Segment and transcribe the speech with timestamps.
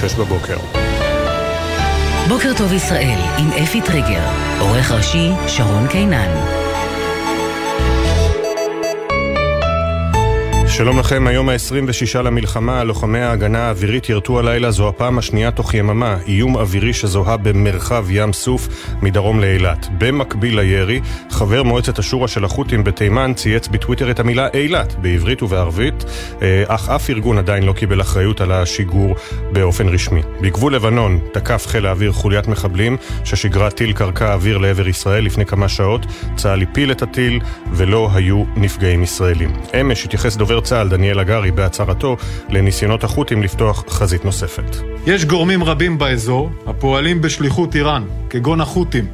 [0.00, 0.56] שש בבוקר.
[2.28, 4.24] בוקר טוב ישראל עם אפי טריגר,
[4.60, 6.63] עורך ראשי שרון קינן.
[10.76, 16.16] שלום לכם, היום ה-26 למלחמה, לוחמי ההגנה האווירית ירתו הלילה זו הפעם השנייה תוך יממה,
[16.26, 18.68] איום אווירי שזוהה במרחב ים סוף
[19.02, 19.86] מדרום לאילת.
[19.98, 26.04] במקביל לירי, חבר מועצת השורא של החות'ים בתימן צייץ בטוויטר את המילה אילת, בעברית ובערבית,
[26.42, 29.16] אה, אך אף ארגון עדיין לא קיבל אחריות על השיגור
[29.52, 30.22] באופן רשמי.
[30.40, 35.68] בגבול לבנון תקף חיל האוויר חוליית מחבלים ששיגרה טיל קרקע אוויר לעבר ישראל לפני כמה
[35.68, 36.06] שעות.
[36.36, 37.40] צה"ל הפיל את הטיל
[37.72, 39.52] ולא היו נפגעים ישראלים.
[39.80, 42.16] אמש התייחס דובר צה"ל דניאל הגרי בהצהרתו
[42.48, 44.76] לניסיונות החות'ים לפתוח חזית נוספת.
[45.06, 49.06] יש גורמים רבים באזור הפועלים בשליחות איראן, כגון החות'ים,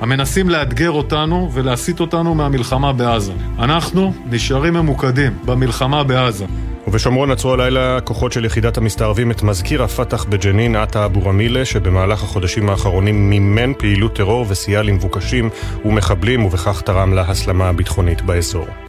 [0.00, 3.32] המנסים לאתגר אותנו ולהסיט אותנו מהמלחמה בעזה.
[3.58, 6.44] אנחנו נשארים ממוקדים במלחמה בעזה.
[6.88, 12.22] ובשומרון עצרו הלילה כוחות של יחידת המסתערבים את מזכיר הפת"ח בג'נין, עטה אבו רמילה, שבמהלך
[12.22, 15.50] החודשים האחרונים מימן פעילות טרור וסייע למבוקשים
[15.84, 18.87] ומחבלים, ובכך תרם להסלמה הביטחונית באזור.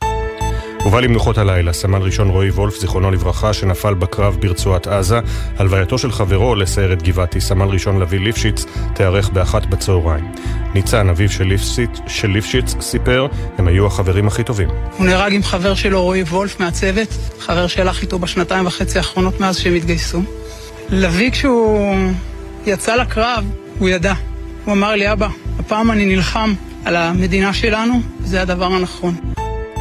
[0.83, 5.19] הובא למנוחות הלילה סמל ראשון רועי וולף, זיכרונו לברכה, שנפל בקרב ברצועת עזה.
[5.57, 10.31] הלווייתו של חברו לסיירת גבעתי, סמל ראשון לוי ליפשיץ, תיארך באחת בצהריים.
[10.73, 14.69] ניצן, אביו של ליפשיץ, של ליפשיץ, סיפר, הם היו החברים הכי טובים.
[14.97, 19.57] הוא נהרג עם חבר שלו רועי וולף מהצוות, חבר שהלך איתו בשנתיים וחצי האחרונות מאז
[19.57, 20.21] שהם התגייסו.
[20.89, 21.95] לוי, כשהוא
[22.65, 23.45] יצא לקרב,
[23.79, 24.13] הוא ידע.
[24.65, 25.27] הוא אמר לי, אבא,
[25.59, 26.53] הפעם אני נלחם
[26.85, 29.15] על המדינה שלנו, וזה הדבר הנכון.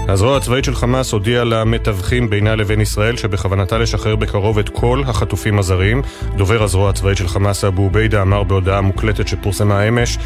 [0.08, 5.60] הזרוע הצבאית של חמאס הודיעה למתווכים בינה לבין ישראל שבכוונתה לשחרר בקרוב את כל החטופים
[5.60, 6.02] הזרים.
[6.36, 10.18] דובר הזרוע הצבאית של חמאס אבו עוביידה אמר בהודעה מוקלטת שפורסמה אמש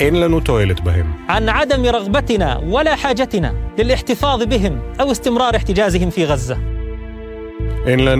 [0.00, 1.12] אין לנו תועלת בהם.
[1.28, 6.56] عن عدم رغبتنا ولا حاجتنا للاحتفاظ بهم أو استمرار احتجازهم في غزة.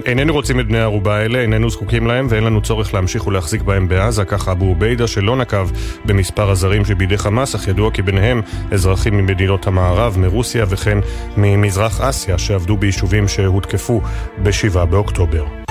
[0.05, 3.87] איננו רוצים את בני הערובה האלה, איננו זקוקים להם ואין לנו צורך להמשיך ולהחזיק בהם
[3.87, 5.69] בעזה, ככה אבו עוביידה שלא נקב
[6.05, 8.41] במספר הזרים שבידי חמאס, אך ידוע כי ביניהם
[8.71, 10.97] אזרחים ממדינות המערב, מרוסיה וכן
[11.37, 14.01] ממזרח אסיה שעבדו ביישובים שהותקפו
[14.43, 15.62] ב-7 באוקטובר.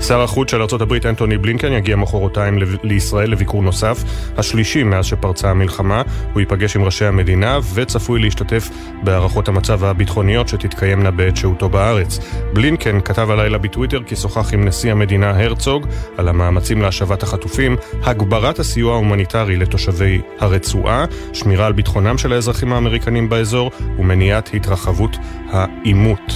[0.00, 4.04] שר החוץ של ארה"ב אנטוני בלינקן יגיע מחרתיים לישראל לביקור נוסף,
[4.36, 6.02] השלישי מאז שפרצה המלחמה.
[6.32, 8.68] הוא ייפגש עם ראשי המדינה וצפוי להשתתף
[9.02, 12.18] בהערכות המצב הביטחוניות שתתקיימנה בעת שהותו בארץ.
[12.52, 15.86] בלינקן כתב הלילה בטוויטר כי שוחח עם נשיא המדינה הרצוג
[16.16, 23.28] על המאמצים להשבת החטופים, הגברת הסיוע ההומניטרי לתושבי הרצועה, שמירה על ביטחונם של האזרחים האמריקנים
[23.28, 25.16] באזור ומניעת התרחבות
[25.50, 26.32] העימות.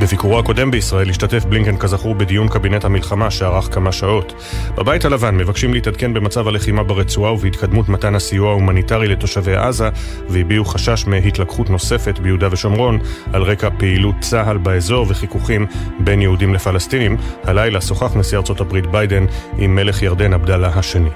[0.00, 4.32] בביקורו הקודם בישראל השתתף בלינקן כזכור בדיון קבינט המלחמה שארך כמה שעות.
[4.76, 9.88] בבית הלבן מבקשים להתעדכן במצב הלחימה ברצועה ובהתקדמות מתן הסיוע ההומניטרי לתושבי עזה
[10.28, 12.98] והביעו חשש מהתלקחות נוספת ביהודה ושומרון
[13.32, 15.66] על רקע פעילות צה"ל באזור וחיכוכים
[16.00, 17.16] בין יהודים לפלסטינים.
[17.44, 19.26] הלילה שוחח נשיא ארצות הברית ביידן
[19.58, 21.10] עם מלך ירדן עבדאללה השני.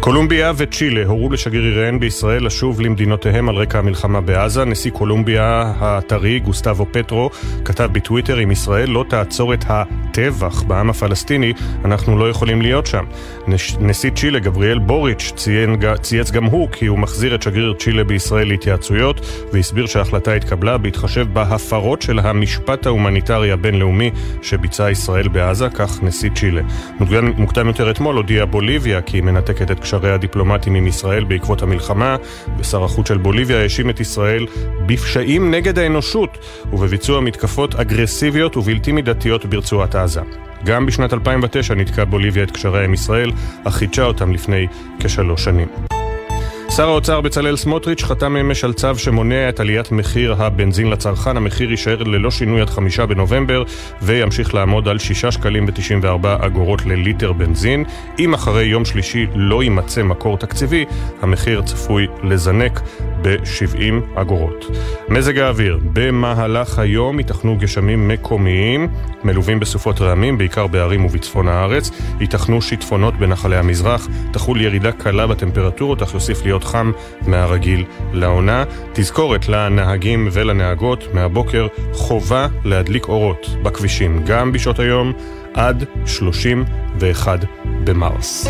[0.00, 4.64] קולומביה וצ'ילה הורו לשגריריהן בישראל לשוב למדינותיהם על רקע המלחמה בעזה.
[4.64, 7.30] נשיא קולומביה הטרי, גוסטבו פטרו,
[7.64, 11.52] כתב בטוויטר אם ישראל לא תעצור את הטבח בעם הפלסטיני,
[11.84, 13.04] אנחנו לא יכולים להיות שם.
[13.46, 13.76] נש...
[13.80, 18.48] נשיא צ'ילה, גבריאל בוריץ', ציין, צייץ גם הוא כי הוא מחזיר את שגריר צ'ילה בישראל
[18.48, 19.20] להתייעצויות,
[19.52, 24.10] והסביר שההחלטה התקבלה בהתחשב בהפרות של המשפט ההומניטרי הבינלאומי
[24.42, 26.62] שביצעה ישראל בעזה, כך נשיא צ'ילה.
[27.36, 32.16] מוקדם יותר אתמול הודיעה בוליביה כי היא מנתקת את קשריה הדיפלומטיים עם ישראל בעקבות המלחמה,
[32.58, 34.46] ושר החוץ של בוליביה האשים את ישראל
[34.86, 36.38] בפשעים נגד האנושות
[36.72, 40.20] ובביצוע מתקפות אגרסיביות ובלתי מידתיות ברצועת עזה.
[40.64, 43.30] גם בשנת 2009 נתקעה בוליביה את קשריה עם ישראל,
[43.64, 44.66] אך חידשה אותם לפני
[45.00, 45.89] כשלוש שנים.
[46.76, 51.36] שר האוצר בצלאל סמוטריץ' חתם אמש על צו שמונע את עליית מחיר הבנזין לצרכן.
[51.36, 53.62] המחיר יישאר ללא שינוי עד חמישה בנובמבר
[54.02, 57.84] וימשיך לעמוד על שישה שקלים ותשעים וארבע אגורות לליטר בנזין.
[58.18, 60.84] אם אחרי יום שלישי לא יימצא מקור תקציבי,
[61.22, 62.80] המחיר צפוי לזנק
[63.22, 64.66] ב-70 אגורות.
[65.08, 68.88] מזג האוויר, במהלך היום ייתכנו גשמים מקומיים,
[69.24, 71.90] מלווים בסופות רעמים, בעיקר בערים ובצפון הארץ.
[72.20, 76.92] ייתכנו שיטפונות בנחלי המזרח, תחול ירידה קלה בטמפרטורות, אך יוסיף להיות חם
[77.26, 78.64] מהרגיל לעונה.
[78.92, 85.12] תזכורת לנהגים ולנהגות, מהבוקר חובה להדליק אורות בכבישים, גם בשעות היום
[85.54, 87.44] עד 31
[87.84, 88.48] במרס.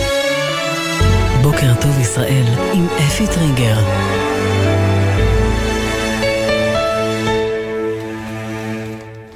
[1.42, 2.44] בוקר טוב ישראל
[2.74, 4.29] עם אפי טריגר.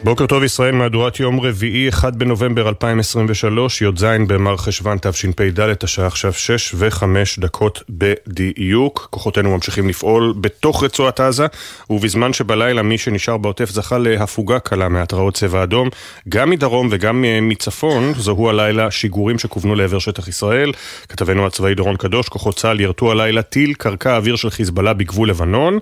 [0.05, 6.33] בוקר טוב ישראל, מהדורת יום רביעי, 1 בנובמבר 2023, י"ז במר חשוון תשפ"ד, השעה עכשיו
[6.33, 7.05] 6 ו-5
[7.39, 9.09] דקות בדיוק.
[9.11, 11.47] כוחותינו ממשיכים לפעול בתוך רצועת עזה,
[11.91, 15.89] ובזמן שבלילה מי שנשאר בעוטף זכה להפוגה קלה מהתרעות צבע אדום,
[16.29, 20.73] גם מדרום וגם מצפון, זוהו הלילה שיגורים שכוונו לעבר שטח ישראל.
[21.09, 25.79] כתבנו הצבאי דורון קדוש, כוחות צה"ל ירתו הלילה טיל קרקע אוויר של חיזבאללה בגבול לבנון,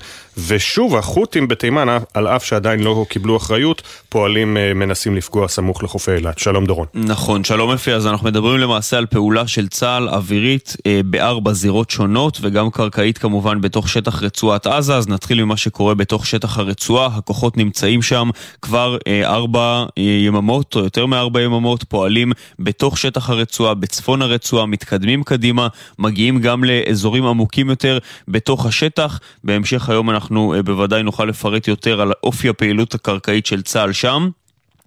[0.47, 3.83] ושוב החות'ים בתימן, על אף שעדיין לא קיבלו אחריות,
[4.13, 6.39] פועלים אה, מנסים לפגוע סמוך לחופי אילת.
[6.39, 6.87] שלום דורון.
[6.95, 11.91] נכון, שלום אפי, אז אנחנו מדברים למעשה על פעולה של צה"ל אווירית אה, בארבע זירות
[11.91, 17.07] שונות וגם קרקעית כמובן בתוך שטח רצועת עזה, אז נתחיל ממה שקורה בתוך שטח הרצועה,
[17.07, 18.31] הכוחות נמצאים שם
[18.63, 25.23] כבר אה, ארבע יממות או יותר מארבע יממות, פועלים בתוך שטח הרצועה, בצפון הרצועה, מתקדמים
[25.23, 25.69] קדימה,
[25.99, 27.99] מגיעים גם לאזורים עמוקים יותר
[28.29, 29.21] בתוך השטח.
[29.45, 34.31] בהמשך היום אנחנו בוודאי נוכל לפרט יותר על אופי הפעילות הקרקעית של צה"ל שם.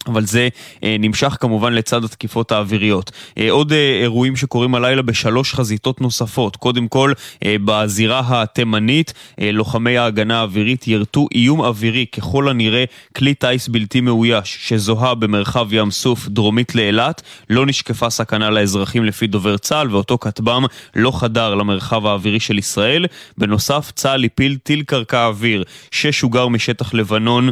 [0.08, 0.48] אבל זה
[0.84, 3.12] אה, נמשך כמובן לצד התקיפות האוויריות.
[3.38, 6.56] אה, עוד אה, אירועים שקורים הלילה בשלוש חזיתות נוספות.
[6.56, 7.14] קודם כל,
[7.46, 12.84] אה, בזירה התימנית, אה, לוחמי ההגנה האווירית ירתו איום אווירי, ככל הנראה
[13.16, 17.22] כלי טיס בלתי מאויש, שזוהה במרחב ים סוף דרומית לאילת.
[17.50, 20.66] לא נשקפה סכנה לאזרחים לפי דובר צה"ל, ואותו כטב"ם
[20.96, 23.06] לא חדר למרחב האווירי של ישראל.
[23.38, 27.50] בנוסף, צה"ל הפיל טיל קרקע אוויר ששוגר משטח לבנון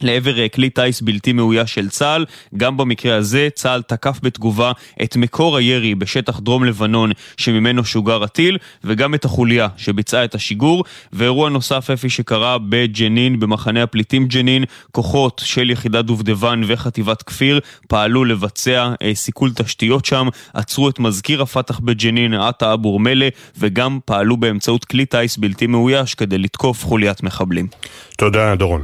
[0.00, 2.24] לעבר אה, כלי טיס בלתי מאויש של צה"ל.
[2.56, 8.58] גם במקרה הזה צה"ל תקף בתגובה את מקור הירי בשטח דרום לבנון שממנו שוגר הטיל,
[8.84, 10.84] וגם את החוליה שביצעה את השיגור.
[11.12, 18.24] ואירוע נוסף אפי שקרה בג'נין, במחנה הפליטים ג'נין, כוחות של יחידת דובדבן וחטיבת כפיר פעלו
[18.24, 24.36] לבצע אה, סיכול תשתיות שם, עצרו את מזכיר הפת"ח בג'נין, עטה אבו רמלה, וגם פעלו
[24.36, 27.66] באמצעות כלי טיס בלתי מאויש כדי לתקוף חוליית מחבלים.
[28.16, 28.82] תודה, דורון.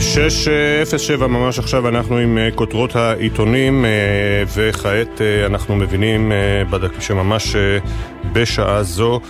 [0.00, 3.90] 607 ממש עכשיו אנחנו עם אה, כותרות העיתונים אה,
[4.56, 6.32] וכעת אה, אנחנו מבינים
[7.00, 7.56] שממש
[8.32, 9.20] בשעה זו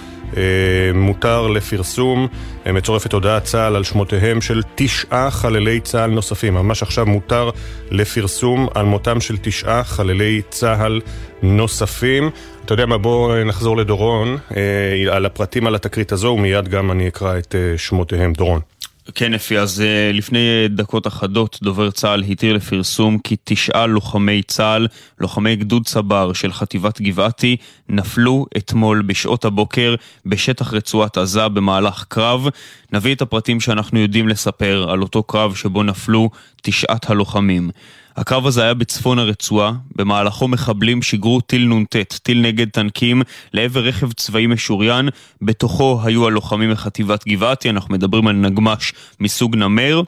[0.94, 2.26] מותר לפרסום,
[2.66, 6.54] מצורפת הודעת צה"ל על שמותיהם של תשעה חללי צה"ל נוספים.
[6.54, 7.50] ממש עכשיו מותר
[7.90, 11.00] לפרסום על מותם של תשעה חללי צה"ל
[11.42, 12.30] נוספים.
[12.64, 14.38] אתה יודע מה, בוא נחזור לדורון
[15.10, 18.32] על הפרטים על התקרית הזו ומיד גם אני אקרא את שמותיהם.
[18.32, 18.60] דורון.
[19.14, 24.86] כן, אפי, אז אה, לפני דקות אחדות דובר צה"ל התיר לפרסום כי תשעה לוחמי צה"ל,
[25.20, 27.56] לוחמי גדוד צבר של חטיבת גבעתי,
[27.88, 29.94] נפלו אתמול בשעות הבוקר
[30.26, 32.48] בשטח רצועת עזה במהלך קרב.
[32.92, 36.30] נביא את הפרטים שאנחנו יודעים לספר על אותו קרב שבו נפלו
[36.62, 37.70] תשעת הלוחמים.
[38.16, 43.22] הקרב הזה היה בצפון הרצועה, במהלכו מחבלים שיגרו טיל נ"ט, טיל נגד טנקים,
[43.52, 45.08] לעבר רכב צבאי משוריין,
[45.42, 50.02] בתוכו היו הלוחמים מחטיבת גבעתי, אנחנו מדברים על נגמ"ש מסוג נמר.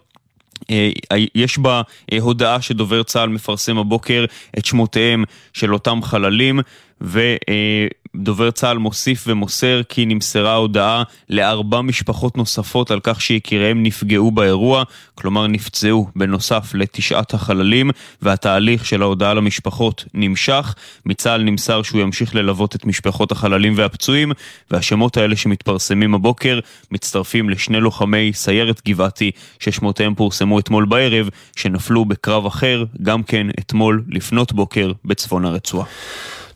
[0.71, 0.91] אה,
[1.35, 1.83] יש בה
[2.13, 4.25] אה, הודעה שדובר צה"ל מפרסם הבוקר
[4.59, 6.61] את שמותיהם של אותם חללים
[8.15, 14.85] ודובר צה"ל מוסיף ומוסר כי נמסרה הודעה לארבע משפחות נוספות על כך שיקיריהם נפגעו באירוע,
[15.15, 17.91] כלומר נפצעו בנוסף לתשעת החללים,
[18.23, 20.75] והתהליך של ההודעה למשפחות נמשך.
[21.07, 24.33] מצה"ל נמסר שהוא ימשיך ללוות את משפחות החללים והפצועים,
[24.71, 26.61] והשמות האלה שמתפרסמים הבוקר
[26.91, 34.03] מצטרפים לשני לוחמי סיירת גבעתי ששמותיהם פורסמו אתמול בערב, שנפלו בקרב אחר, גם כן אתמול
[34.09, 35.87] לפנות בוקר בצפון הרצועה.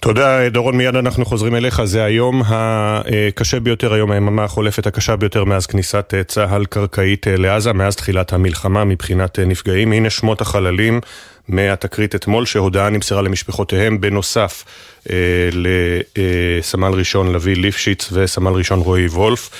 [0.02, 1.84] תודה, דורון, מיד אנחנו חוזרים אליך.
[1.84, 7.96] זה היום הקשה ביותר, היום היממה החולפת הקשה ביותר מאז כניסת צה"ל קרקעית לעזה, מאז
[7.96, 9.92] תחילת המלחמה מבחינת נפגעים.
[9.92, 11.00] הנה שמות החללים
[11.48, 14.64] מהתקרית אתמול, שהודעה נמסרה למשפחותיהם, בנוסף
[15.10, 15.16] אה,
[16.16, 19.50] לסמל ראשון לביא ליפשיץ וסמל ראשון רועי וולף.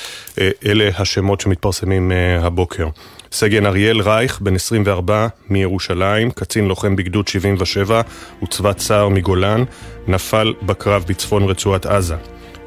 [0.41, 2.89] אה, אלה השמות שמתפרסמים אה, הבוקר.
[3.33, 8.01] סגן אריאל רייך, בן 24 מירושלים, קצין לוחם בגדוד 77
[8.43, 9.65] וצבא צער מגולן,
[10.09, 12.17] נפל בקרב בצפון רצועת עזה.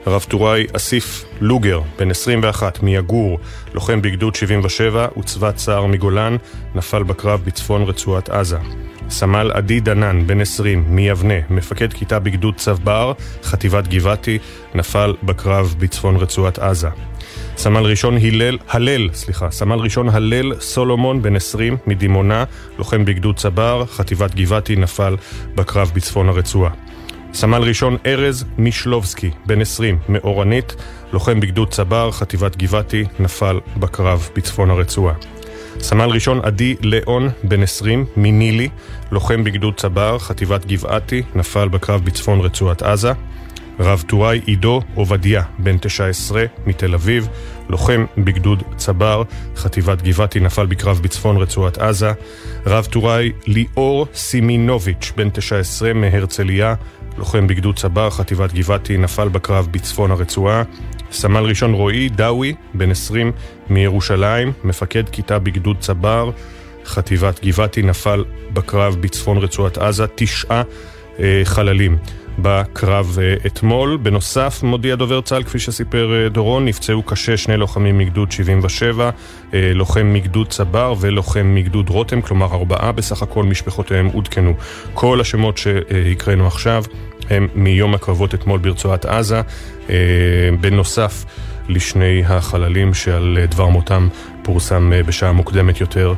[0.08, 3.40] רב טוראי אסיף לוגר, בן 21 מיגור,
[3.74, 6.38] לוחם בגדוד 77 וצבא צער מגולן,
[6.76, 8.58] נפל בקרב בצפון רצועת עזה.
[9.10, 14.40] סמל עדי דנן, בן 20, מיבנה, מפקד כיתה בגדוד צבר, חטיבת גבעתי,
[14.76, 16.90] נפל בקרב בצפון רצועת עזה.
[17.58, 22.44] סמל ראשון הלל, הלל, סליחה, סמל ראשון הלל סולומון, בן 20, מדימונה,
[22.78, 25.16] לוחם בגדוד צבר, חטיבת גבעתי, נפל
[25.56, 26.72] בקרב בצפון הרצועה.
[27.34, 30.76] סמל ראשון ארז מישלובסקי, בן 20, מאורנית,
[31.14, 35.14] לוחם בגדוד צבר, חטיבת גבעתי, נפל בקרב בצפון הרצועה.
[35.80, 38.70] סמל ראשון עדי ליאון, בן 20, מנילי,
[39.12, 43.12] לוחם בגדוד צבר, חטיבת גבעתי, נפל בקרב בצפון רצועת עזה.
[43.80, 47.28] רב טוראי עידו עובדיה, בן 19, מתל אביב,
[47.70, 49.24] לוחם בגדוד צבר,
[49.56, 52.12] חטיבת גבעתי, נפל בקרב בצפון רצועת עזה.
[52.66, 56.76] רב טוראי ליאור סימינוביץ', בן 19, מהרצליה,
[57.18, 60.64] לוחם בגדוד צבר, חטיבת גבעתי, נפל בקרב בצפון הרצועה.
[61.12, 63.32] סמל ראשון רועי דאווי, בן 20,
[63.70, 66.32] מירושלים, מפקד כיתה בגדוד צבר,
[66.86, 70.64] חטיבת גבעתי, נפל בקרב בצפון רצועת עזה, תשעה
[71.20, 71.98] אה, חללים.
[72.40, 73.98] בקרב אה, אתמול.
[73.98, 79.10] בנוסף, מודיע דובר צה"ל, כפי שסיפר אה, דורון, נפצעו קשה שני לוחמים מגדוד 77,
[79.54, 84.54] אה, לוחם מגדוד צבר ולוחם מגדוד רותם, כלומר ארבעה בסך הכל משפחותיהם עודכנו.
[84.94, 86.84] כל השמות שהקראנו עכשיו
[87.30, 89.42] הם מיום הקרבות אתמול ברצועת עזה,
[90.60, 91.26] בנוסף
[91.70, 94.08] לשני החללים שעל דבר מותם
[94.44, 96.14] פורסם בשעה מוקדמת יותר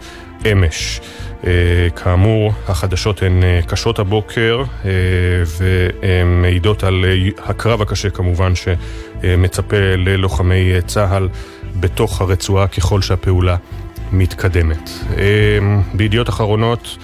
[0.51, 1.01] אמש.
[1.41, 1.45] Uh,
[1.95, 4.85] כאמור, החדשות הן uh, קשות הבוקר uh,
[5.45, 7.05] והן מעידות על
[7.45, 11.29] הקרב הקשה כמובן שמצפה ללוחמי צה"ל
[11.79, 13.55] בתוך הרצועה ככל שהפעולה
[14.11, 14.89] מתקדמת.
[15.93, 16.97] בידיעות אחרונות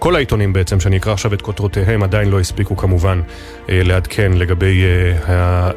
[0.00, 3.20] כל העיתונים בעצם, שאני אקרא עכשיו את כותרותיהם, עדיין לא הספיקו כמובן
[3.68, 4.82] אה, לעדכן לגבי
[5.28, 5.70] אה,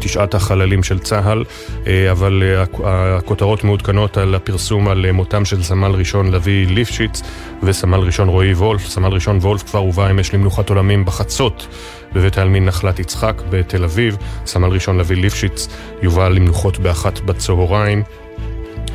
[0.00, 1.44] תשעת החללים של צה"ל,
[1.86, 2.42] אה, אבל
[2.84, 7.22] הכותרות מעודכנות על הפרסום על מותם של סמל ראשון לביא ליפשיץ
[7.62, 8.88] וסמל ראשון רועי וולף.
[8.88, 11.66] סמל ראשון וולף כבר הובא אמש למנוחת עולמים בחצות.
[12.14, 14.16] בבית העלמין נחלת יצחק בתל אביב.
[14.46, 15.68] סמל ראשון לביא ליפשיץ
[16.02, 18.02] יובא למנוחות באחת בצהריים.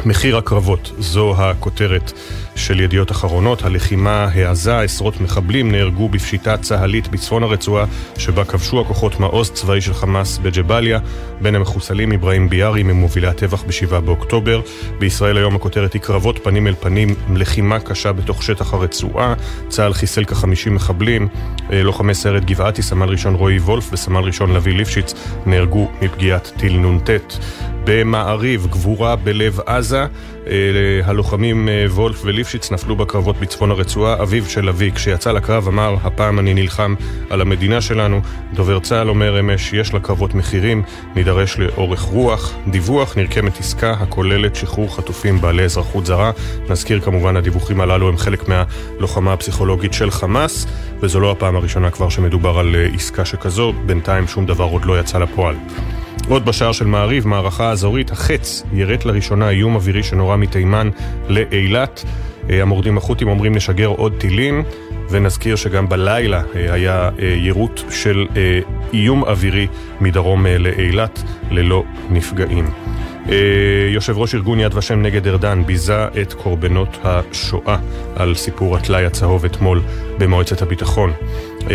[0.06, 2.12] מחיר הקרבות, זו הכותרת
[2.56, 3.64] של ידיעות אחרונות.
[3.64, 7.86] הלחימה העזה, עשרות מחבלים נהרגו בפשיטה צה"לית בצפון הרצועה,
[8.18, 11.00] שבה כבשו הכוחות מעוז צבאי של חמאס בג'באליה.
[11.42, 14.62] בין המחוסלים אברהים ביארי ממובילי הטבח ב-7 באוקטובר.
[15.00, 19.34] בישראל היום הכותרת היא קרבות פנים אל פנים, לחימה קשה בתוך שטח הרצועה.
[19.68, 21.28] צה"ל חיסל כ-50 מחבלים.
[21.72, 25.14] אה, לוחמי סיירת גבעתי, סמל ראשון רועי וולף וסמל ראשון לביא ליפשיץ
[25.46, 27.10] נהרגו מפגיעת טיל נ"ט.
[27.84, 30.06] במעריב, גבורה בלב עזה.
[30.48, 30.54] אה,
[31.04, 34.24] הלוחמים אה, וולף וליפשיץ נפלו בקרבות בצפון הרצועה.
[34.24, 36.96] אביו של אבי, כשיצא לקרב, אמר, הפעם אני נלחם
[37.30, 38.22] על המדינה שלנו.
[38.54, 40.84] דובר צה"ל אומר אמש, יש לקרבות מחירים,
[41.16, 42.54] נידרש לאורך רוח.
[42.68, 46.32] דיווח, נרקמת עסקה הכוללת שחרור חטופים בעלי אזרחות זרה.
[46.70, 50.68] נזכיר כמובן, הדיווחים הללו הם חלק מהלוחמה הפסיכולוגית של חמאס,
[51.00, 53.74] וזו לא הפעם הראשונה כבר שמדובר על אה, עסקה שכזו.
[53.86, 55.56] בינתיים שום דבר עוד לא יצא לפועל.
[56.30, 60.90] עוד בשער של מעריב, מערכה אזורית, החץ יירט לראשונה איום אווירי שנורה מתימן
[61.30, 62.04] לאילת.
[62.50, 64.64] אה, המורדים החות'ים אומרים נשגר עוד טילים,
[65.10, 68.28] ונזכיר שגם בלילה אה, היה אה, יירוט של
[68.94, 69.68] איום אווירי
[70.02, 72.70] מדרום לאילת ללא נפגעים.
[73.90, 77.78] יושב ראש ארגון יד ושם נגד ארדן ביזה את קורבנות השואה
[78.16, 79.82] על סיפור הטלאי הצהוב אתמול
[80.18, 81.12] במועצת הביטחון.
[81.66, 81.68] Uh,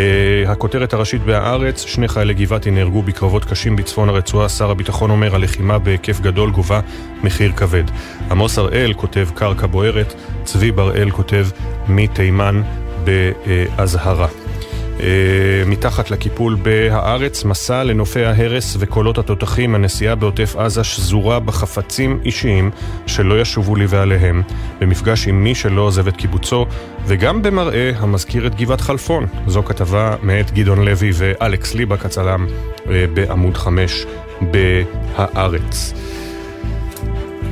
[0.49, 5.79] הכותרת הראשית בהארץ, שני חיילי גבעתי נהרגו בקרבות קשים בצפון הרצועה, שר הביטחון אומר הלחימה
[5.79, 6.81] בהיקף גדול גובה
[7.25, 7.85] מחיר כבד.
[8.31, 11.47] עמוס הראל כותב קרקע בוערת, צבי בראל כותב
[11.89, 12.63] מתימן
[13.05, 14.29] באזהרה.
[15.03, 22.71] אה, מתחת לקיפול בהארץ, מסע לנופי ההרס וקולות התותחים, הנסיעה בעוטף עזה שזורה בחפצים אישיים
[23.07, 24.43] שלא ישובו לי ועליהם,
[24.81, 26.67] במפגש עם מי שלא עוזב את קיבוצו,
[27.07, 29.27] וגם במראה המזכיר את גבעת חלפון.
[29.47, 32.47] זו כתבה מאת גדעון לוי ואלכס ליבק הצלם
[32.91, 34.07] אה, בעמוד 5
[34.41, 35.95] בהארץ.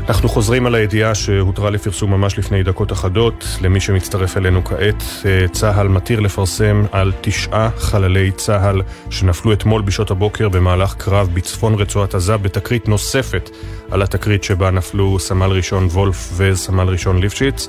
[0.08, 3.44] אנחנו חוזרים על הידיעה שהותרה לפרסום ממש לפני דקות אחדות.
[3.60, 10.10] למי שמצטרף אלינו כעת, אה, צה"ל מתיר לפרסם על תשעה חללי צה"ל שנפלו אתמול בשעות
[10.10, 13.50] הבוקר במהלך קרב בצפון רצועת עזה בתקרית נוספת
[13.90, 17.68] על התקרית שבה נפלו סמל ראשון וולף וסמל ראשון ליפשיץ.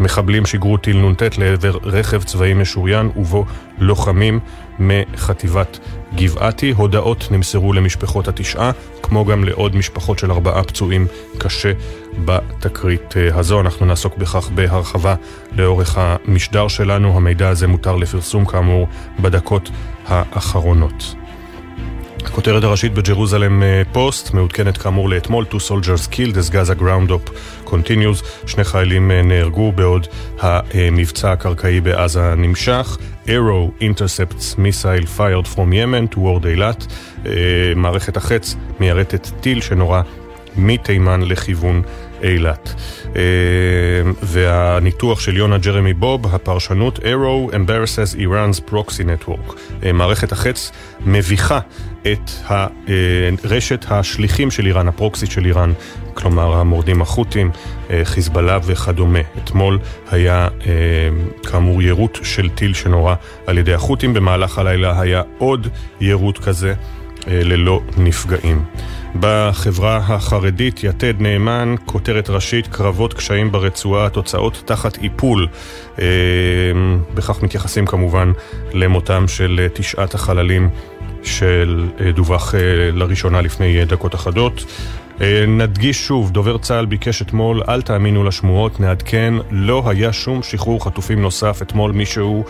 [0.00, 3.44] מחבלים שיגרו טיל נ"ט לעבר רכב צבאי משוריין ובו
[3.78, 4.40] לוחמים
[4.78, 5.78] מחטיבת
[6.14, 6.70] גבעתי.
[6.70, 8.70] הודעות נמסרו למשפחות התשעה,
[9.02, 11.06] כמו גם לעוד משפחות של ארבעה פצועים
[11.38, 11.72] קשה
[12.24, 13.60] בתקרית אה, הזו.
[13.60, 15.14] אנחנו נעסוק בכך בהרחבה
[15.52, 17.16] לאורך המשדר שלנו.
[17.16, 18.88] המידע הזה מותר לפרסום כאמור
[19.20, 19.70] בדקות
[20.06, 21.14] האחרונות.
[22.24, 27.30] הכותרת הראשית בג'רוזלם אה, פוסט, מעודכנת כאמור לאתמול, Two soldiers killed as Gaza ground up
[27.66, 30.06] continues, שני חיילים אה, נהרגו בעוד
[30.40, 32.98] המבצע הקרקעי בעזה נמשך.
[33.26, 36.86] Arrow intercepts missile fired from Yemen toward אילת,
[37.26, 37.32] אה,
[37.76, 40.02] מערכת החץ מיירטת טיל שנורה
[40.56, 41.82] מתימן לכיוון
[42.22, 42.74] אילת.
[43.16, 43.22] אה,
[44.22, 49.52] והניתוח של יונה ג'רמי בוב, הפרשנות Arrow embarrasses Iran's proxy network.
[49.84, 51.58] אה, מערכת החץ מביכה
[52.02, 52.30] את
[53.44, 55.72] רשת השליחים של איראן, הפרוקסית של איראן,
[56.14, 57.50] כלומר המורדים החות'ים,
[57.90, 59.18] אה, חיזבאללה וכדומה.
[59.44, 59.78] אתמול
[60.10, 60.48] היה
[61.42, 63.14] כאמור יירוט של טיל שנורה
[63.46, 65.68] על ידי החות'ים, במהלך הלילה היה עוד
[66.00, 66.74] יירוט כזה.
[67.30, 68.64] ללא נפגעים.
[69.20, 75.48] בחברה החרדית, יתד נאמן, כותרת ראשית, קרבות קשיים ברצועה, תוצאות תחת איפול.
[77.14, 78.32] בכך מתייחסים כמובן
[78.72, 80.68] למותם של תשעת החללים
[81.22, 82.54] של דווח
[82.92, 84.64] לראשונה לפני דקות אחדות.
[85.20, 90.84] אה, נדגיש שוב, דובר צה"ל ביקש אתמול, אל תאמינו לשמועות, נעדכן, לא היה שום שחרור
[90.84, 91.62] חטופים נוסף.
[91.62, 92.44] אתמול מישהו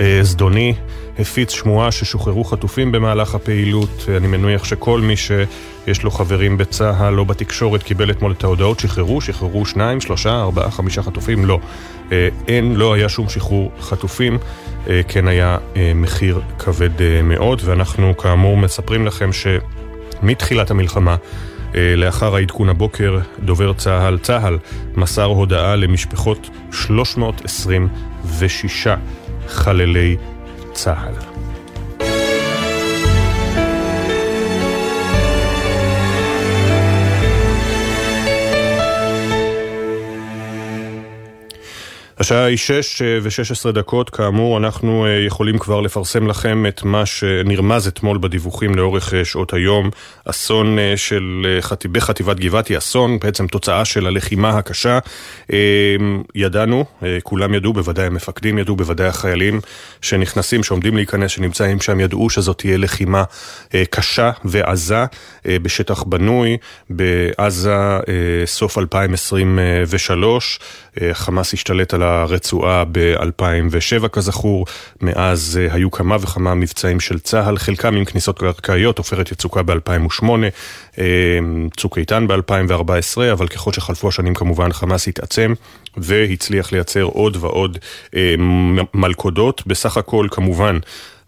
[0.00, 0.74] אה, זדוני
[1.18, 4.06] הפיץ שמועה ששוחררו חטופים במהלך הפעילות.
[4.16, 9.20] אני מניח שכל מי שיש לו חברים בצה"ל או בתקשורת קיבל אתמול את ההודעות, שחררו,
[9.20, 11.58] שחררו שניים, שלושה, ארבעה, חמישה חטופים, לא.
[12.12, 14.38] אה, אין, לא היה שום שחרור חטופים,
[14.88, 21.49] אה, כן היה אה, מחיר כבד אה, מאוד, ואנחנו כאמור מספרים לכם שמתחילת המלחמה אה,
[21.74, 24.58] לאחר העדכון הבוקר, דובר צה"ל, צה"ל
[24.96, 28.86] מסר הודעה למשפחות 326
[29.48, 30.16] חללי
[30.72, 31.29] צה"ל.
[42.20, 47.06] השעה היא 6 אה, ו-16 דקות, כאמור אנחנו אה, יכולים כבר לפרסם לכם את מה
[47.06, 49.90] שנרמז אתמול בדיווחים לאורך אה, שעות היום.
[50.24, 51.86] אסון של חט...
[51.86, 54.98] בחטיבת גבעתי, אסון, בעצם תוצאה של הלחימה הקשה.
[56.34, 56.84] ידענו,
[57.22, 59.60] כולם ידעו, בוודאי המפקדים ידעו, בוודאי החיילים
[60.02, 63.24] שנכנסים, שעומדים להיכנס, שנמצאים שם, ידעו שזאת תהיה לחימה
[63.90, 65.04] קשה ועזה
[65.46, 66.56] בשטח בנוי,
[66.90, 67.76] בעזה
[68.46, 70.58] סוף 2023.
[71.12, 74.66] חמאס השתלט על הרצועה ב-2007 כזכור,
[75.00, 80.24] מאז אה, היו כמה וכמה מבצעים של צה"ל, חלקם עם כניסות קרקעיות, עופרת יצוקה ב-2008,
[80.98, 81.04] אה,
[81.76, 85.54] צוק איתן ב-2014, אבל ככל שחלפו השנים כמובן חמאס התעצם
[85.96, 87.78] והצליח לייצר עוד ועוד
[88.16, 88.34] אה,
[88.94, 89.62] מלכודות.
[89.66, 90.78] בסך הכל כמובן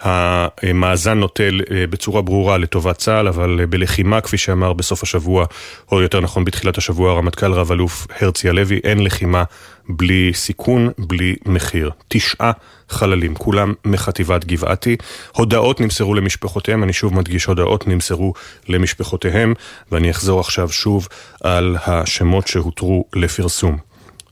[0.03, 5.47] המאזן נוטל אה, בצורה ברורה לטובת צה"ל, אבל אה, בלחימה, כפי שאמר בסוף השבוע,
[5.93, 9.45] או יותר נכון בתחילת השבוע, הרמטכ"ל רב-אלוף הרצי הלוי, אין לחימה
[9.89, 11.91] בלי סיכון, בלי מחיר.
[12.09, 12.53] תשעה
[12.89, 14.97] חללים, כולם מחטיבת גבעתי.
[15.33, 18.35] הודעות נמסרו למשפחותיהם, אני שוב מדגיש, הודעות נמסרו
[18.69, 19.55] למשפחותיהם,
[19.93, 21.09] ואני אחזור עכשיו שוב
[21.41, 23.79] על השמות שהותרו לפרסום.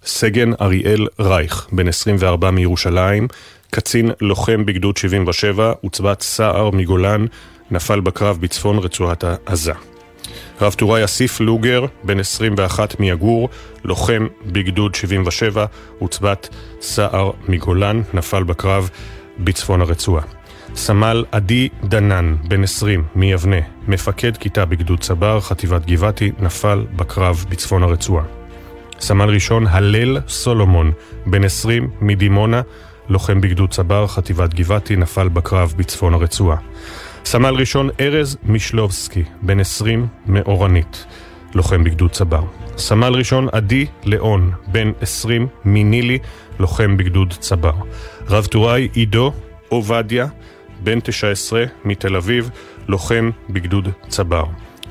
[0.05, 3.29] סגן אריאל רייך, בן 24 מירושלים,
[3.71, 7.27] קצין לוחם בגדוד 77, עוצבת סער מגולן,
[7.71, 9.73] נפל בקרב בצפון רצועת עזה.
[10.61, 13.49] רב טוראי אסיף לוגר, בן 21 מיגור,
[13.85, 15.65] לוחם בגדוד 77,
[15.99, 16.49] עוצבת
[16.81, 18.91] סער מגולן, נפל בקרב
[19.39, 20.23] בצפון הרצועה.
[20.75, 23.57] סמל עדי דנן, בן 20, מיבנה,
[23.89, 28.25] מפקד כיתה בגדוד צבר, חטיבת גבעתי, נפל בקרב בצפון הרצועה.
[29.01, 30.93] סמל ראשון הלל סולומון,
[31.27, 32.63] בן 20, מדימונה,
[33.11, 36.57] לוחם בגדוד צבר, חטיבת גבעתי, נפל בקרב בצפון הרצועה.
[37.25, 41.07] סמל ראשון ארז מישלובסקי, בן 20, מאורנית,
[41.55, 42.43] לוחם בגדוד צבר.
[42.77, 46.19] סמל ראשון עדי ליאון, בן 20, מנילי,
[46.59, 47.75] לוחם בגדוד צבר.
[48.29, 49.33] רב טוראי עידו
[49.69, 50.27] עובדיה,
[50.83, 52.51] בן 19, מתל אביב,
[52.89, 54.45] לוחם בגדוד צבר.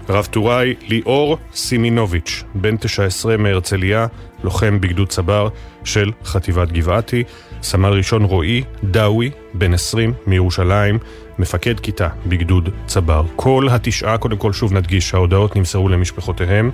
[0.10, 4.08] רב טוראי ליאור סימינוביץ', בן 19 מהרצליה,
[4.43, 5.49] לוחם בגדוד צבר
[5.84, 7.23] של חטיבת גבעתי.
[7.62, 11.00] סמל ראשון רועי דאווי, בן 20, מירושלים,
[11.39, 13.24] מפקד כיתה בגדוד צבר.
[13.36, 16.72] כל התשעה, קודם כל שוב נדגיש, ההודעות נמסרו למשפחותיהם.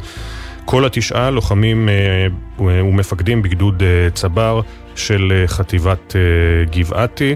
[0.66, 2.28] כל התשעה לוחמים אה,
[2.60, 4.62] ומפקדים בגדוד אה, צבר
[4.96, 6.16] של אה, חטיבת
[6.72, 7.36] גבעתי.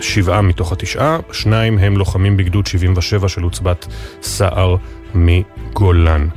[0.00, 3.86] שבעה מתוך התשעה, שניים הם לוחמים בגדוד 77 של עוצבת
[4.22, 4.76] סער
[5.14, 6.28] מגולן.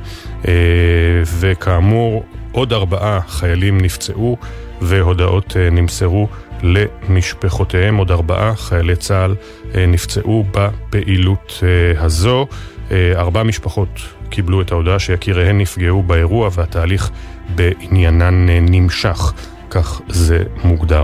[1.24, 4.36] וכאמור, עוד ארבעה חיילים נפצעו
[4.80, 6.28] והודעות אה, נמסרו
[6.62, 7.96] למשפחותיהם.
[7.96, 9.34] עוד ארבעה חיילי צה"ל
[9.74, 12.46] אה, נפצעו בפעילות אה, הזו.
[13.16, 13.88] ארבע משפחות
[14.28, 17.10] קיבלו את ההודעה שיקיריהן נפגעו באירוע והתהליך
[17.54, 19.32] בעניינן נמשך,
[19.70, 21.02] כך זה מוגדר.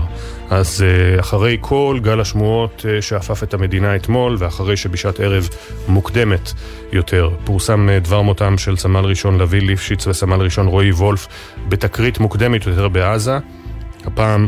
[0.51, 5.49] אז אה, אחרי כל גל השמועות אה, שאפף את המדינה אתמול, ואחרי שבשעת ערב
[5.87, 6.53] מוקדמת
[6.91, 11.27] יותר פורסם אה, דבר מותם של סמל ראשון לביא ליפשיץ וסמל ראשון רועי וולף
[11.69, 13.37] בתקרית מוקדמת יותר בעזה,
[14.05, 14.47] הפעם,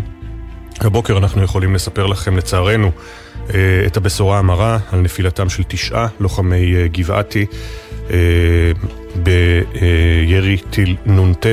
[0.79, 2.91] הבוקר אנחנו יכולים לספר לכם לצערנו
[3.85, 7.45] את הבשורה המרה על נפילתם של תשעה לוחמי גבעתי
[9.15, 11.45] בירי טיל נ"ט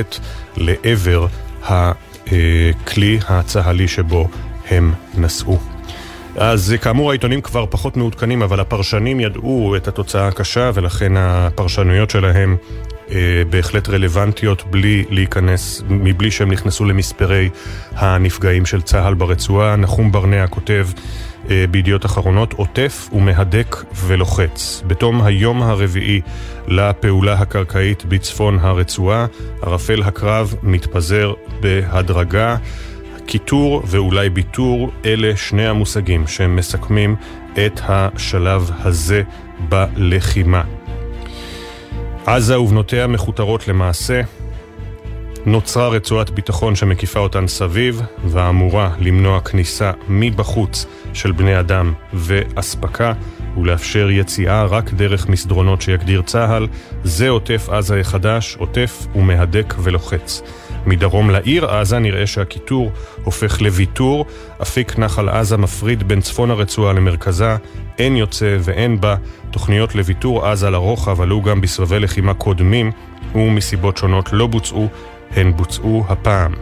[0.57, 1.27] לעבר
[1.69, 1.91] ה...
[2.31, 4.27] הכלי הצה"לי שבו
[4.69, 5.59] הם נסעו.
[6.35, 12.57] אז כאמור העיתונים כבר פחות מעודכנים, אבל הפרשנים ידעו את התוצאה הקשה ולכן הפרשנויות שלהם
[13.49, 17.49] בהחלט רלוונטיות בלי להיכנס, מבלי שהם נכנסו למספרי
[17.95, 19.75] הנפגעים של צה"ל ברצועה.
[19.75, 21.01] נחום ברנע כותב אה,
[21.71, 24.83] בידיעות אחרונות, עוטף ומהדק ולוחץ.
[24.87, 26.21] בתום היום הרביעי
[26.67, 29.25] לפעולה הקרקעית בצפון הרצועה,
[29.61, 32.57] ערפל הקרב מתפזר בהדרגה.
[33.25, 37.15] קיטור ואולי ביטור, אלה שני המושגים שמסכמים
[37.65, 39.23] את השלב הזה
[39.69, 40.63] בלחימה.
[42.25, 44.21] עזה ובנותיה מכותרות למעשה.
[45.45, 53.13] נוצרה רצועת ביטחון שמקיפה אותן סביב, ואמורה למנוע כניסה מבחוץ של בני אדם ואספקה,
[53.57, 56.67] ולאפשר יציאה רק דרך מסדרונות שיגדיר צה"ל.
[57.03, 60.41] זה עוטף עזה החדש, עוטף ומהדק ולוחץ.
[60.85, 62.91] מדרום לעיר עזה נראה שהקיטור
[63.23, 64.25] הופך לוויתור,
[64.61, 67.55] אפיק נחל עזה מפריד בין צפון הרצועה למרכזה,
[67.99, 69.15] אין יוצא ואין בה.
[69.51, 72.91] תוכניות לוויתור עזה לרוחב עלו גם בסבבי לחימה קודמים,
[73.35, 74.87] ומסיבות שונות לא בוצעו,
[75.35, 76.53] הן בוצעו הפעם.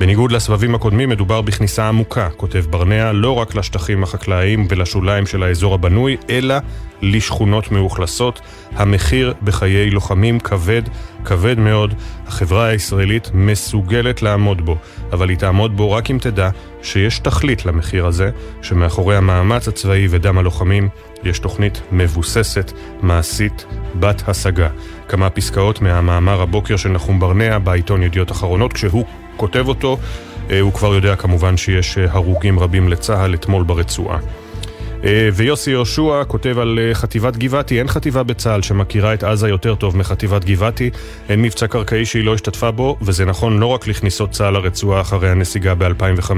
[0.00, 5.74] בניגוד לסבבים הקודמים מדובר בכניסה עמוקה, כותב ברנע, לא רק לשטחים החקלאיים ולשוליים של האזור
[5.74, 6.54] הבנוי, אלא
[7.02, 8.40] לשכונות מאוכלסות.
[8.72, 10.82] המחיר בחיי לוחמים כבד,
[11.24, 11.94] כבד מאוד.
[12.26, 14.76] החברה הישראלית מסוגלת לעמוד בו,
[15.12, 16.50] אבל היא תעמוד בו רק אם תדע
[16.82, 18.30] שיש תכלית למחיר הזה,
[18.62, 20.88] שמאחורי המאמץ הצבאי ודם הלוחמים
[21.24, 23.66] יש תוכנית מבוססת, מעשית,
[24.00, 24.68] בת השגה.
[25.08, 29.04] כמה פסקאות מהמאמר הבוקר של נחום ברנע בעיתון ידיעות אחרונות, כשהוא
[29.36, 29.98] כותב אותו,
[30.50, 34.18] אה, הוא כבר יודע כמובן שיש אה, הרוגים רבים לצה"ל אתמול ברצועה.
[35.04, 39.74] אה, ויוסי יהושע כותב על אה, חטיבת גבעתי, אין חטיבה בצה"ל שמכירה את עזה יותר
[39.74, 40.90] טוב מחטיבת גבעתי,
[41.28, 45.30] אין מבצע קרקעי שהיא לא השתתפה בו, וזה נכון לא רק לכניסות צה"ל לרצועה אחרי
[45.30, 46.32] הנסיגה ב-2005,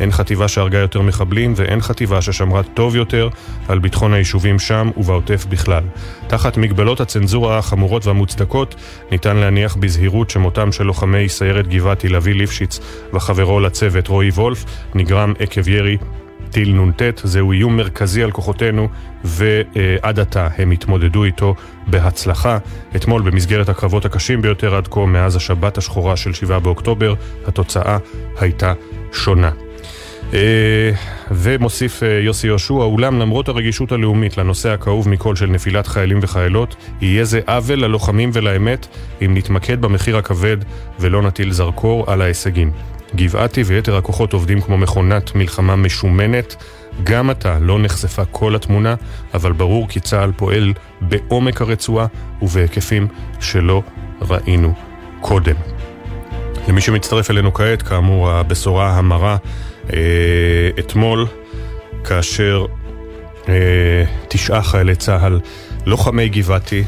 [0.00, 3.28] אין חטיבה שהרגה יותר מחבלים, ואין חטיבה ששמרה טוב יותר
[3.68, 5.82] על ביטחון היישובים שם ובעוטף בכלל.
[6.26, 8.74] תחת מגבלות הצנזורה החמורות והמוצדקות,
[9.10, 12.80] ניתן להניח בזהירות שמותם של לוחמי סיירת גבעתי לביא ליפשיץ
[13.14, 15.96] וחברו לצוות רועי וולף נגרם עקב ירי
[16.50, 18.88] טיל נ"ט, זהו איום מרכזי על כוחותינו,
[19.24, 21.54] ועד עתה הם התמודדו איתו
[21.86, 22.58] בהצלחה.
[22.96, 27.14] אתמול, במסגרת הקרבות הקשים ביותר עד כה מאז השבת השחורה של 7 באוקטובר,
[27.46, 27.98] התוצאה
[28.40, 28.72] הייתה
[29.12, 29.50] שונה.
[30.34, 30.90] אה,
[31.30, 36.76] ומוסיף אה, יוסי יהושע, אולם למרות הרגישות הלאומית לנושא הכאוב מכל של נפילת חיילים וחיילות,
[37.00, 38.86] יהיה זה עוול ללוחמים ולאמת
[39.24, 40.56] אם נתמקד במחיר הכבד
[41.00, 42.70] ולא נטיל זרקור על ההישגים.
[43.14, 46.56] גבעתי ויתר הכוחות עובדים כמו מכונת מלחמה משומנת.
[47.04, 48.94] גם עתה לא נחשפה כל התמונה,
[49.34, 52.06] אבל ברור כי צה"ל פועל בעומק הרצועה
[52.42, 53.08] ובהיקפים
[53.40, 53.82] שלא
[54.20, 54.74] ראינו
[55.20, 55.54] קודם.
[56.68, 59.36] למי שמצטרף אלינו כעת, כאמור, הבשורה המרה
[59.92, 59.98] אה,
[60.78, 61.26] אתמול,
[62.04, 62.66] כאשר
[63.48, 63.54] אה,
[64.28, 65.40] תשעה חיילי צה"ל,
[65.86, 66.84] לוחמי גבעתי,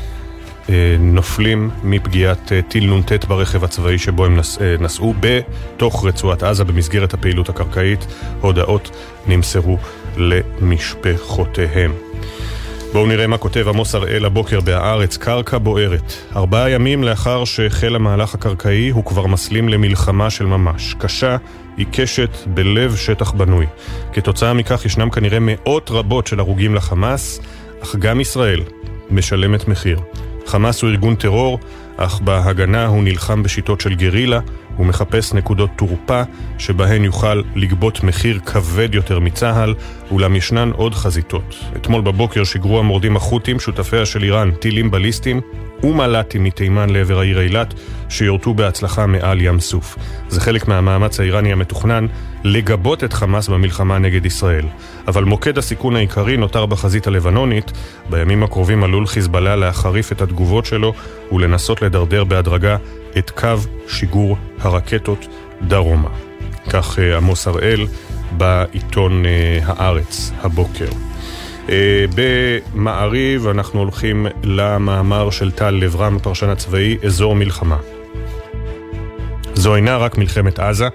[0.98, 6.64] נופלים מפגיעת אה, טיל נ"ט ברכב הצבאי שבו הם נס, אה, נסעו בתוך רצועת עזה
[6.64, 8.06] במסגרת הפעילות הקרקעית.
[8.40, 8.90] הודעות
[9.26, 9.78] נמסרו
[10.16, 11.92] למשפחותיהם.
[12.92, 16.12] בואו נראה מה כותב עמוס הראל הבוקר בהארץ, קרקע בוערת.
[16.36, 20.94] ארבעה ימים לאחר שהחל המהלך הקרקעי הוא כבר מסלים למלחמה של ממש.
[20.98, 21.36] קשה,
[21.76, 23.66] עיקשת, בלב שטח בנוי.
[24.12, 27.40] כתוצאה מכך ישנם כנראה מאות רבות של הרוגים לחמאס,
[27.82, 28.62] אך גם ישראל
[29.10, 30.00] משלמת מחיר.
[30.48, 31.58] חמאס הוא ארגון טרור,
[31.96, 34.40] אך בהגנה הוא נלחם בשיטות של גרילה,
[34.78, 36.22] הוא מחפש נקודות תורפה
[36.58, 39.74] שבהן יוכל לגבות מחיר כבד יותר מצה"ל,
[40.10, 41.54] אולם ישנן עוד חזיתות.
[41.76, 45.40] אתמול בבוקר שיגרו המורדים החות'ים, שותפיה של איראן, טילים בליסטיים
[45.82, 47.74] ומל"טים מתימן לעבר העיר אילת,
[48.08, 49.96] שיורטו בהצלחה מעל ים סוף.
[50.28, 52.06] זה חלק מהמאמץ האיראני המתוכנן
[52.44, 54.64] לגבות את חמאס במלחמה נגד ישראל.
[55.08, 57.72] אבל מוקד הסיכון העיקרי נותר בחזית הלבנונית.
[58.10, 60.92] בימים הקרובים עלול חיזבאללה להחריף את התגובות שלו
[61.32, 62.76] ולנסות לדרדר בהדרגה
[63.18, 63.56] את קו
[63.88, 65.26] שיגור הרקטות
[65.62, 66.08] דרומה.
[66.70, 67.86] כך אה, עמוס הראל
[68.36, 70.88] בעיתון אה, הארץ הבוקר.
[71.68, 77.76] אה, במעריב אנחנו הולכים למאמר של טל לברם, פרשן הצבאי, אזור מלחמה.
[79.54, 80.88] זו אינה רק מלחמת עזה,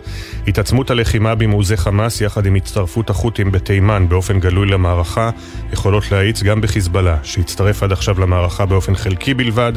[0.48, 5.30] התעצמות הלחימה במעוזי חמאס יחד עם הצטרפות החות'ים בתימן באופן גלוי למערכה
[5.74, 9.74] יכולות להאיץ גם בחיזבאללה, שהצטרף עד עכשיו למערכה באופן חלקי בלבד,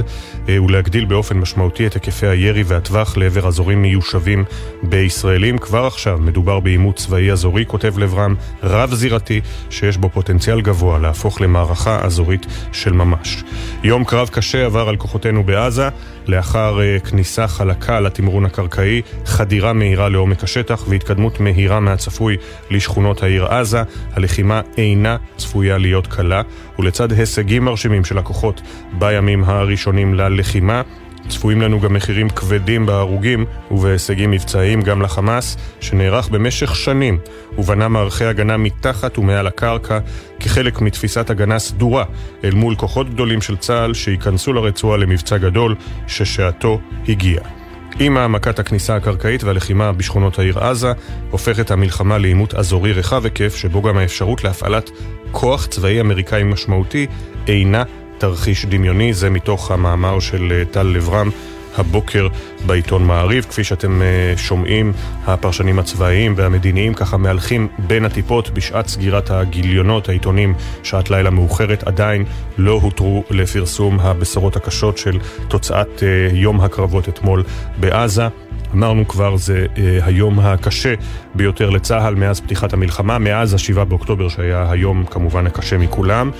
[0.48, 4.44] אה, ולהגדיל באופן משמעותי את היקפי הירי והטווח לעבר אזורים מיושבים
[4.82, 5.58] בישראלים.
[5.58, 12.00] כבר עכשיו מדובר בעימות צבאי אזורי, כותב לברם, רב-זירתי, שיש בו פוטנציאל גבוה להפוך למערכה
[12.04, 13.44] אזורית של ממש.
[13.82, 15.88] יום קרב קשה עבר על כוחותינו בעזה,
[16.26, 20.55] לאחר uh, כניסה חלקה לתמרון הקרקעי, חדירה מהירה לעומק השטח
[20.88, 22.36] והתקדמות מהירה מהצפוי
[22.70, 26.42] לשכונות העיר עזה, הלחימה אינה צפויה להיות קלה,
[26.78, 28.60] ולצד הישגים מרשימים של הכוחות
[28.98, 30.82] בימים הראשונים ללחימה,
[31.28, 37.18] צפויים לנו גם מחירים כבדים בהרוגים ובהישגים מבצעיים גם לחמאס, שנערך במשך שנים
[37.58, 39.98] ובנה מערכי הגנה מתחת ומעל הקרקע
[40.40, 42.04] כחלק מתפיסת הגנה סדורה
[42.44, 45.74] אל מול כוחות גדולים של צה"ל שייכנסו לרצועה למבצע גדול
[46.06, 47.55] ששעתו הגיעה.
[48.00, 50.92] עם העמקת הכניסה הקרקעית והלחימה בשכונות העיר עזה,
[51.30, 54.90] הופכת המלחמה לעימות אזורי רחב היקף, שבו גם האפשרות להפעלת
[55.32, 57.06] כוח צבאי אמריקאי משמעותי
[57.48, 57.82] אינה
[58.18, 59.12] תרחיש דמיוני.
[59.12, 61.30] זה מתוך המאמר של אה, טל לברם
[61.78, 62.28] הבוקר
[62.66, 63.44] בעיתון מעריב.
[63.44, 64.92] כפי שאתם אה, שומעים,
[65.26, 70.08] הפרשנים הצבאיים והמדיניים ככה מהלכים בין הטיפות בשעת סגירת הגיליונות.
[70.08, 72.24] העיתונים, שעת לילה מאוחרת, עדיין
[72.58, 77.42] לא הותרו לפרסום הבשורות הקשות של תוצאת אה, יום הקרבות אתמול
[77.80, 78.28] בעזה.
[78.74, 80.94] אמרנו כבר, זה אה, היום הקשה
[81.36, 86.30] ביותר לצה"ל מאז פתיחת המלחמה, מאז השבעה באוקטובר שהיה היום כמובן הקשה מכולם.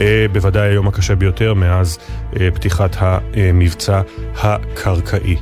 [0.00, 1.98] אה, בוודאי היום הקשה ביותר מאז
[2.40, 4.00] אה, פתיחת המבצע
[4.36, 5.36] הקרקעי.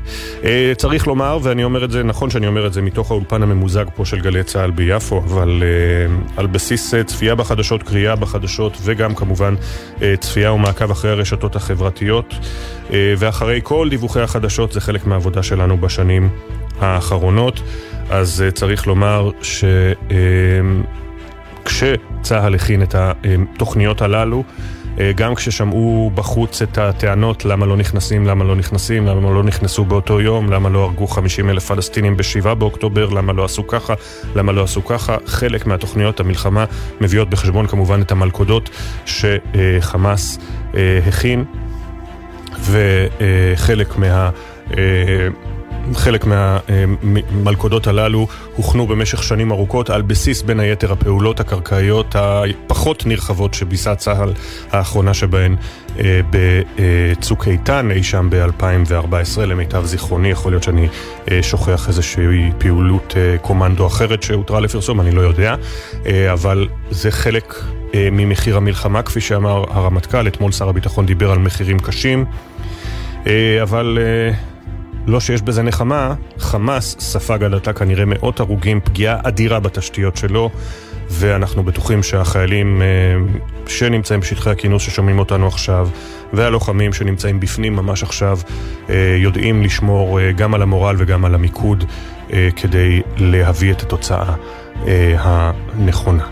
[0.44, 3.84] אה, צריך לומר, ואני אומר את זה, נכון שאני אומר את זה מתוך האולפן הממוזג
[3.94, 5.62] פה של גלי צה"ל ביפו, אבל
[6.36, 9.54] על בסיס צפייה בחדשות, קריאה בחדשות וגם כמובן
[10.20, 12.34] צפייה ומעקב אחרי הרשתות החברתיות
[12.90, 16.28] ואחרי כל דיווחי החדשות זה חלק מהעבודה שלנו בשנים
[16.80, 17.60] האחרונות.
[18.10, 19.64] אז צריך לומר ש...
[21.64, 24.44] כשצה"ל הכין את התוכניות הללו,
[25.00, 29.84] אה, גם כששמעו בחוץ את הטענות למה לא נכנסים, למה לא נכנסים, למה לא נכנסו
[29.84, 33.94] באותו יום, למה לא הרגו 50 אלף פלסטינים ב-7 באוקטובר, למה לא עשו ככה,
[34.34, 35.16] למה לא עשו ככה.
[35.26, 36.64] חלק מהתוכניות המלחמה
[37.00, 38.70] מביאות בחשבון כמובן את המלכודות
[39.06, 40.38] שחמאס
[40.76, 41.44] אה, הכין,
[42.60, 44.30] וחלק מה...
[45.88, 53.06] אה, חלק מהמלכודות הללו הוכנו במשך שנים ארוכות על בסיס בין היתר הפעולות הקרקעיות הפחות
[53.06, 54.32] נרחבות שביסה צה"ל,
[54.72, 55.56] האחרונה שבהן
[55.98, 60.88] אה, בצוק איתן אי שם ב-2014, למיטב זיכרוני, יכול להיות שאני
[61.30, 65.54] אה, שוכח איזושהי פעילות אה, קומנדו אחרת שהותרה לפרסום, אני לא יודע,
[66.32, 67.54] אבל זה חלק
[67.94, 72.24] ממחיר המלחמה, כפי שאמר הרמטכ"ל, אתמול שר הביטחון דיבר על מחירים קשים,
[73.62, 73.98] אבל...
[75.08, 80.50] לא שיש בזה נחמה, חמאס ספג עד עתה כנראה מאות הרוגים, פגיעה אדירה בתשתיות שלו,
[81.10, 82.86] ואנחנו בטוחים שהחיילים אה,
[83.66, 85.88] שנמצאים בשטחי הכינוס ששומעים אותנו עכשיו,
[86.32, 88.38] והלוחמים שנמצאים בפנים ממש עכשיו,
[88.90, 91.84] אה, יודעים לשמור אה, גם על המורל וגם על המיקוד
[92.56, 94.34] כדי להביא את התוצאה
[95.18, 96.26] הנכונה.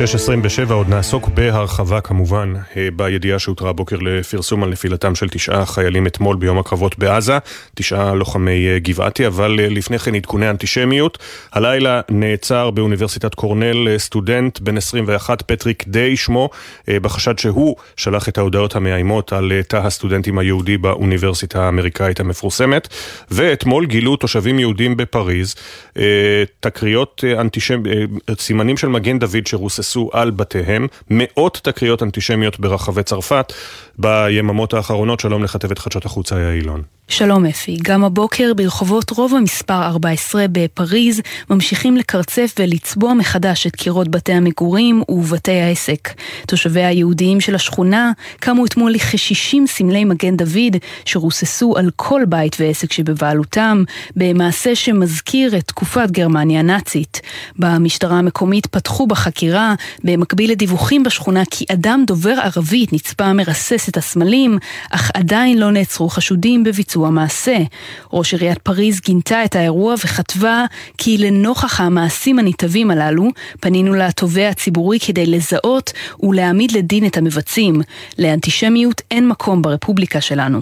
[0.00, 6.06] 6.27 עוד נעסוק בהרחבה כמובן אה, בידיעה שהותרה הבוקר לפרסום על נפילתם של תשעה חיילים
[6.06, 7.38] אתמול ביום הקרבות בעזה,
[7.74, 11.18] תשעה לוחמי אה, גבעתי, אבל אה, לפני כן עדכוני אנטישמיות.
[11.52, 16.50] הלילה נעצר באוניברסיטת קורנל סטודנט בן 21, פטריק דיי שמו,
[16.88, 22.88] בחשד שהוא שלח את ההודעות המאיימות על תא הסטודנטים היהודי באוניברסיטה האמריקאית המפורסמת,
[23.30, 25.54] ואתמול גילו תושבים יהודים בפריז
[26.60, 33.52] תקריות אנטישמיות, סימנים של מגן דוד שרוססו נתפסו על בתיהם מאות תקריות אנטישמיות ברחבי צרפת
[33.98, 35.20] ביממות האחרונות.
[35.20, 36.82] שלום לכתבת חדשות החוצה, היה אילון.
[37.10, 44.08] שלום אפי, גם הבוקר ברחובות רוב המספר 14 בפריז ממשיכים לקרצף ולצבוע מחדש את קירות
[44.08, 46.08] בתי המגורים ובתי העסק.
[46.46, 52.92] תושבי היהודיים של השכונה קמו אתמול לכ-60 סמלי מגן דוד שרוססו על כל בית ועסק
[52.92, 53.84] שבבעלותם,
[54.16, 57.20] במעשה שמזכיר את תקופת גרמניה הנאצית.
[57.58, 64.58] במשטרה המקומית פתחו בחקירה, במקביל לדיווחים בשכונה כי אדם דובר ערבית נצפה מרסס את הסמלים,
[64.90, 67.56] אך עדיין לא נעצרו חשודים בביצוע ביצוע המעשה.
[68.12, 70.64] ראש עיריית פריז גינתה את האירוע וכתבה
[70.98, 73.28] כי לנוכח המעשים הנתעבים הללו,
[73.60, 77.80] פנינו לתובע הציבורי כדי לזהות ולהעמיד לדין את המבצעים.
[78.18, 80.60] לאנטישמיות אין מקום ברפובליקה שלנו.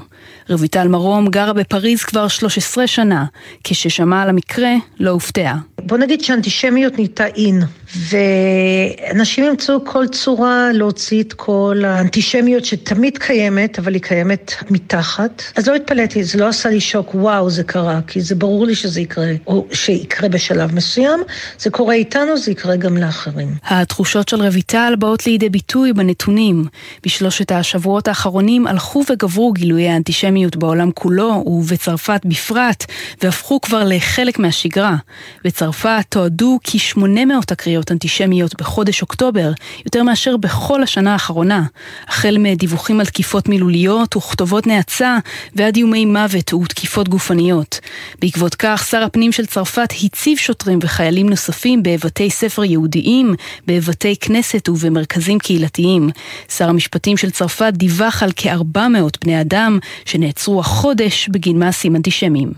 [0.50, 3.24] רויטל מרום גרה בפריז כבר 13 שנה.
[3.64, 5.56] כששמעה על המקרה, לא הופתעה.
[5.82, 7.62] בוא נגיד שאנטישמיות נהייתה אין,
[7.96, 15.42] ואנשים ימצאו כל צורה להוציא את כל האנטישמיות שתמיד קיימת, אבל היא קיימת מתחת.
[15.56, 18.74] אז לא התפלאתי, זה לא עשה לי שוק, וואו, זה קרה, כי זה ברור לי
[18.74, 21.20] שזה יקרה, או שיקרה בשלב מסוים.
[21.58, 23.48] זה קורה איתנו, זה יקרה גם לאחרים.
[23.64, 26.64] התחושות של רויטל באות לידי ביטוי בנתונים.
[27.06, 30.07] בשלושת השבועות האחרונים הלכו וגברו גילויי האנטישמיות
[30.56, 32.84] בעולם כולו, ובצרפת בפרט,
[33.22, 34.96] והפכו כבר לחלק מהשגרה.
[35.44, 39.52] בצרפת תועדו כ-800 תקריות אנטישמיות בחודש אוקטובר,
[39.84, 41.62] יותר מאשר בכל השנה האחרונה,
[42.08, 45.18] החל מדיווחים על תקיפות מילוליות וכתובות נאצה
[45.54, 47.80] ועד איומי מוות ותקיפות גופניות.
[48.20, 53.34] בעקבות כך, שר הפנים של צרפת הציב שוטרים וחיילים נוספים בבתי ספר יהודיים,
[53.66, 56.10] בבתי כנסת ובמרכזים קהילתיים.
[56.56, 62.52] שר המשפטים של צרפת דיווח על כ-400 בני אדם שנעצרו החודש בגין מעשים אנטישמיים.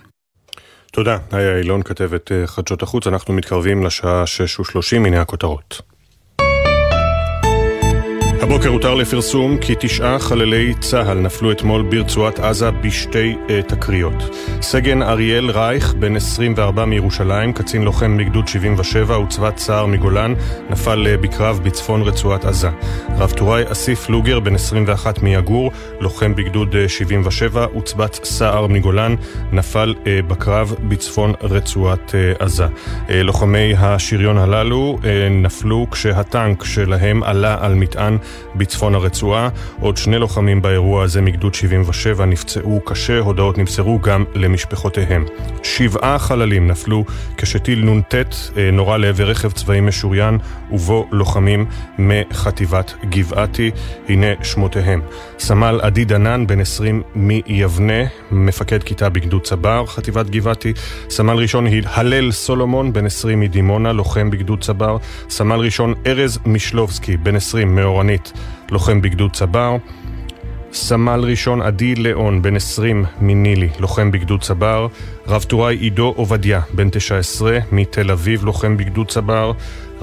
[0.92, 1.18] תודה.
[1.32, 5.89] היה אילון כתבת אה, חדשות החוץ, אנחנו מתקרבים לשעה 6:30, הנה הכותרות.
[8.42, 14.14] הבוקר הותר לפרסום כי תשעה חללי צה"ל נפלו אתמול ברצועת עזה בשתי uh, תקריות.
[14.62, 20.34] סגן אריאל רייך, בן 24 מירושלים, קצין לוחם מגדוד 77 וצבת סער מגולן,
[20.70, 22.70] נפל uh, בקרב בצפון רצועת עזה.
[23.18, 29.14] רב טוראי אסיף לוגר, בן 21 מיגור, לוחם בגדוד uh, 77 וצבת סער מגולן,
[29.52, 32.66] נפל uh, בקרב בצפון רצועת uh, עזה.
[32.66, 38.18] Uh, לוחמי השריון הללו uh, נפלו כשהטנק שלהם עלה על מטען
[38.54, 39.48] בצפון הרצועה.
[39.80, 45.24] עוד שני לוחמים באירוע הזה מגדוד 77 נפצעו קשה, הודעות נמסרו גם למשפחותיהם.
[45.62, 47.04] שבעה חללים נפלו
[47.36, 50.38] כשטיל נ"ט אה, נורה לעבר רכב צבאי משוריין
[50.70, 51.66] ובו לוחמים
[51.98, 53.70] מחטיבת גבעתי.
[54.08, 55.00] הנה שמותיהם.
[55.38, 60.72] סמל עדי דנן, בן 20 מיבנה, מפקד כיתה בגדוד צבר, חטיבת גבעתי.
[61.10, 64.96] סמל ראשון הלל סולומון, בן 20 מדימונה, לוחם בגדוד צבר.
[65.30, 68.19] סמל ראשון ארז משלובסקי, בן 20 מאורנית,
[68.70, 69.76] לוחם בגדוד צבר.
[70.72, 74.86] סמל ראשון עדי ליאון, בן 20 מנילי, לוחם בגדוד צבר.
[75.26, 79.52] רב טוראי עידו עובדיה, בן 19 מתל אביב, לוחם בגדוד צבר.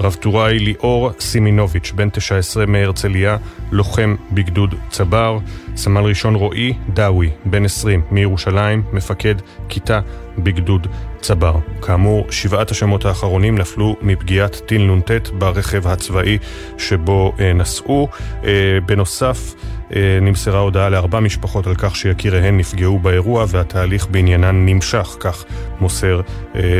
[0.00, 3.36] רב טוראי ליאור סימינוביץ', בן 19 מהרצליה,
[3.72, 5.38] לוחם בגדוד צבר.
[5.76, 9.34] סמל ראשון רועי דאווי, בן 20 מירושלים, מפקד
[9.68, 10.00] כיתה
[10.38, 10.86] בגדוד
[11.20, 11.54] צבר.
[11.82, 16.38] כאמור, שבעת השמות האחרונים נפלו מפגיעת טיל נ"ט ברכב הצבאי
[16.78, 18.08] שבו אה, נסעו.
[18.44, 18.50] אה,
[18.86, 19.54] בנוסף,
[19.96, 25.44] אה, נמסרה הודעה לארבע משפחות על כך שיקיריהן נפגעו באירוע והתהליך בעניינן נמשך, כך
[25.80, 26.20] מוסר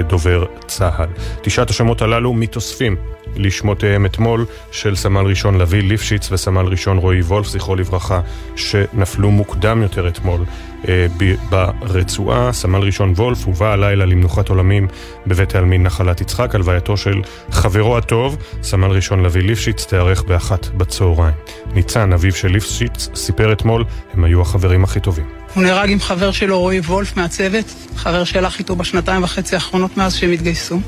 [0.08, 1.08] דובר צה"ל.
[1.42, 2.96] תשעת השמות הללו מתאספים
[3.36, 8.20] לשמותיהם אתמול של סמל ראשון לביא ליפשיץ וסמל ראשון רועי וולף, זכרו לברכה,
[8.56, 10.40] שנפלו מוקדם יותר אתמול
[10.88, 11.06] אה,
[11.50, 12.52] ברצועה.
[12.52, 14.88] סמל ראשון וולף הובא הלילה למנוחת עולמים
[15.26, 16.54] בבית העלמין נחלת יצחק.
[16.54, 21.34] הלווייתו של חברו הטוב, סמל ראשון לביא ליפשיץ, תיארך באחת בצהריים.
[21.74, 25.26] ניצן, אביו של ליפשיץ, סיפר אתמול, הם היו החברים הכי טובים.
[25.54, 30.14] הוא נהרג עם חבר שלו, רועי וולף מהצוות, חבר שהלך איתו בשנתיים וחצי האחרונות מאז
[30.14, 30.80] שהם התגייסו.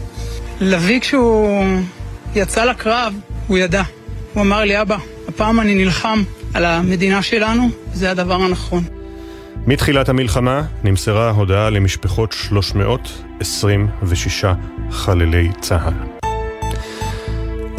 [0.61, 1.65] לביא כשהוא
[2.35, 3.15] יצא לקרב,
[3.47, 3.83] הוא ידע.
[4.35, 4.97] הוא אמר לי, אבא,
[5.29, 6.23] הפעם אני נלחם
[6.55, 8.85] על המדינה שלנו, וזה הדבר הנכון.
[9.67, 14.45] מתחילת המלחמה נמסרה הודעה למשפחות 326
[14.91, 16.20] חללי צה"ל.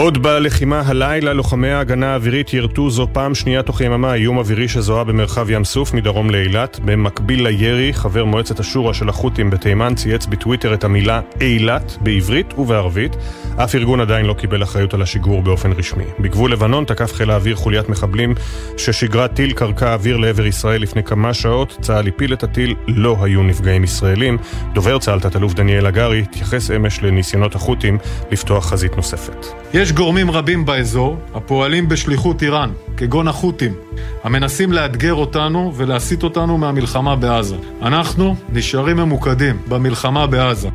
[0.01, 5.03] עוד בלחימה הלילה, לוחמי ההגנה האווירית ירטו זו פעם שנייה תוך יממה איום אווירי שזוהה
[5.03, 6.79] במרחב ים סוף מדרום לאילת.
[6.85, 13.15] במקביל לירי, חבר מועצת השורא של החות'ים בתימן צייץ בטוויטר את המילה אילת בעברית ובערבית.
[13.55, 16.03] אף ארגון עדיין לא קיבל אחריות על השיגור באופן רשמי.
[16.19, 18.33] בגבול לבנון תקף חיל האוויר חוליית מחבלים
[18.77, 21.77] ששיגרה טיל קרקע אוויר לעבר ישראל לפני כמה שעות.
[21.81, 24.37] צה"ל הפיל את הטיל, לא היו נפגעים ישראלים.
[24.73, 27.97] דובר צה"ל, תת-אלוף דניאל הגרי, התייחס אמש לניסיונות החות'ים
[28.31, 29.45] לפתוח חזית נוספת.
[29.73, 33.73] יש גורמים רבים באזור הפועלים בשליחות איראן, כגון החות'ים,
[34.23, 37.55] המנסים לאתגר אותנו ולהסיט אותנו מהמלחמה בעזה.
[37.81, 40.69] אנחנו נשארים ממוקדים במלחמה בעזה.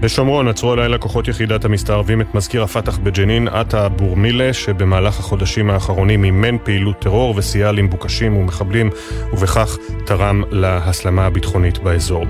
[0.00, 6.22] בשומרון עצרו הלילה כוחות יחידת המסתערבים את מזכיר הפת"ח בג'נין, עטה בורמילה, שבמהלך החודשים האחרונים
[6.22, 8.90] מימן פעילות טרור וסייע למבוקשים ומחבלים,
[9.32, 9.76] ובכך
[10.06, 12.24] תרם להסלמה הביטחונית באזור.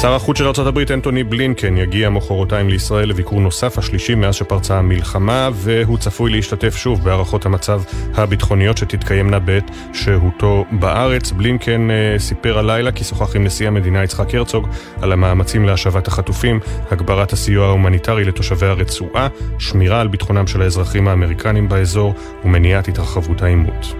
[0.00, 5.48] שר החוץ של ארה"ב אנטוני בלינקן יגיע מחרתיים לישראל לביקור נוסף השלישי מאז שפרצה המלחמה
[5.52, 7.82] והוא צפוי להשתתף שוב בהערכות המצב
[8.14, 11.32] הביטחוניות שתתקיימנה בעת שהותו בארץ.
[11.32, 14.68] בלינקן uh, סיפר הלילה כי שוחח עם נשיא המדינה יצחק הרצוג
[15.02, 21.68] על המאמצים להשבת החטופים, הגברת הסיוע ההומניטרי לתושבי הרצועה, שמירה על ביטחונם של האזרחים האמריקנים
[21.68, 23.94] באזור ומניעת התרחבות העימות.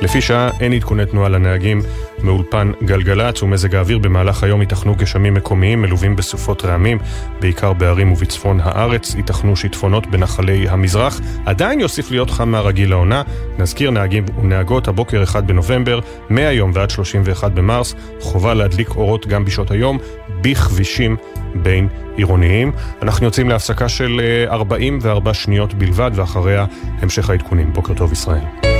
[0.00, 1.80] לפי שעה אין עדכוני תנועה לנהגים
[2.22, 6.98] מאולפן גלגלצ ומזג האוויר במהלך היום ייתכנו גשמים מקומיים מלווים בסופות רעמים,
[7.40, 11.20] בעיקר בהרים ובצפון הארץ, ייתכנו שיטפונות בנחלי המזרח.
[11.46, 13.22] עדיין יוסיף להיות חם מהרגיל לעונה.
[13.58, 16.00] נזכיר נהגים ונהגות הבוקר 1 בנובמבר,
[16.30, 19.98] מהיום ועד 31 במרס, חובה להדליק אורות גם בשעות היום
[20.40, 21.16] בכבישים
[21.54, 22.72] בין עירוניים.
[23.02, 26.64] אנחנו יוצאים להפסקה של 44 אה, שניות בלבד ואחריה
[27.00, 27.72] המשך העדכונים.
[27.72, 28.77] בוקר טוב ישראל.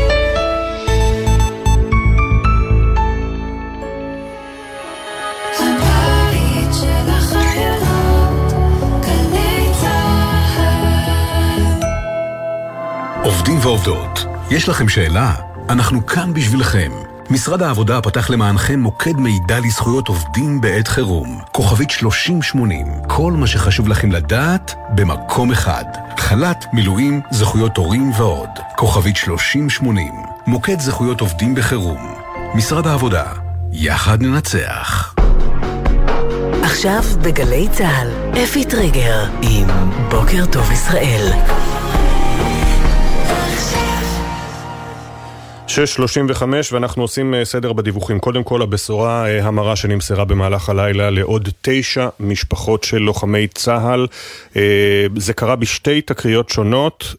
[13.59, 14.25] עובדים ועובדות.
[14.51, 15.35] יש לכם שאלה?
[15.69, 16.93] אנחנו כאן בשבילכם.
[17.31, 21.41] משרד העבודה פתח למענכם מוקד מידע לזכויות עובדים בעת חירום.
[21.53, 22.87] כוכבית 3080.
[23.07, 25.85] כל מה שחשוב לכם לדעת במקום אחד.
[26.19, 28.49] חל"ת, מילואים, זכויות הורים ועוד.
[28.77, 30.13] כוכבית 3080.
[30.47, 32.15] מוקד זכויות עובדים בחירום.
[32.55, 33.25] משרד העבודה.
[33.73, 35.15] יחד ננצח.
[36.63, 38.09] עכשיו בגלי צה"ל,
[38.43, 39.69] אפי טריגר עם
[40.11, 41.33] בוקר טוב ישראל.
[45.69, 46.43] 6.35
[46.73, 48.19] ואנחנו עושים אה, סדר בדיווחים.
[48.19, 54.07] קודם כל הבשורה אה, המרה שנמסרה במהלך הלילה לעוד תשע משפחות של לוחמי צה"ל.
[54.57, 57.15] אה, זה קרה בשתי תקריות שונות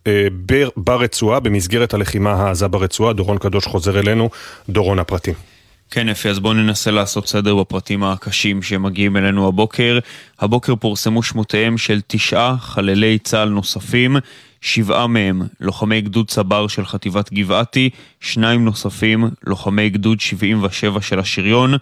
[0.77, 3.13] ברצועה, במסגרת הלחימה העזה ברצועה.
[3.13, 4.29] דורון קדוש חוזר אלינו.
[4.69, 5.33] דורון הפרטים.
[5.91, 9.99] כן, אפי, אז בואו ננסה לעשות סדר בפרטים הקשים שמגיעים אלינו הבוקר.
[10.39, 14.17] הבוקר פורסמו שמותיהם של תשעה חללי צה"ל נוספים.
[14.61, 17.89] שבעה מהם לוחמי גדוד צבר של חטיבת גבעתי,
[18.21, 21.73] שניים נוספים לוחמי גדוד 77 של השריון.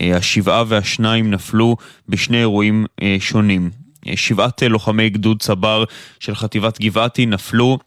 [0.00, 1.76] אה, השבעה והשניים נפלו
[2.08, 3.70] בשני אירועים אה, שונים.
[4.08, 5.84] אה, שבעת לוחמי גדוד צבר
[6.20, 7.78] של חטיבת גבעתי נפלו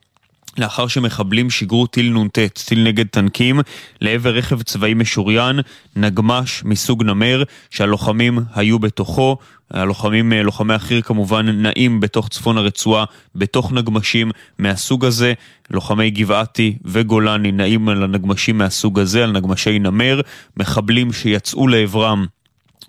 [0.57, 3.59] לאחר שמחבלים שיגרו טיל נ"ט, טיל נגד טנקים,
[4.01, 5.59] לעבר רכב צבאי משוריין,
[5.95, 9.37] נגמש מסוג נמר, שהלוחמים היו בתוכו.
[9.71, 15.33] הלוחמים, לוחמי החי"ר כמובן, נעים בתוך צפון הרצועה, בתוך נגמשים מהסוג הזה.
[15.71, 20.21] לוחמי גבעתי וגולני נעים על הנגמשים מהסוג הזה, על נגמשי נמר.
[20.57, 22.25] מחבלים שיצאו לעברם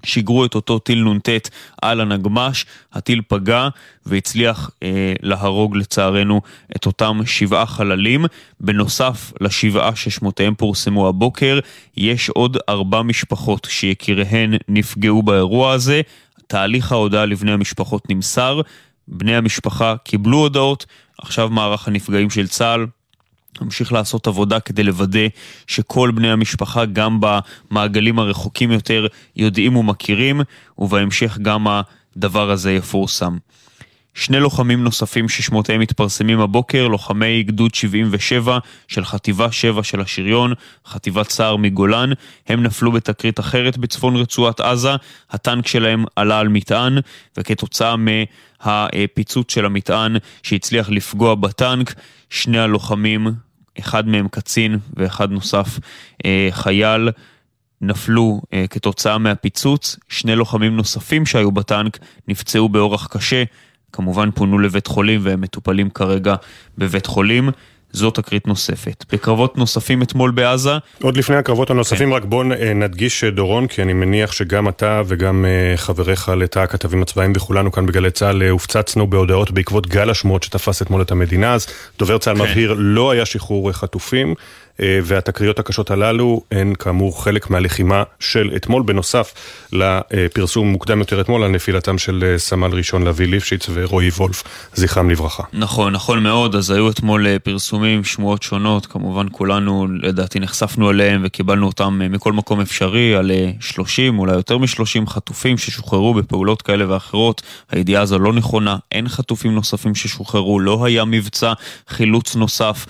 [0.06, 1.28] שיגרו את אותו טיל נ"ט
[1.82, 3.68] על הנגמש, הטיל פגע
[4.06, 6.40] והצליח אה, להרוג לצערנו
[6.76, 8.24] את אותם שבעה חללים.
[8.60, 11.58] בנוסף לשבעה ששמותיהם פורסמו הבוקר,
[11.96, 16.00] יש עוד ארבע משפחות שיקיריהן נפגעו באירוע הזה.
[16.46, 18.60] תהליך ההודעה לבני המשפחות נמסר,
[19.08, 20.86] בני המשפחה קיבלו הודעות,
[21.18, 22.86] עכשיו מערך הנפגעים של צה"ל
[23.62, 25.26] נמשיך לעשות עבודה כדי לוודא
[25.66, 30.40] שכל בני המשפחה, גם במעגלים הרחוקים יותר, יודעים ומכירים,
[30.78, 31.66] ובהמשך גם
[32.16, 33.36] הדבר הזה יפורסם.
[34.16, 40.52] שני לוחמים נוספים ששמותיהם מתפרסמים הבוקר, לוחמי גדוד 77 של חטיבה 7 של השריון,
[40.86, 42.10] חטיבת סער מגולן,
[42.48, 44.90] הם נפלו בתקרית אחרת בצפון רצועת עזה,
[45.30, 46.98] הטנק שלהם עלה על מטען,
[47.36, 51.94] וכתוצאה מהפיצוץ של המטען שהצליח לפגוע בטנק,
[52.30, 53.26] שני הלוחמים
[53.78, 55.78] אחד מהם קצין ואחד נוסף
[56.24, 57.08] אה, חייל.
[57.80, 61.98] נפלו אה, כתוצאה מהפיצוץ, שני לוחמים נוספים שהיו בטנק
[62.28, 63.44] נפצעו באורח קשה,
[63.92, 66.34] כמובן פונו לבית חולים והם מטופלים כרגע
[66.78, 67.50] בבית חולים.
[67.92, 69.04] זו תקרית נוספת.
[69.12, 70.70] בקרבות נוספים אתמול בעזה...
[71.02, 72.14] עוד לפני הקרבות הנוספים, כן.
[72.14, 76.58] רק בואו אה, נדגיש, אה, דורון, כי אני מניח שגם אתה וגם אה, חבריך לתא
[76.58, 81.54] הכתבים הצבאיים וכולנו כאן בגלי צה"ל הופצצנו בהודעות בעקבות גל השמועות שתפס אתמול את המדינה,
[81.54, 81.66] אז
[81.98, 82.42] דובר צה"ל כן.
[82.42, 84.34] מבהיר, לא היה שחרור חטופים.
[84.80, 89.34] אה, והתקריות הקשות הללו הן כאמור חלק מהלחימה של אתמול, בנוסף
[89.72, 94.42] לפרסום מוקדם יותר אתמול על נפילתם של אה, סמל ראשון לוי ליפשיץ ורועי וולף,
[94.74, 95.42] זכרם לברכה.
[95.52, 101.22] נכון, נכון מאוד, אז היו אתמול אה, פרסומים, שמועות שונות, כמובן כולנו לדעתי נחשפנו אליהם
[101.24, 107.42] וקיבלנו אותם מכל מקום אפשרי, על 30, אולי יותר מ-30 חטופים ששוחררו בפעולות כאלה ואחרות.
[107.70, 111.52] הידיעה הזו לא נכונה, אין חטופים נוספים ששוחררו, לא היה מבצע
[111.88, 112.86] חילוץ נוסף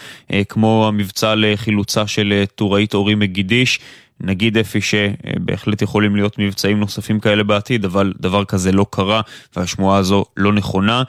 [0.48, 1.75] כמו המבצע לחילוץ...
[1.76, 3.80] חילוצה של אה, טוראית אורי מגידיש.
[4.20, 9.20] נגיד אפי שבהחלט יכולים להיות מבצעים נוספים כאלה בעתיד, אבל דבר כזה לא קרה
[9.56, 11.02] והשמועה הזו לא נכונה.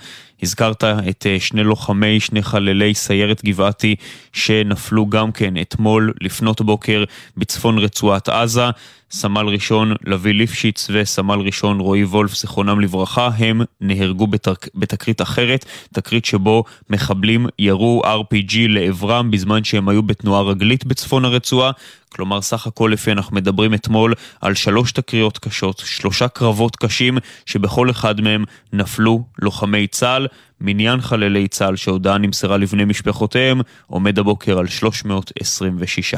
[0.43, 3.95] הזכרת את אה, שני לוחמי, שני חללי סיירת גבעתי
[4.33, 7.03] שנפלו גם כן אתמול לפנות בוקר
[7.37, 8.69] בצפון רצועת עזה.
[9.11, 14.67] סמל ראשון לוי ליפשיץ וסמל ראשון רועי וולף, זיכרונם לברכה, הם נהרגו בתק...
[14.75, 21.71] בתקרית אחרת, תקרית שבו מחבלים ירו RPG לעברם בזמן שהם היו בתנועה רגלית בצפון הרצועה.
[22.09, 27.89] כלומר, סך הכל לפי אנחנו מדברים אתמול על שלוש תקריות קשות, שלושה קרבות קשים, שבכל
[27.89, 30.26] אחד מהם נפלו לוחמי צה"ל.
[30.61, 36.15] מניין חללי צה"ל שהודעה נמסרה לבני משפחותיהם עומד הבוקר על 326.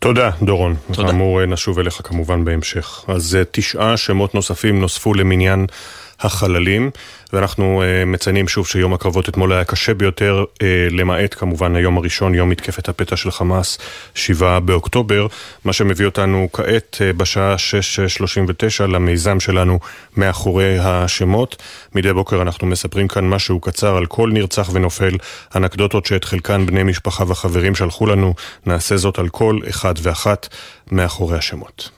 [0.00, 0.74] תודה, דורון.
[0.92, 1.08] תודה.
[1.08, 3.04] כאמור, נשוב אליך כמובן בהמשך.
[3.08, 5.66] אז אה, תשעה שמות נוספים נוספו למניין
[6.20, 6.90] החללים,
[7.32, 12.34] ואנחנו uh, מציינים שוב שיום הקרבות אתמול היה קשה ביותר, uh, למעט כמובן היום הראשון,
[12.34, 13.78] יום מתקפת הפתע של חמאס,
[14.14, 15.26] 7 באוקטובר,
[15.64, 17.54] מה שמביא אותנו כעת uh, בשעה
[18.80, 19.78] 6.39 למיזם שלנו
[20.16, 21.62] מאחורי השמות.
[21.94, 25.16] מדי בוקר אנחנו מספרים כאן משהו קצר על כל נרצח ונופל,
[25.56, 28.34] אנקדוטות שאת חלקן בני משפחה וחברים שלחו לנו,
[28.66, 30.48] נעשה זאת על כל אחד ואחת
[30.92, 31.90] מאחורי השמות.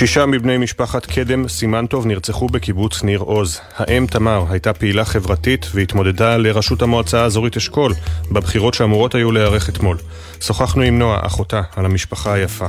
[0.00, 3.60] שישה מבני משפחת קדם סימנטוב נרצחו בקיבוץ ניר עוז.
[3.76, 7.94] האם תמר הייתה פעילה חברתית והתמודדה לראשות המועצה האזורית אשכול
[8.32, 9.96] בבחירות שאמורות היו להיערך אתמול.
[10.40, 12.66] שוחחנו עם נועה, אחותה, על המשפחה היפה.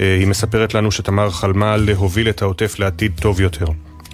[0.00, 3.66] אה, היא מספרת לנו שתמר חלמה להוביל את העוטף לעתיד טוב יותר.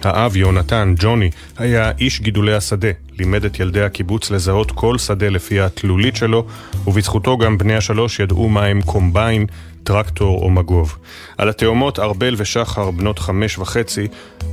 [0.03, 2.91] האב, יונתן, ג'וני, היה איש גידולי השדה.
[3.19, 6.45] לימד את ילדי הקיבוץ לזהות כל שדה לפי התלולית שלו,
[6.87, 9.45] ובזכותו גם בני השלוש ידעו מה הם קומביין,
[9.83, 10.97] טרקטור או מגוב.
[11.37, 14.07] על התאומות ארבל ושחר, בנות חמש וחצי,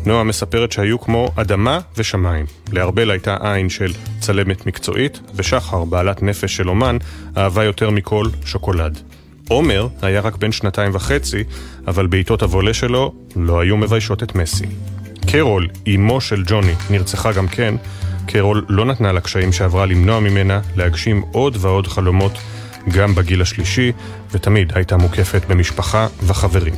[0.06, 2.46] נועה מספרת שהיו כמו אדמה ושמיים.
[2.72, 6.96] לארבל הייתה עין של צלמת מקצועית, ושחר, בעלת נפש של אומן,
[7.36, 8.98] אהבה יותר מכל שוקולד.
[9.48, 11.44] עומר היה רק בן שנתיים וחצי,
[11.86, 14.66] אבל בעיטות הוולה שלו לא היו מביישות את מסי.
[15.30, 17.74] קרול, אמו של ג'וני, נרצחה גם כן.
[18.26, 22.38] קרול לא נתנה לקשיים שעברה למנוע ממנה להגשים עוד ועוד חלומות
[22.88, 23.92] גם בגיל השלישי,
[24.32, 26.74] ותמיד הייתה מוקפת במשפחה וחברים.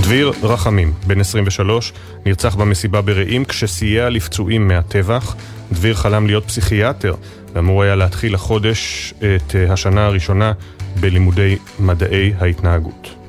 [0.00, 1.92] דביר רחמים, בן 23,
[2.26, 5.36] נרצח במסיבה ברעים כשסייע לפצועים מהטבח.
[5.72, 7.14] דביר חלם להיות פסיכיאטר,
[7.54, 10.52] ואמור היה להתחיל החודש את השנה הראשונה
[11.00, 13.21] בלימודי מדעי ההתנהגות.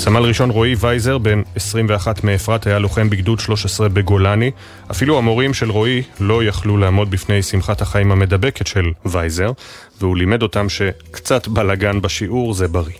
[0.00, 4.50] סמל ראשון רועי וייזר, בן 21 מאפרת, היה לוחם בגדוד 13 בגולני.
[4.90, 9.52] אפילו המורים של רועי לא יכלו לעמוד בפני שמחת החיים המדבקת של וייזר,
[10.00, 12.94] והוא לימד אותם שקצת בלגן בשיעור זה בריא.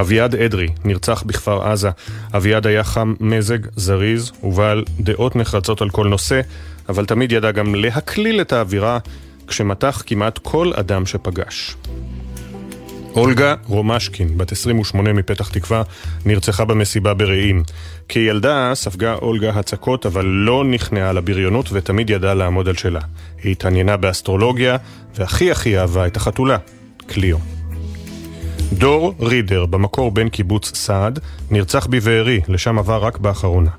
[0.00, 1.90] אביעד אדרי נרצח בכפר עזה.
[2.34, 6.40] אביעד היה חם מזג, זריז ובעל דעות נחרצות על כל נושא,
[6.88, 8.98] אבל תמיד ידע גם להקליל את האווירה
[9.46, 11.76] כשמתח כמעט כל אדם שפגש.
[13.16, 15.82] אולגה רומשקין, בת 28 מפתח תקווה,
[16.24, 17.62] נרצחה במסיבה ברעים.
[18.08, 23.00] כילדה ספגה אולגה הצקות, אבל לא נכנעה לבריונות ותמיד ידעה לעמוד על שלה.
[23.42, 24.76] היא התעניינה באסטרולוגיה,
[25.14, 26.56] והכי הכי אהבה את החתולה,
[27.06, 27.38] קליו.
[28.72, 31.18] דור רידר, במקור בן קיבוץ סעד,
[31.50, 33.70] נרצח בבארי, לשם עבר רק באחרונה.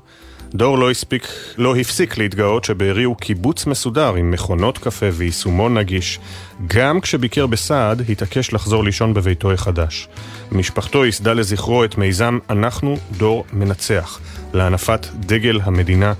[0.54, 1.28] דור לא, הספיק,
[1.58, 6.18] לא הפסיק להתגאות שבארי הוא קיבוץ מסודר עם מכונות קפה ויישומון נגיש.
[6.66, 10.08] גם כשביקר בסעד, התעקש לחזור לישון בביתו החדש.
[10.52, 14.20] משפחתו ייסדה לזכרו את מיזם "אנחנו דור מנצח",
[14.52, 16.12] להנפת דגל המדינה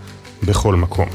[0.42, 1.08] בכל מקום.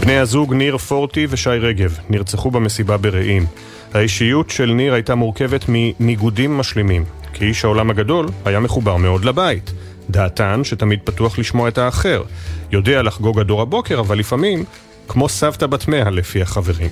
[0.00, 3.46] בני הזוג ניר פורטי ושי רגב נרצחו במסיבה ברעים.
[3.94, 7.04] האישיות של ניר הייתה מורכבת מניגודים משלימים.
[7.34, 9.72] כאיש העולם הגדול, היה מחובר מאוד לבית.
[10.10, 12.22] דעתן שתמיד פתוח לשמוע את האחר.
[12.72, 14.64] יודע לחגוג עד הבוקר, אבל לפעמים,
[15.08, 16.90] כמו סבתא בת מאה לפי החברים.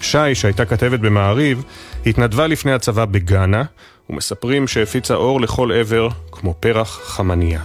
[0.00, 1.62] שי, שהייתה כתבת במעריב,
[2.06, 3.62] התנדבה לפני הצבא בגאנה,
[4.10, 7.60] ומספרים שהפיצה אור לכל עבר כמו פרח חמניה.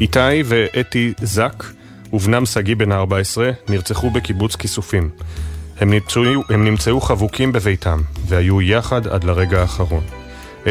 [0.00, 1.64] איתי ואתי זק
[2.12, 5.10] ובנם שגיא בן ה-14 נרצחו בקיבוץ כיסופים.
[5.80, 10.19] הם נמצאו, הם נמצאו חבוקים בביתם, והיו יחד עד לרגע האחרון.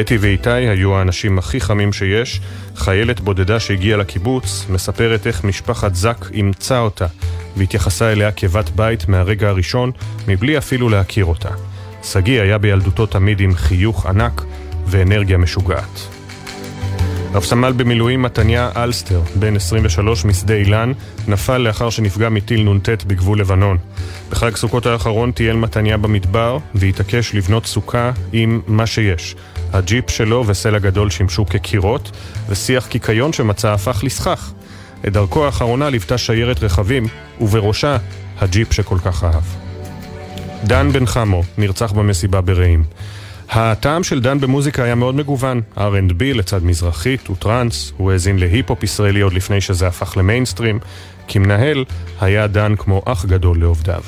[0.02, 2.42] אתי ואיתי היו האנשים הכי חמים שיש.
[2.76, 7.06] חיילת בודדה שהגיעה לקיבוץ מספרת איך משפחת זק אימצה אותה
[7.58, 9.92] והתייחסה אליה כבת בית מהרגע הראשון
[10.28, 11.50] מבלי אפילו להכיר אותה.
[12.04, 14.44] שגיא היה בילדותו תמיד עם חיוך ענק
[14.86, 16.20] ואנרגיה משוגעת.
[17.34, 20.92] רב סמל במילואים מתניה אלסטר, בן 23 משדה אילן,
[21.28, 23.78] נפל לאחר שנפגע מטיל נ"ט בגבול לבנון.
[24.30, 29.36] בחג סוכות האחרון טייל מתניה במדבר והתעקש לבנות סוכה עם מה שיש.
[29.74, 32.12] הג'יפ שלו וסלע גדול שימשו כקירות,
[32.50, 34.52] ושיח קיקיון שמצא הפך לסכך.
[35.08, 37.08] את דרכו האחרונה ליוותה שיירת רכבים,
[37.42, 37.98] ובראשה
[38.40, 39.44] הג'יפ שכל כך אהב.
[40.64, 42.84] דן בן חמו נרצח במסיבה ברעים.
[43.50, 49.22] הטעם של דן במוזיקה היה מאוד מגוון, R&B לצד מזרחית וטראנס, הוא האזין להיפ-הופ ישראלי
[49.22, 50.80] עוד לפני שזה הפך למיינסטרים.
[51.28, 51.86] כמנהל,
[52.22, 54.02] היה דן כמו אח גדול לעובדיו.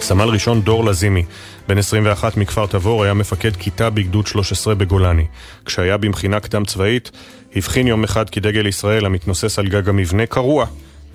[0.00, 1.24] סמל ראשון דור לזימי,
[1.68, 5.26] בן 21 מכפר תבור, היה מפקד כיתה בגדוד 13 בגולני.
[5.64, 7.10] כשהיה במכינה קדם צבאית,
[7.56, 10.66] הבחין יום אחד כי דגל ישראל המתנוסס על גג המבנה קרוע.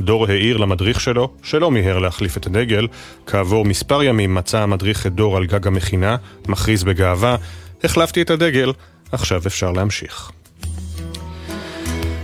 [0.02, 2.88] דור העיר למדריך שלו, שלא מיהר להחליף את הדגל.
[3.28, 6.16] כעבור מספר ימים מצא המדריך את דור על גג המכינה,
[6.48, 7.36] מכריז בגאווה,
[7.84, 8.74] החלפתי את הדגל,
[9.12, 10.32] עכשיו אפשר להמשיך.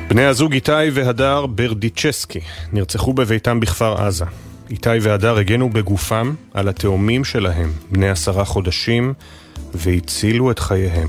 [0.09, 2.39] בני הזוג איתי והדר ברדיצ'סקי
[2.74, 4.26] נרצחו בביתם בכפר עזה.
[4.74, 9.13] איתי והדר הגנו בגופם על התאומים שלהם, בני עשרה חודשים,
[9.74, 11.07] והצילו את חייהם.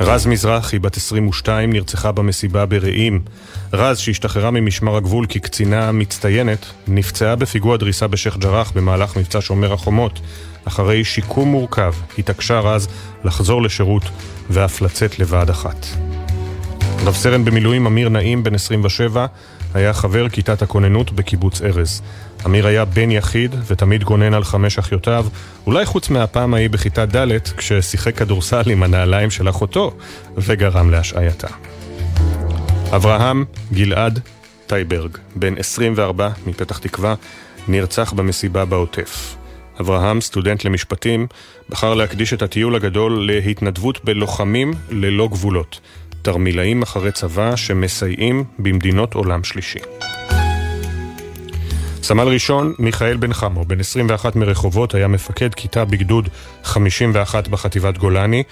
[0.00, 3.20] רז מזרחי, בת 22, נרצחה במסיבה ברעים.
[3.72, 10.20] רז, שהשתחררה ממשמר הגבול כקצינה מצטיינת, נפצעה בפיגוע דריסה בשייח' ג'ראח במהלך מבצע שומר החומות.
[10.64, 12.88] אחרי שיקום מורכב, התעקשה רז
[13.24, 14.04] לחזור לשירות
[14.50, 15.86] ואף לצאת לבה"ד אחת.
[17.04, 19.26] רב סרן במילואים אמיר נעים, בן 27,
[19.74, 22.02] היה חבר כיתת הכוננות בקיבוץ ארז.
[22.46, 25.26] אמיר היה בן יחיד ותמיד גונן על חמש אחיותיו,
[25.66, 29.96] אולי חוץ מהפעם ההיא בכיתה ד' כששיחק כדורסל עם הנעליים של אחותו
[30.36, 31.48] וגרם להשעייתה.
[32.96, 34.20] אברהם גלעד
[34.66, 37.14] טייברג, בן 24 מפתח תקווה,
[37.68, 39.36] נרצח במסיבה בעוטף.
[39.80, 41.26] אברהם, סטודנט למשפטים,
[41.70, 45.80] בחר להקדיש את הטיול הגדול להתנדבות בלוחמים ללא גבולות.
[46.22, 49.78] תרמילאים אחרי צבא שמסייעים במדינות עולם שלישי.
[52.04, 56.28] סמל ראשון מיכאל בן חמו, בן 21 מרחובות, היה מפקד כיתה בגדוד
[56.64, 58.42] 51 בחטיבת גולני.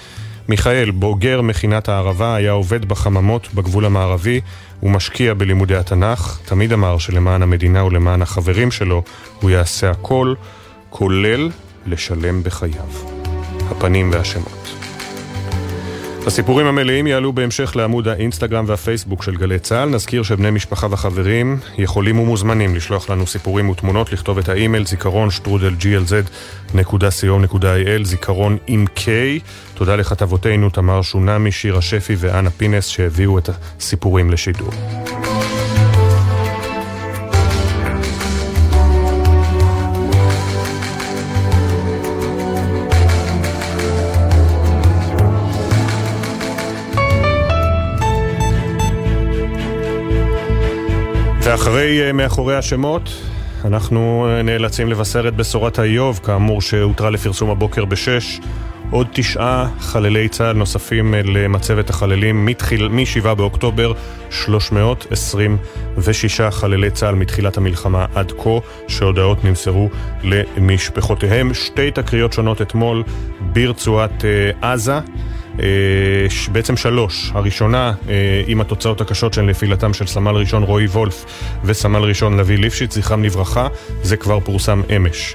[0.49, 4.41] מיכאל, בוגר מכינת הערבה, היה עובד בחממות בגבול המערבי
[4.83, 6.39] ומשקיע בלימודי התנ"ך.
[6.45, 9.03] תמיד אמר שלמען המדינה ולמען החברים שלו
[9.41, 10.35] הוא יעשה הכל,
[10.91, 11.51] כולל
[11.87, 12.89] לשלם בחייו.
[13.71, 14.62] הפנים והשמות.
[16.27, 19.89] הסיפורים המלאים יעלו בהמשך לעמוד האינסטגרם והפייסבוק של גלי צה"ל.
[19.89, 25.75] נזכיר שבני משפחה וחברים יכולים ומוזמנים לשלוח לנו סיפורים ותמונות, לכתוב את האימייל זיכרון שטרודל
[25.81, 29.01] glz.co.il, זיכרון עם K.
[29.75, 34.71] תודה לכתבותינו תמר שונמי, שירה שפי ואנה פינס שהביאו את הסיפורים לשידור.
[51.53, 53.11] ואחרי אה, מאחורי השמות,
[53.65, 58.41] אנחנו אה, נאלצים לבשר את בשורת האיוב, כאמור שהותרה לפרסום הבוקר בשש.
[58.91, 63.93] עוד תשעה חללי צה"ל נוספים אה, למצבת החללים מתחיל, מ-7 באוקטובר,
[64.31, 69.89] 326 חללי צה"ל מתחילת המלחמה עד כה, שהודעות נמסרו
[70.25, 71.55] למשפחותיהם.
[71.55, 73.03] שתי תקריות שונות אתמול
[73.41, 74.25] ברצועת
[74.63, 74.99] עזה.
[75.63, 75.69] אה,
[76.53, 77.33] בעצם שלוש.
[77.35, 81.25] הראשונה אה, עם התוצאות הקשות של נפילתם של סמל ראשון רועי וולף
[81.65, 83.69] וסמל ראשון לביא ליפשיץ, זכרם לברכה,
[84.03, 85.35] זה כבר פורסם אמש.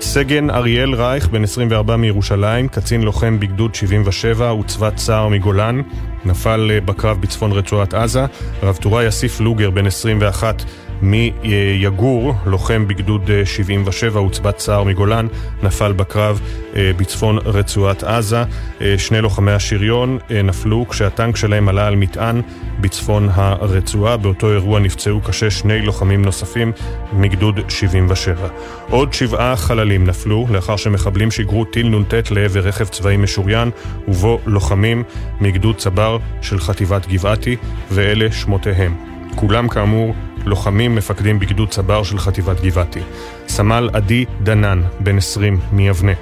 [0.00, 5.82] סגן אריאל רייך, בן 24 מירושלים, קצין לוחם בגדוד 77 וצבת צער מגולן,
[6.24, 8.26] נפל אה, בקרב בצפון רצועת עזה.
[8.62, 10.64] רב טוראי אסיף לוגר, בן 21,
[11.02, 15.26] מיגור, לוחם בגדוד 77, אה, עוצבת צער מגולן,
[15.62, 16.40] נפל בקרב
[16.76, 18.42] אה, בצפון רצועת עזה.
[18.80, 22.40] אה, שני לוחמי השריון נפלו כשהטנק שלהם עלה על מטען
[22.80, 24.16] בצפון הרצועה.
[24.16, 26.72] באותו אירוע נפצעו קשה שני לוחמים נוספים
[27.12, 28.48] מגדוד 77.
[28.90, 33.70] עוד שבעה חללים נפלו לאחר שמחבלים שיגרו טיל נ"ט לעבר רכב צבאי משוריין,
[34.08, 35.02] ובו לוחמים
[35.40, 37.56] מגדוד צבר של חטיבת גבעתי,
[37.90, 38.94] ואלה שמותיהם.
[39.34, 40.14] כולם כאמור
[40.44, 43.00] לוחמים מפקדים בגדוד צבר של חטיבת גבעתי.
[43.48, 46.12] סמל עדי דנן, בן 20, מיבנה.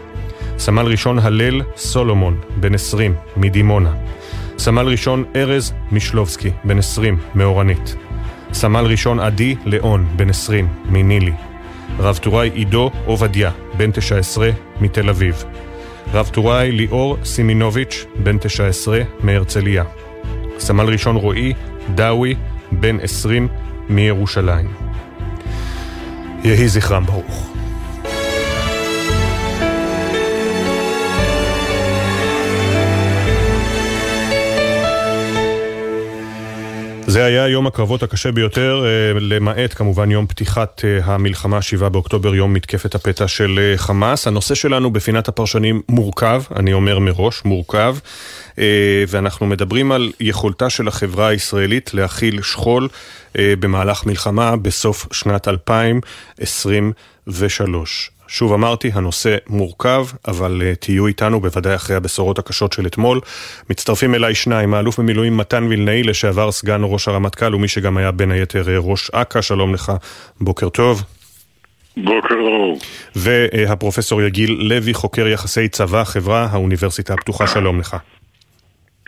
[0.59, 3.93] סמל ראשון הלל סולומון, בן 20, מדימונה.
[4.59, 7.97] סמל ראשון ארז מישלובסקי, בן 20, מאורנית.
[8.53, 11.33] סמל ראשון עדי ליאון, בן 20, מנילי.
[11.99, 14.51] רב טוראי עידו עובדיה, בן 19,
[14.81, 15.45] מתל אביב.
[16.15, 19.85] רב טוראי ליאור סימינוביץ', בן 19, מהרצליה.
[20.59, 21.53] סמל ראשון רועי
[21.95, 22.35] דאווי,
[22.73, 23.49] בן 20,
[23.89, 24.75] מירושלים.
[26.45, 27.58] יהי זכרם ברוך.
[37.09, 38.89] זה היה יום הקרבות הקשה ביותר, אה,
[39.21, 44.27] למעט כמובן יום פתיחת אה, המלחמה, 7 באוקטובר, יום מתקפת הפתע של אה, חמאס.
[44.27, 47.97] הנושא שלנו בפינת הפרשנים מורכב, אני אומר מראש, מורכב.
[49.09, 52.89] ואנחנו מדברים על יכולתה של החברה הישראלית להכיל שכול
[53.35, 58.11] במהלך מלחמה בסוף שנת 2023.
[58.29, 63.21] שוב אמרתי, הנושא מורכב, אבל uh, תהיו איתנו בוודאי אחרי הבשורות הקשות של אתמול.
[63.71, 68.31] מצטרפים אליי שניים, האלוף במילואים מתן וילנאי, לשעבר סגן ראש הרמטכ"ל, ומי שגם היה בין
[68.31, 69.93] היתר ראש אכ"א, שלום לך,
[70.41, 71.03] בוקר טוב.
[71.97, 72.79] בוקר טוב.
[73.17, 77.97] והפרופסור יגיל לוי, חוקר יחסי צבא, חברה, האוניברסיטה הפתוחה, שלום לך.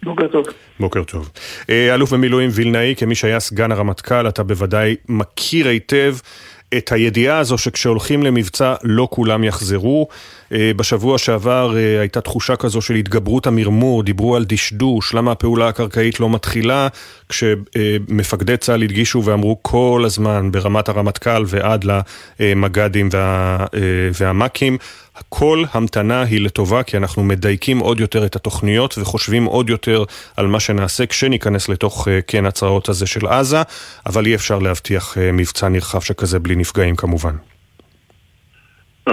[0.02, 0.44] בוקר טוב.
[0.80, 1.30] בוקר טוב.
[1.70, 6.14] אה, אלוף במילואים וילנאי, כמי שהיה סגן הרמטכ"ל, אתה בוודאי מכיר היטב
[6.76, 10.08] את הידיעה הזו שכשהולכים למבצע לא כולם יחזרו.
[10.52, 15.68] אה, בשבוע שעבר אה, הייתה תחושה כזו של התגברות המרמור, דיברו על דשדוש, למה הפעולה
[15.68, 16.88] הקרקעית לא מתחילה,
[17.28, 21.84] כשמפקדי צה"ל הדגישו ואמרו כל הזמן ברמת הרמטכ"ל ועד
[22.40, 23.66] למג"דים וה,
[24.20, 24.78] והמ"כים,
[25.28, 30.04] כל המתנה היא לטובה כי אנחנו מדייקים עוד יותר את התוכניות וחושבים עוד יותר
[30.36, 33.62] על מה שנעשה כשניכנס לתוך כן הצרעות הזה של עזה,
[34.06, 37.49] אבל אי אפשר להבטיח מבצע נרחב שכזה בלי נפגעים כמובן.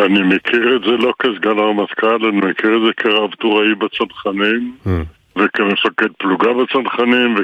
[0.06, 4.90] אני מכיר את זה לא כסגן הרמטכ"ל, אני מכיר את זה כרב טוראי בצנחנים mm.
[5.36, 7.36] וכמפקד פלוגה בצנחנים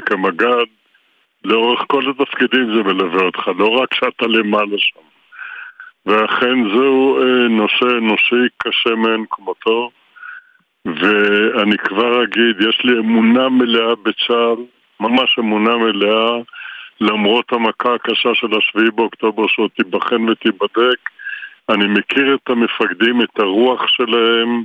[6.06, 9.90] ואכן זהו אה, נושא אנושי קשה מאין כמותו.
[10.86, 14.56] ואני כבר אגיד, יש לי אמונה מלאה בצה"ל,
[15.00, 16.36] ממש אמונה מלאה,
[17.00, 21.10] למרות המכה הקשה של השביעי באוקטובר שעוד תיבחן ותיבדק.
[21.70, 24.64] אני מכיר את המפקדים, את הרוח שלהם,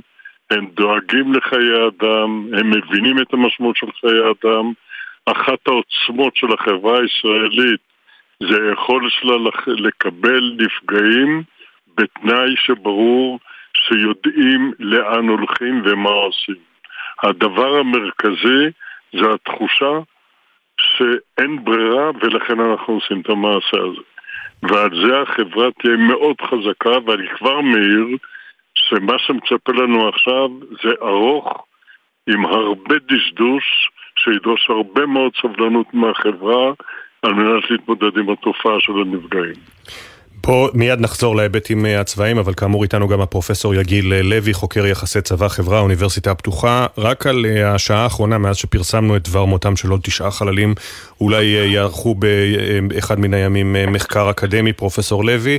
[0.50, 4.72] הם דואגים לחיי אדם, הם מבינים את המשמעות של חיי אדם.
[5.26, 7.80] אחת העוצמות של החברה הישראלית
[8.42, 9.36] זה היכולת שלה
[9.66, 11.42] לקבל נפגעים
[11.96, 13.38] בתנאי שברור
[13.74, 16.70] שיודעים לאן הולכים ומה עושים.
[17.22, 18.70] הדבר המרכזי
[19.12, 19.98] זה התחושה
[20.80, 24.02] שאין ברירה ולכן אנחנו עושים את המעשה הזה.
[24.62, 28.16] ועל זה החברה תהיה מאוד חזקה, ואני כבר מעיר
[28.74, 30.48] שמה שמצפה לנו עכשיו
[30.82, 31.66] זה ארוך
[32.26, 36.72] עם הרבה דשדוש, שידרוש הרבה מאוד סבלנות מהחברה
[37.22, 39.54] על מנת להתמודד עם התופעה של הנפגעים.
[40.42, 44.86] פה מיד נחזור להיבטים אה, הצבאיים, אבל כאמור איתנו גם הפרופסור יגיל אה, לוי, חוקר
[44.86, 46.86] יחסי צבא-חברה, האוניברסיטה הפתוחה.
[46.98, 50.74] רק על אה, השעה האחרונה, מאז שפרסמנו את דבר מותם של עוד תשעה חללים,
[51.20, 52.14] אולי יערכו
[52.88, 55.58] באחד מן הימים מחקר אקדמי, פרופסור לוי.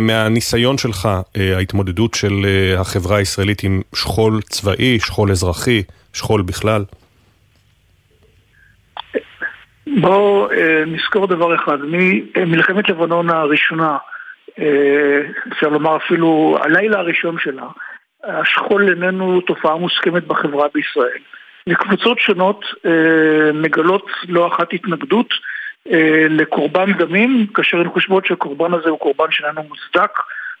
[0.00, 1.08] מהניסיון שלך,
[1.56, 2.46] ההתמודדות של
[2.78, 6.84] החברה הישראלית עם שכול צבאי, שכול אזרחי, שכול בכלל?
[10.00, 10.48] בואו
[10.86, 11.78] נזכור דבר אחד,
[12.36, 13.96] ממלחמת לבנון הראשונה
[15.52, 17.66] אפשר לומר אפילו הלילה הראשון שלה,
[18.24, 21.22] השכול איננו תופעה מוסכמת בחברה בישראל.
[21.68, 25.34] וקבוצות שונות אה, מגלות לא אחת התנגדות
[25.90, 30.10] אה, לקורבן דמים, כאשר הן חושבות שהקורבן הזה הוא קורבן שאיננו מוצדק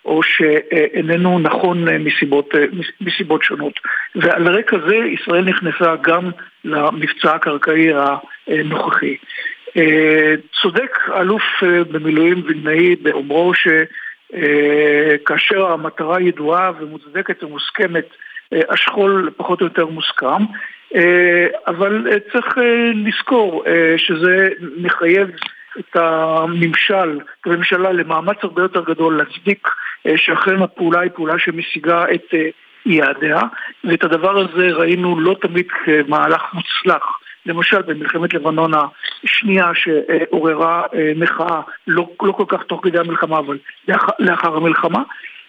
[0.04, 2.54] או שאיננו נכון מסיבות,
[3.00, 3.72] מסיבות שונות.
[4.14, 6.30] ועל רקע זה ישראל נכנסה גם
[6.64, 7.90] למבצע הקרקעי
[8.46, 9.16] הנוכחי.
[9.76, 13.52] אה, צודק אלוף אה, במילואים וילנאי באומרו
[14.34, 18.06] שכאשר המטרה ידועה ומוצדקת ומוסכמת,
[18.52, 20.44] אה, השכול פחות או יותר מוסכם,
[21.66, 22.58] אבל צריך
[22.94, 23.64] לזכור
[23.96, 25.30] שזה מחייב
[25.78, 29.68] את הממשל, את הממשלה למאמץ הרבה יותר גדול להצדיק
[30.16, 32.34] שאכן הפעולה היא פעולה שמשיגה את
[32.86, 33.40] יעדיה,
[33.84, 37.04] ואת הדבר הזה ראינו לא תמיד כמהלך מוצלח.
[37.48, 38.72] למשל במלחמת לבנון
[39.24, 45.02] השנייה שעוררה אה, מחאה, לא, לא כל כך תוך כדי המלחמה, אבל לאחר, לאחר המלחמה.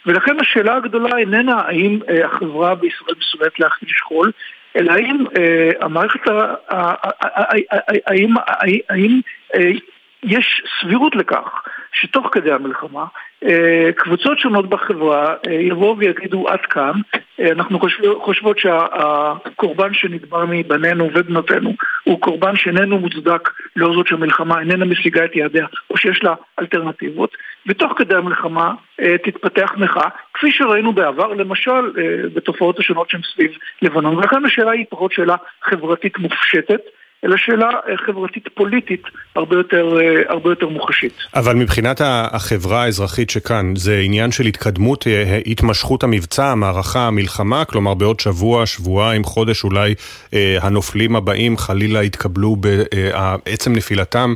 [0.06, 4.32] ולכן השאלה הגדולה איננה האם אה, החברה בישראל מסוגלת להכיל שכול,
[4.76, 5.26] אלא האם
[5.82, 6.22] המערכת,
[8.89, 9.22] האם
[10.24, 11.64] יש סבירות לכך
[11.94, 13.06] שתוך כדי המלחמה
[13.44, 16.92] אה, קבוצות שונות בחברה אה, יבואו ויגידו עד כאן,
[17.40, 17.80] אה, אנחנו
[18.22, 21.74] חושבות שהקורבן שנדבר מבנינו ובנותינו
[22.04, 27.38] הוא קורבן שאיננו מוצדק לאור זאת שהמלחמה איננה משיגה את יעדיה או שיש לה אלטרנטיבות.
[27.68, 31.92] ותוך כדי המלחמה תתפתח מחאה כפי שראינו בעבר למשל
[32.34, 34.16] בתופעות השונות שהן סביב לבנון.
[34.16, 36.82] ולכן השאלה היא פחות שאלה חברתית מופשטת
[37.26, 39.04] אלא שאלה אה, חברתית פוליטית
[39.36, 41.14] הרבה יותר, אה, הרבה יותר מוחשית.
[41.36, 47.66] אבל מבחינת החברה האזרחית שכאן, זה עניין של התקדמות, אה, התמשכות המבצע, המערכה, המלחמה?
[47.66, 49.96] כלומר בעוד שבוע, שבועיים, חודש אולי
[50.62, 54.34] הנופלים הבאים חלילה יתקבלו בעצם נפילתם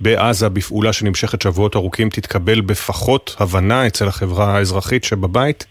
[0.00, 5.69] בעזה בפעולה שנמשכת שבועות ארוכים, תתקבל בפחות הבנה אצל החברה האזרחית שבבית?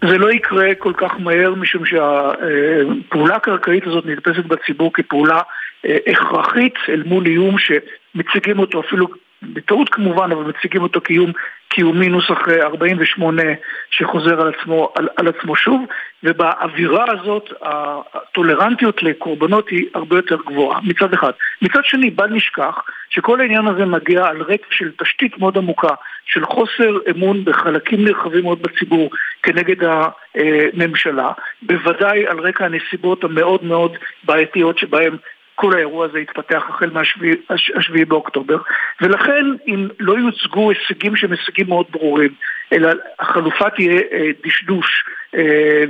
[0.00, 5.40] זה לא יקרה כל כך מהר משום שהפעולה הקרקעית הזאת נתפסת בציבור כפעולה
[5.86, 9.06] אה, הכרחית אל מול איום שמציגים אותו אפילו
[9.42, 11.32] בטעות כמובן, אבל מציגים אותו כאיום
[11.74, 13.54] קיומי נוסח 48 אה,
[13.90, 15.82] שחוזר על עצמו, על, על עצמו שוב,
[16.22, 21.30] ובאווירה הזאת הטולרנטיות לקורבנות היא הרבה יותר גבוהה, מצד אחד.
[21.62, 25.94] מצד שני, בל נשכח שכל העניין הזה מגיע על רקע של תשתית מאוד עמוקה,
[26.26, 29.10] של חוסר אמון בחלקים נרחבים מאוד בציבור
[29.42, 29.88] כנגד
[30.34, 35.16] הממשלה, בוודאי על רקע הנסיבות המאוד מאוד בעייתיות שבהן
[35.54, 38.56] כל האירוע הזה התפתח החל מהשביעי באוקטובר
[39.00, 42.30] ולכן אם לא יוצגו הישגים שהם הישגים מאוד ברורים
[42.72, 45.04] אלא החלופה תהיה אה, דשדוש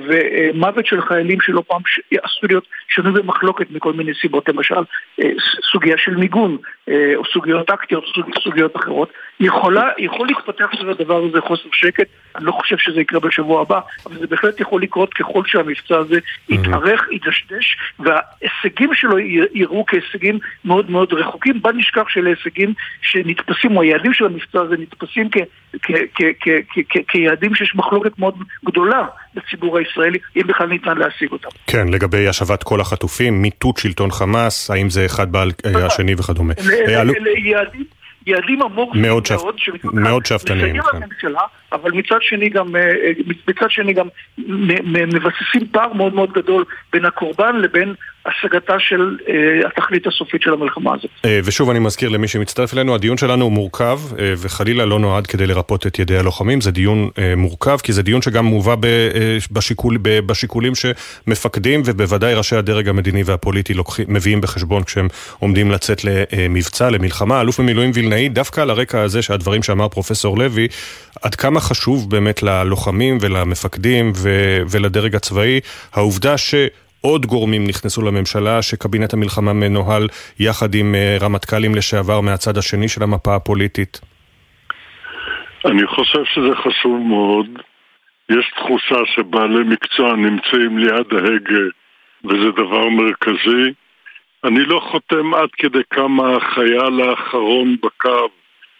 [0.08, 1.80] ומוות של חיילים שלא פעם
[2.22, 4.74] עשו להיות שנוי במחלוקת מכל מיני סיבות, למשל
[5.20, 5.30] אה,
[5.72, 6.56] סוגיה של מיגון
[7.16, 8.04] או סוגיות טקטיות,
[8.44, 13.20] סוגיות אחרות, יכולה, יכול להתפתח סביב הדבר הזה חוסר שקט, אני לא חושב שזה יקרה
[13.20, 16.18] בשבוע הבא, אבל זה בהחלט יכול לקרות ככל שהמבצע הזה
[16.48, 19.18] יתארך, ידשדש, וההישגים שלו
[19.54, 22.72] יראו כהישגים מאוד מאוד רחוקים, בל נשכח שאלה הישגים
[23.02, 25.28] שנתפסים, או היעדים של המבצע הזה נתפסים
[27.08, 31.48] כיעדים שיש מחלוקת מאוד גדולה לציבור הישראלי, אם בכלל ניתן להשיג אותם.
[31.66, 36.54] כן, לגבי השבת כל החטופים, מיטוט שלטון חמאס, האם זה אחד בעל השני וכדומה.
[36.88, 37.84] אלה יעדים
[38.26, 39.28] יעדים אמורפיים מאוד.
[39.94, 40.76] מאוד שאפתניים.
[40.94, 41.40] לממשלה,
[41.74, 43.12] אבל מצד שני גם, אה,
[43.48, 44.06] מצד שני גם
[44.88, 47.94] מבססים פער מאוד מאוד גדול בין הקורבן לבין
[48.26, 51.10] השגתה של אה, התכלית הסופית של המלחמה הזאת.
[51.24, 55.26] אה, ושוב אני מזכיר למי שמצטרף אלינו, הדיון שלנו הוא מורכב אה, וחלילה לא נועד
[55.26, 59.38] כדי לרפות את ידי הלוחמים, זה דיון אה, מורכב כי זה דיון שגם מובא אה,
[59.50, 63.74] בשיקול, בשיקולים שמפקדים ובוודאי ראשי הדרג המדיני והפוליטי
[64.08, 65.08] מביאים בחשבון כשהם
[65.38, 67.40] עומדים לצאת למבצע, למלחמה.
[67.40, 70.68] אלוף במילואים וילנאי, דווקא על הרקע הזה שהדברים שאמר פרופסור לוי,
[71.22, 74.28] עד כמה חשוב באמת ללוחמים ולמפקדים ו,
[74.70, 75.60] ולדרג הצבאי
[75.94, 76.54] העובדה ש...
[77.10, 80.08] עוד גורמים נכנסו לממשלה, שקבינט המלחמה מנוהל
[80.40, 84.00] יחד עם אה, רמטכ"לים לשעבר מהצד השני של המפה הפוליטית?
[85.64, 87.46] אני חושב שזה חשוב מאוד.
[88.30, 91.64] יש תחושה שבעלי מקצוע נמצאים ליד ההגה,
[92.24, 93.66] וזה דבר מרכזי.
[94.44, 98.28] אני לא חותם עד כדי כמה החייל האחרון בקו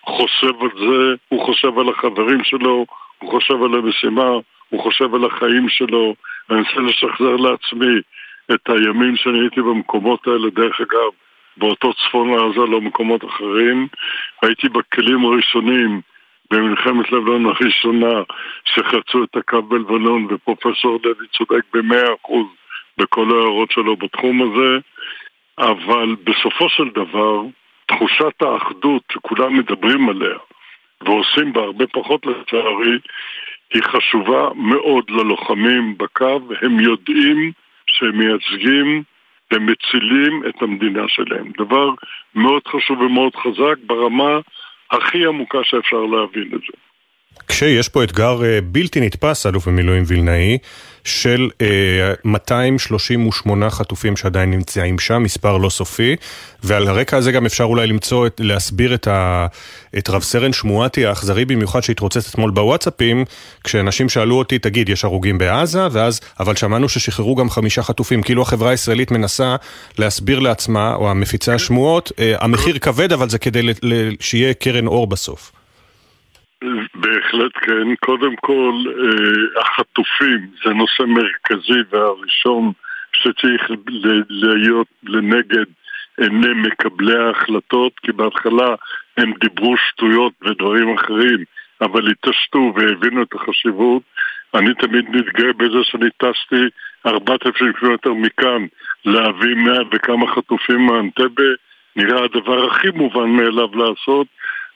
[0.07, 2.86] חושב על זה, הוא חושב על החברים שלו,
[3.18, 4.30] הוא חושב על המשימה,
[4.68, 6.14] הוא חושב על החיים שלו.
[6.50, 7.94] אני מנסה לשחזר לעצמי
[8.55, 11.11] את הימים שאני הייתי במקומות האלה, דרך אגב,
[11.57, 13.88] באותו צפון עזה, לא מקומות אחרים.
[14.42, 16.00] הייתי בכלים הראשונים
[16.50, 18.22] במלחמת לבנון הראשונה
[18.64, 22.46] שחצו את הקו בלבנון, ופרופסור לוי צודק במאה אחוז
[22.98, 24.78] בכל ההערות שלו בתחום הזה,
[25.59, 27.42] אבל בסופו של דבר,
[27.97, 30.38] תחושת האחדות שכולם מדברים עליה,
[31.01, 32.99] ועושים בה הרבה פחות לצערי,
[33.74, 37.53] היא חשובה מאוד ללוחמים בקו, הם יודעים
[37.86, 39.03] שהם מייצגים
[39.53, 41.53] ומצילים את המדינה שלהם.
[41.59, 41.90] דבר
[42.34, 44.38] מאוד חשוב ומאוד חזק ברמה
[44.90, 46.78] הכי עמוקה שאפשר להבין את זה.
[47.49, 50.59] כשיש פה אתגר אה, בלתי נתפס, אלוף במילואים וילנאי,
[51.05, 51.66] של אה,
[52.24, 56.16] 238 חטופים שעדיין נמצאים שם, מספר לא סופי,
[56.62, 59.47] ועל הרקע הזה גם אפשר אולי למצוא, להסביר את, ה,
[59.99, 63.24] את רב סרן שמואטי האכזרי במיוחד שהתרוצץ אתמול בוואטסאפים,
[63.64, 65.86] כשאנשים שאלו אותי, תגיד, יש הרוגים בעזה?
[65.90, 69.57] ואז, אבל שמענו ששחררו גם חמישה חטופים, כאילו החברה הישראלית מנסה
[69.99, 73.62] להסביר לעצמה, או המפיצי השמועות, אה, המחיר כבד, אבל זה כדי
[74.20, 75.53] שיהיה קרן אור בסוף.
[77.15, 77.95] בהחלט כן.
[77.95, 82.73] קודם כל, אה, החטופים זה נושא מרכזי והראשון
[83.12, 83.71] שצריך
[84.31, 85.65] להיות לנגד
[86.19, 88.75] עיני מקבלי ההחלטות, כי בהתחלה
[89.17, 91.45] הם דיברו שטויות ודברים אחרים,
[91.81, 94.03] אבל התעשתו והבינו את החשיבות.
[94.55, 96.65] אני תמיד מתגאה בזה שאני טסתי
[97.07, 98.67] 4,000 קילומטר מכאן
[99.05, 101.51] להביא מאה וכמה חטופים מאנטבה.
[101.97, 104.27] נראה הדבר הכי מובן מאליו לעשות.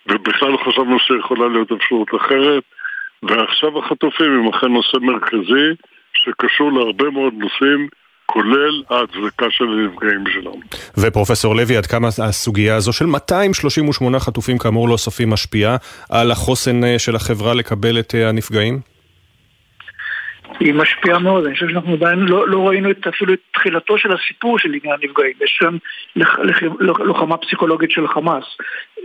[0.07, 2.63] ובכלל לא חשבנו שיכולה להיות אפשרות אחרת,
[3.23, 5.69] ועכשיו החטופים הם אכן נושא מרכזי
[6.13, 7.89] שקשור להרבה מאוד נושאים.
[8.33, 10.61] כולל ההצדקה של הנפגעים שלנו.
[10.99, 15.77] ופרופסור לוי, עד כמה הסוגיה הזו של 238 חטופים כאמור לא סופים משפיעה
[16.11, 18.81] על החוסן אה, של החברה לקבל את אה, הנפגעים?
[20.61, 24.13] היא משפיעה מאוד, אני חושב שאנחנו עדיין לא, לא ראינו את, אפילו את תחילתו של
[24.13, 25.77] הסיפור של עניין הנפגעים, יש שם
[26.17, 28.45] לח, לח, לוחמה פסיכולוגית של חמאס.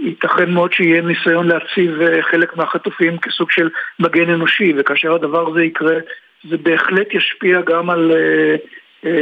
[0.01, 5.63] ייתכן מאוד שיהיה ניסיון להציב אה, חלק מהחטופים כסוג של מגן אנושי, וכאשר הדבר הזה
[5.63, 5.95] יקרה,
[6.49, 8.67] זה בהחלט ישפיע גם על uh,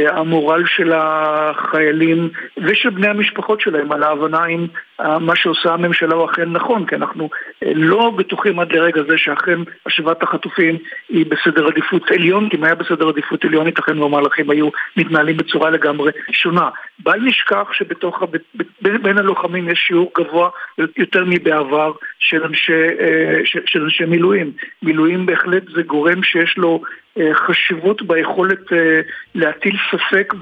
[0.08, 4.66] המורל של החיילים ושל בני המשפחות שלהם, על ההבנה אם
[5.00, 7.30] אה, מה שעושה הממשלה הוא אכן נכון, כי אנחנו
[7.62, 10.78] אה, לא בטוחים עד לרגע זה שאכן השבת החטופים
[11.08, 15.70] היא בסדר עדיפות עליון, כי אם היה בסדר עדיפות עליון ייתכן והמהלכים היו מתנהלים בצורה
[15.70, 16.68] לגמרי שונה.
[16.98, 18.22] בל נשכח שבתוך,
[18.80, 22.72] בין הלוחמים יש שיעור גבוה יותר מבעבר של אנשי,
[23.44, 24.52] של אנשי מילואים.
[24.82, 26.82] מילואים בהחלט זה גורם שיש לו
[27.34, 28.58] חשיבות ביכולת
[29.34, 30.34] להטיל ספק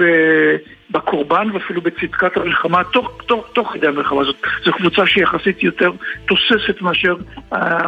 [0.90, 4.36] בקורבן ואפילו בצדקת המלחמה תוך, תוך, תוך כדי המלחמה הזאת.
[4.64, 5.90] זו קבוצה שהיא יחסית יותר
[6.26, 7.16] תוססת מאשר,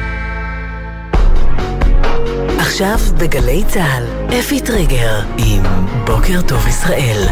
[2.59, 4.05] עכשיו בגלי צה"ל,
[4.39, 5.63] אפי טריגר עם
[6.07, 7.29] בוקר טוב ישראל.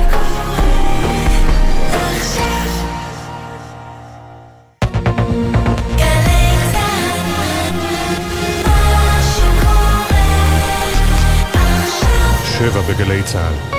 [12.59, 13.76] שבע בגלי צה"ל.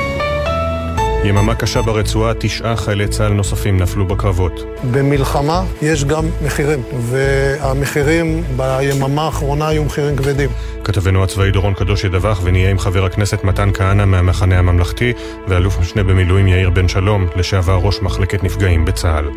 [1.28, 4.64] יממה קשה ברצועה, תשעה חיילי צה"ל נוספים נפלו בקרבות.
[4.92, 10.50] במלחמה יש גם מחירים, והמחירים ביממה האחרונה היו מחירים כבדים.
[10.84, 15.14] כתבנו הצבאי דורון קדוש ידווח ונהיה עם חבר הכנסת מתן כהנא מהמחנה הממלכתי
[15.48, 19.30] ואלוף משנה במילואים יאיר בן שלום, לשעבר ראש מחלקת נפגעים בצה"ל.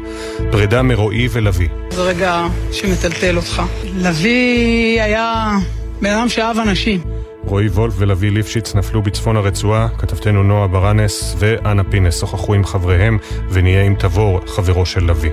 [0.51, 1.69] פרידה מרועי ולוי.
[1.91, 3.63] זה רגע שמטלטל אותך.
[3.95, 5.59] לוי היה
[6.03, 7.20] בן אדם שאהב אנשים.
[7.45, 13.19] רועי וולף ולוי ליפשיץ נפלו בצפון הרצועה, כתבתנו נועה ברנס ואנה פינס שוחחו עם חבריהם
[13.51, 15.31] ונהיה עם תבור, חברו של לוי.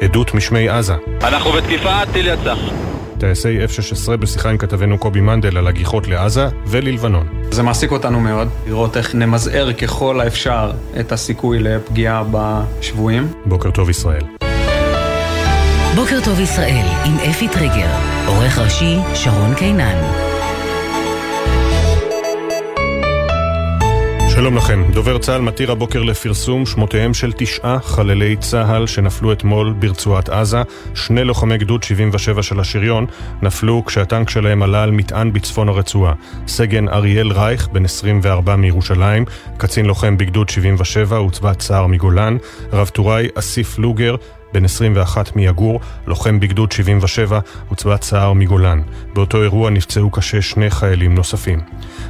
[0.00, 0.94] עדות משמי עזה.
[1.22, 2.54] אנחנו בתקיפה, טיל יצא.
[3.18, 7.26] טייסי F-16 בשיחה עם כתבנו קובי מנדל על הגיחות לעזה וללבנון.
[7.50, 10.70] זה מעסיק אותנו מאוד, לראות איך נמזער ככל האפשר
[11.00, 13.28] את הסיכוי לפגיעה בשבויים.
[13.46, 14.22] בוקר טוב ישראל.
[15.94, 17.88] בוקר טוב ישראל עם אפי טריגר,
[18.26, 20.27] עורך ראשי שרון קינן.
[24.38, 24.84] שלום לכם.
[24.92, 30.62] דובר צה"ל מתיר הבוקר לפרסום שמותיהם של תשעה חללי צה"ל שנפלו אתמול ברצועת עזה.
[30.94, 33.06] שני לוחמי גדוד 77 של השריון
[33.42, 36.14] נפלו כשהטנק שלהם עלה על מטען בצפון הרצועה.
[36.46, 39.24] סגן אריאל רייך, בן 24 מירושלים,
[39.56, 42.36] קצין לוחם בגדוד 77, הוצבע צער מגולן,
[42.72, 44.16] רב טוראי אסיף לוגר,
[44.52, 48.82] בן 21 מיגור, לוחם בגדוד 77, הוצבע צער מגולן.
[49.14, 51.60] באותו אירוע נפצעו קשה שני חיילים נוספים.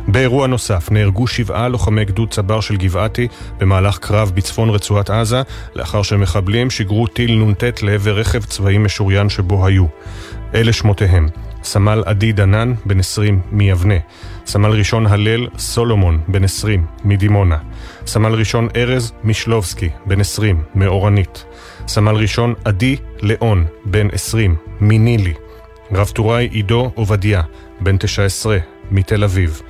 [0.09, 3.29] באירוע נוסף נהרגו שבעה לוחמי גדוד צבר של גבעתי
[3.59, 5.43] במהלך קרב בצפון רצועת עזה,
[5.75, 9.87] לאחר שמחבלים שיגרו טיל נ"ט לעבר רכב צבאי משוריין שבו היו.
[10.55, 11.29] אלה שמותיהם
[11.63, 13.95] סמל עדי דנן, בן 20 מיבנה,
[14.47, 17.57] סמל ראשון הלל סולומון, בן 20 מדימונה,
[18.09, 21.45] סמל ראשון ארז מישלובסקי, בן 20 מאורנית,
[21.89, 25.33] סמל ראשון עדי ליאון, בן 20 מנילי,
[25.93, 27.43] רב טוראי עידו עובדיה,
[27.81, 28.59] בן 19
[28.91, 29.63] מתל אביב,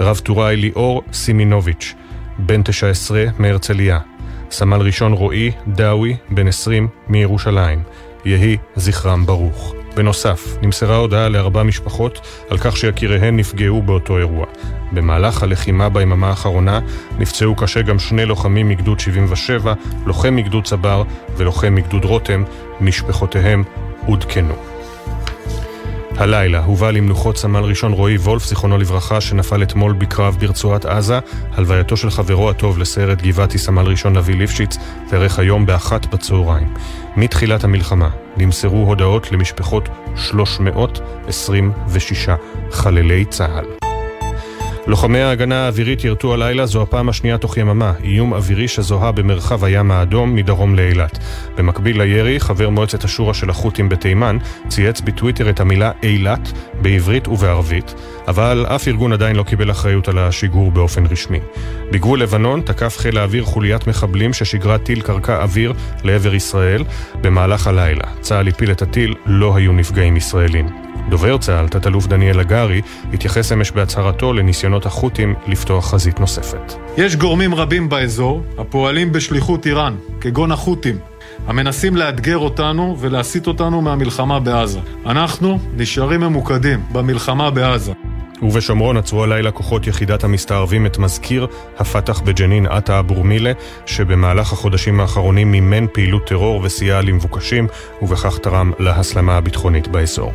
[0.00, 1.94] רב טוראי ליאור סימינוביץ',
[2.38, 3.98] בן 19 מהרצליה,
[4.50, 7.82] סמל ראשון רועי דאווי, בן 20 מירושלים,
[8.24, 9.85] יהי זכרם ברוך.
[9.96, 12.20] בנוסף, נמסרה הודעה לארבע משפחות
[12.50, 14.46] על כך שיקיריהן נפגעו באותו אירוע.
[14.92, 16.80] במהלך הלחימה ביממה האחרונה
[17.18, 19.74] נפצעו קשה גם שני לוחמים מגדוד 77,
[20.06, 21.02] לוחם מגדוד צבר
[21.36, 22.44] ולוחם מגדוד רותם,
[22.80, 23.64] משפחותיהם
[24.06, 24.75] עודכנו.
[26.16, 31.18] הלילה הובא למנוחות סמל ראשון רועי וולף, זיכרונו לברכה, שנפל אתמול בקרב ברצועת עזה.
[31.52, 34.76] הלווייתו של חברו הטוב לסיירת גבעתי, סמל ראשון לוי ליפשיץ,
[35.08, 36.74] תארך היום באחת בצהריים.
[37.16, 42.28] מתחילת המלחמה נמסרו הודעות למשפחות 326
[42.70, 43.85] חללי צה"ל.
[44.86, 49.90] לוחמי ההגנה האווירית ירתו הלילה זו הפעם השנייה תוך יממה, איום אווירי שזוהה במרחב הים
[49.90, 51.18] האדום מדרום לאילת.
[51.56, 54.36] במקביל לירי, חבר מועצת השורא של החות'ים בתימן
[54.68, 57.94] צייץ בטוויטר את המילה אילת בעברית ובערבית,
[58.28, 61.40] אבל אף ארגון עדיין לא קיבל אחריות על השיגור באופן רשמי.
[61.90, 65.72] בגבול לבנון תקף חיל האוויר חוליית מחבלים ששיגרה טיל קרקע אוויר
[66.04, 66.84] לעבר ישראל
[67.20, 68.04] במהלך הלילה.
[68.20, 70.68] צה"ל הפיל את הטיל, לא היו נפגעים ישראלים.
[71.08, 72.80] דובר צה"ל, תת-אלוף דניאל הגרי,
[73.12, 76.74] התייחס אמש בהצהרתו לניסיונות החות'ים לפתוח חזית נוספת.
[76.96, 80.98] יש גורמים רבים באזור הפועלים בשליחות איראן, כגון החות'ים,
[81.46, 84.80] המנסים לאתגר אותנו ולהסיט אותנו מהמלחמה בעזה.
[85.06, 87.92] אנחנו נשארים ממוקדים במלחמה בעזה.
[88.41, 91.47] ובשומרון עצרו הלילה כוחות יחידת המסתערבים את מזכיר
[91.77, 93.51] הפת"ח בג'נין עטה אבו מילה,
[93.85, 97.67] שבמהלך החודשים האחרונים מימן פעילות טרור וסייע למבוקשים,
[98.01, 100.33] ובכך תרם להסלמה הביטחונית באזור.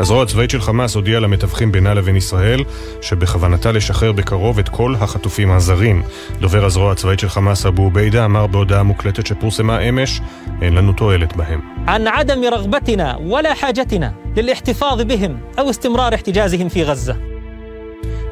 [0.00, 2.64] הזרוע הצבאית של חמאס הודיעה למתווכים בינה לבין ישראל
[3.00, 6.02] שבכוונתה לשחרר בקרוב את כל החטופים הזרים.
[6.40, 10.20] דובר הזרוע הצבאית של חמאס אבו עוביידה אמר בהודעה מוקלטת שפורסמה אמש,
[10.62, 11.60] אין לנו תועלת בהם.
[11.86, 17.16] عن عدم رغبتنا ولا حاجتنا للاحتفاظ بهم أو استمرار احتجازهم في غزة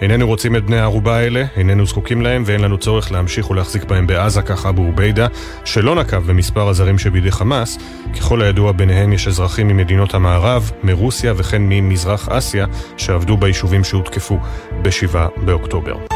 [0.02, 4.06] איננו רוצים את בני הערובה האלה, איננו זקוקים להם ואין לנו צורך להמשיך ולהחזיק בהם
[4.06, 5.26] בעזה, כך אבו עוביידה,
[5.64, 7.78] שלא נקב במספר הזרים שבידי חמאס.
[8.16, 14.38] ככל הידוע ביניהם יש אזרחים ממדינות המערב, מרוסיה וכן ממזרח אסיה, שעבדו ביישובים שהותקפו
[14.82, 16.07] ב-7 באוקטובר.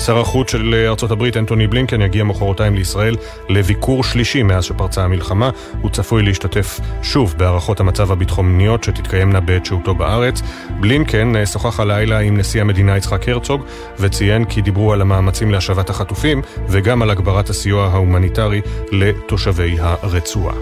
[0.00, 3.16] שר החוץ של ארצות הברית, אנטוני בלינקן, יגיע מחרתיים לישראל
[3.48, 5.50] לביקור שלישי מאז שפרצה המלחמה.
[5.80, 10.42] הוא צפוי להשתתף שוב בהערכות המצב הביטחוניות שתתקיימנה בעת שהותו בארץ.
[10.80, 13.64] בלינקן שוחח הלילה עם נשיא המדינה יצחק הרצוג
[13.98, 18.60] וציין כי דיברו על המאמצים להשבת החטופים וגם על הגברת הסיוע ההומניטרי
[18.92, 20.54] לתושבי הרצועה.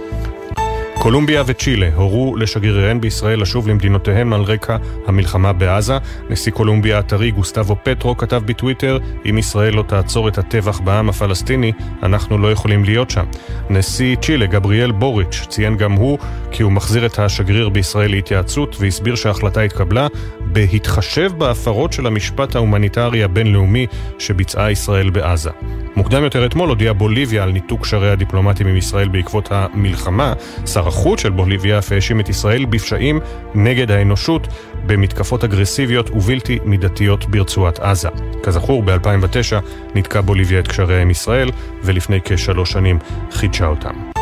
[0.98, 4.76] קולומביה וצ'ילה הורו לשגריריהן בישראל לשוב למדינותיהם על רקע
[5.06, 5.98] המלחמה בעזה.
[6.30, 8.98] נשיא קולומביה הטרי גוסטבו פטרו כתב בטוויטר
[9.30, 11.72] אם ישראל לא תעצור את הטבח בעם הפלסטיני,
[12.02, 13.24] אנחנו לא יכולים להיות שם.
[13.70, 16.18] נשיא צ'ילה גבריאל בוריץ' ציין גם הוא
[16.50, 20.06] כי הוא מחזיר את השגריר בישראל להתייעצות והסביר שההחלטה התקבלה
[20.54, 23.86] בהתחשב בהפרות של המשפט ההומניטרי הבינלאומי
[24.18, 25.50] שביצעה ישראל בעזה.
[25.96, 30.32] מוקדם יותר אתמול הודיעה בוליביה על ניתוק קשריה הדיפלומטיים עם ישראל בעקבות המלחמה.
[30.66, 33.20] שר החוץ של בוליביה אף האשים את ישראל בפשעים
[33.54, 34.48] נגד האנושות
[34.86, 38.08] במתקפות אגרסיביות ובלתי מידתיות ברצועת עזה.
[38.42, 39.54] כזכור, ב-2009
[39.94, 41.50] ניתקה בוליביה את קשריה עם ישראל,
[41.82, 42.98] ולפני כשלוש שנים
[43.30, 44.13] חידשה אותם.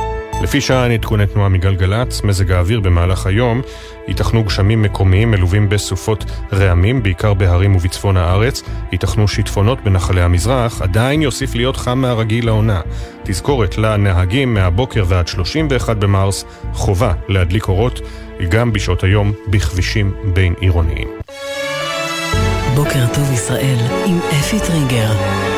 [0.43, 3.61] לפי שעה עדכוני תנועה מגלגלצ, מזג האוויר במהלך היום,
[4.09, 8.63] ייתכנו גשמים מקומיים מלווים בסופות רעמים, בעיקר בהרים ובצפון הארץ,
[8.93, 12.81] ייתכנו שיטפונות בנחלי המזרח, עדיין יוסיף להיות חם מהרגיל לעונה.
[13.23, 18.01] תזכורת לנהגים מהבוקר ועד 31 במרס, חובה להדליק אורות,
[18.49, 21.09] גם בשעות היום בכבישים בין עירוניים.
[22.75, 25.52] בוקר טוב ישראל עם אפי טריגר.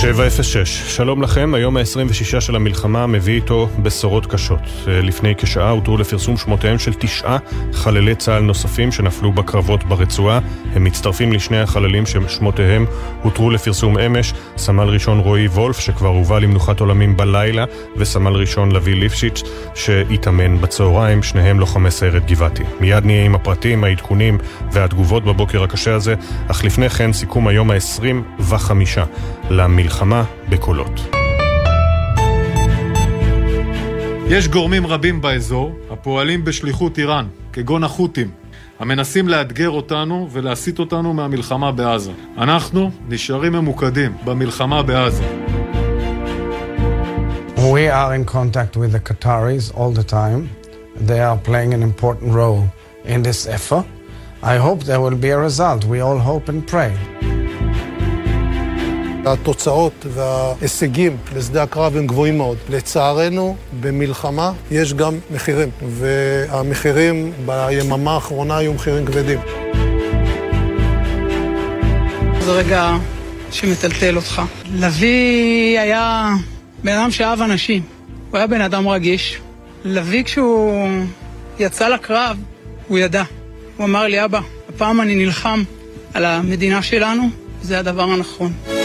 [0.00, 4.60] שבע אפס שש, שלום לכם, היום ה-26 של המלחמה מביא איתו בשורות קשות.
[4.86, 7.38] לפני כשעה הותרו לפרסום שמותיהם של תשעה
[7.72, 10.40] חללי צה"ל נוספים שנפלו בקרבות ברצועה.
[10.74, 12.86] הם מצטרפים לשני החללים ששמותיהם
[13.22, 17.64] הותרו לפרסום אמש, סמל ראשון רועי וולף שכבר הובא למנוחת עולמים בלילה,
[17.96, 19.42] וסמל ראשון לוי ליפשיץ
[19.74, 22.62] שהתאמן בצהריים, שניהם לוחמי סיירת גבעתי.
[22.80, 24.38] מיד נהיה עם הפרטים, העדכונים
[24.72, 26.14] והתגובות בבוקר הקשה הזה,
[26.48, 28.52] אך לפני כן סיכום היום ה-25
[29.50, 29.76] למלחמה.
[29.76, 31.00] מלחמה בקולות.
[34.26, 38.30] יש גורמים רבים באזור הפועלים בשליחות איראן, כגון החות'ים,
[38.78, 42.12] המנסים לאתגר אותנו ולהסיט אותנו מהמלחמה בעזה.
[42.38, 45.24] אנחנו נשארים ממוקדים במלחמה בעזה.
[47.56, 50.48] We are in contact with the Qataris all the time.
[51.08, 52.62] They are playing an important role
[53.04, 53.86] in this effort.
[54.42, 55.84] I hope there will be a result.
[55.84, 57.29] We all hope and pray.
[59.26, 62.56] התוצאות וההישגים בשדה הקרב הם גבוהים מאוד.
[62.68, 69.40] לצערנו, במלחמה יש גם מחירים, והמחירים ביממה האחרונה היו מחירים כבדים.
[72.40, 72.96] זה רגע
[73.50, 74.42] שמטלטל אותך.
[74.74, 76.34] לביא היה
[76.84, 77.82] בן אדם שאהב אנשים.
[78.30, 79.38] הוא היה בן אדם רגיש.
[79.84, 80.88] לביא כשהוא
[81.58, 82.36] יצא לקרב,
[82.88, 83.22] הוא ידע.
[83.76, 85.62] הוא אמר לי, אבא, הפעם אני נלחם
[86.14, 87.28] על המדינה שלנו,
[87.62, 88.79] זה הדבר הנכון.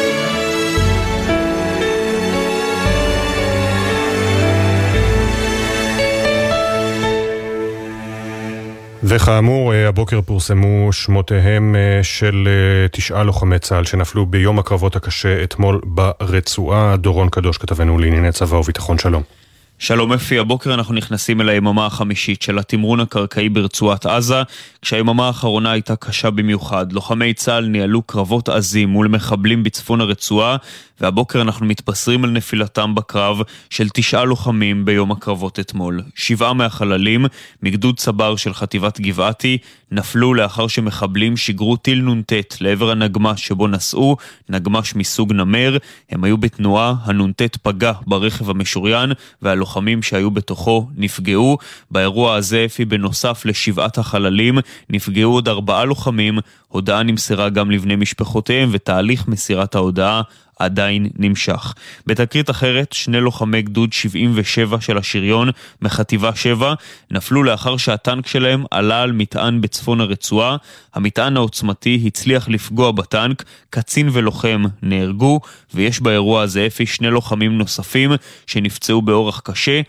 [9.07, 12.47] וכאמור, הבוקר פורסמו שמותיהם של
[12.91, 16.97] תשעה לוחמי צה"ל שנפלו ביום הקרבות הקשה אתמול ברצועה.
[16.97, 19.23] דורון קדוש, כתבנו לענייני צבא וביטחון, שלום.
[19.79, 24.41] שלום אפי, הבוקר אנחנו נכנסים אל היממה החמישית של התמרון הקרקעי ברצועת עזה,
[24.81, 26.91] כשהיממה האחרונה הייתה קשה במיוחד.
[26.91, 30.57] לוחמי צה"ל ניהלו קרבות עזים מול מחבלים בצפון הרצועה,
[31.01, 36.01] והבוקר אנחנו מתבשרים על נפילתם בקרב של תשעה לוחמים ביום הקרבות אתמול.
[36.15, 37.25] שבעה מהחללים,
[37.63, 39.57] מגדוד צבר של חטיבת גבעתי,
[39.91, 44.17] נפלו לאחר שמחבלים שיגרו טיל נ"ט לעבר הנגמ"ש שבו נסעו,
[44.49, 45.77] נגמ"ש מסוג נמר.
[46.09, 49.11] הם היו בתנועה, הנ"ט פגע ברכב המשוריין,
[49.41, 51.57] והלוחמים שהיו בתוכו נפגעו.
[51.91, 54.57] באירוע הזה, אפי, בנוסף לשבעת החללים,
[54.89, 56.39] נפגעו עוד ארבעה לוחמים.
[56.67, 60.21] הודעה נמסרה גם לבני משפחותיהם, ותהליך מסירת ההודעה
[60.59, 61.73] עדיין נמשך.
[62.07, 65.49] בתקרית אחרת, שני לוחמי גדוד 77 של השריון
[65.81, 66.73] מחטיבה 7
[67.11, 70.57] נפלו לאחר שהטנק שלהם עלה על מטען בצפון הרצועה.
[70.93, 75.39] המטען העוצמתי הצליח לפגוע בטנק, קצין ולוחם נהרגו,
[75.73, 78.11] ויש באירוע הזה אפי שני לוחמים נוספים
[78.47, 79.81] שנפצעו באורח קשה.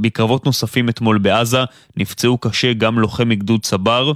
[0.00, 1.64] בקרבות נוספים אתמול בעזה
[1.96, 4.12] נפצעו קשה גם לוחם מגדוד צבר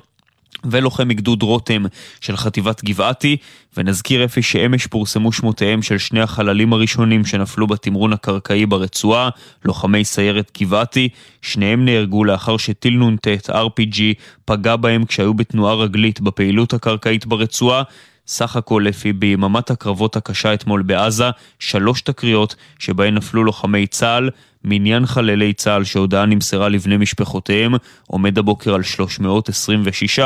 [0.64, 1.82] ולוחם מגדוד רותם
[2.20, 3.36] של חטיבת גבעתי,
[3.77, 9.28] ונזכיר אפי שאמש פורסמו שמותיהם של שני החללים הראשונים שנפלו בתמרון הקרקעי ברצועה,
[9.64, 11.09] לוחמי סיירת גבעתי,
[11.43, 14.01] שניהם נהרגו לאחר שטיל נ"ט RPG
[14.44, 17.82] פגע בהם כשהיו בתנועה רגלית בפעילות הקרקעית ברצועה,
[18.27, 24.31] סך הכל לפי ביממת הקרבות הקשה אתמול בעזה, שלוש תקריות שבהן נפלו לוחמי צה"ל,
[24.65, 27.74] מניין חללי צה"ל שהודעה נמסרה לבני משפחותיהם
[28.07, 30.20] עומד הבוקר על 326,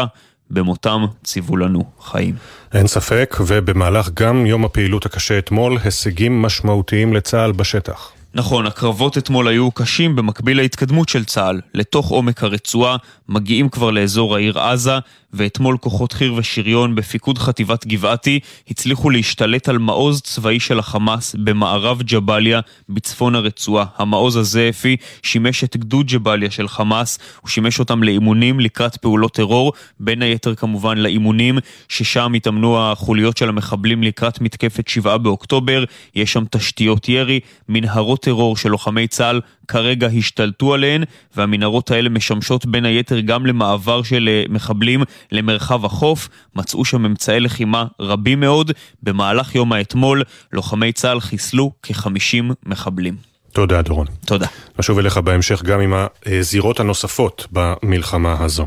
[0.51, 2.35] במותם ציוו לנו חיים.
[2.73, 8.13] אין ספק, ובמהלך גם יום הפעילות הקשה אתמול, הישגים משמעותיים לצה"ל בשטח.
[8.37, 11.61] נכון, הקרבות אתמול היו קשים במקביל להתקדמות של צה"ל.
[11.75, 12.97] לתוך עומק הרצועה,
[13.29, 14.99] מגיעים כבר לאזור העיר עזה,
[15.35, 18.41] ואתמול כוחות חי"ר ושריון בפיקוד חטיבת גבעתי
[18.71, 23.85] הצליחו להשתלט על מעוז צבאי של החמאס במערב ג'באליה בצפון הרצועה.
[23.97, 29.35] המעוז הזה, אפי, שימש את גדוד ג'באליה של חמאס, הוא שימש אותם לאימונים לקראת פעולות
[29.35, 31.59] טרור, בין היתר כמובן לאימונים
[31.89, 35.85] ששם התאמנו החוליות של המחבלים לקראת מתקפת 7 באוקטובר,
[36.15, 41.05] יש שם תשתיות ירי, מנהרות טרור של לוחמי צה"ל כרגע השתלטו עליהן,
[41.37, 45.03] והמנהרות האלה משמשות בין היתר גם למעבר של אה, מחבלים
[45.33, 46.29] למרחב החוף.
[46.57, 48.71] מצאו שם אמצעי לחימה רבים מאוד.
[49.03, 50.23] במהלך יום האתמול,
[50.53, 53.17] לוחמי צה"ל חיסלו כ-50 מחבלים.
[53.53, 54.07] תודה, דורון.
[54.27, 54.47] תודה.
[54.79, 55.95] נשוב אליך בהמשך גם עם
[56.27, 58.67] הזירות הנוספות במלחמה הזו.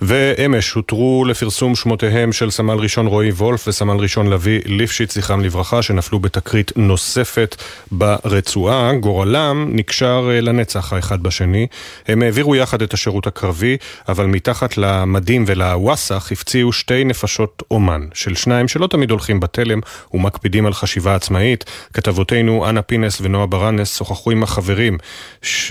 [0.00, 5.82] ואמש הותרו לפרסום שמותיהם של סמל ראשון רועי וולף וסמל ראשון לביא ליפשיץ, זכרם לברכה,
[5.82, 7.56] שנפלו בתקרית נוספת
[7.92, 8.92] ברצועה.
[8.92, 11.66] גורלם נקשר אה, לנצח האחד בשני.
[12.08, 13.76] הם העבירו יחד את השירות הקרבי,
[14.08, 19.80] אבל מתחת למדים ולוואסח הפציעו שתי נפשות אומן, של שניים שלא תמיד הולכים בתלם
[20.14, 21.64] ומקפידים על חשיבה עצמאית.
[21.94, 24.98] כתבותינו אנה פינס ונועה ברנס שוחחו עם החברים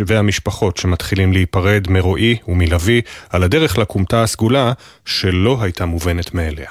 [0.05, 4.73] והמשפחות שמתחילים להיפרד מרועי ומלביא על הדרך לקומתה אותה הסגולה
[5.05, 6.69] שלא הייתה מובנת מאליה.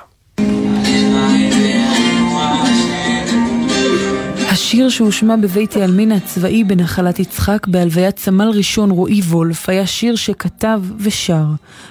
[4.49, 10.81] השיר שהושמע בבית העלמין הצבאי בנחלת יצחק בהלוויית סמל ראשון רועי וולף היה שיר שכתב
[10.99, 11.45] ושר.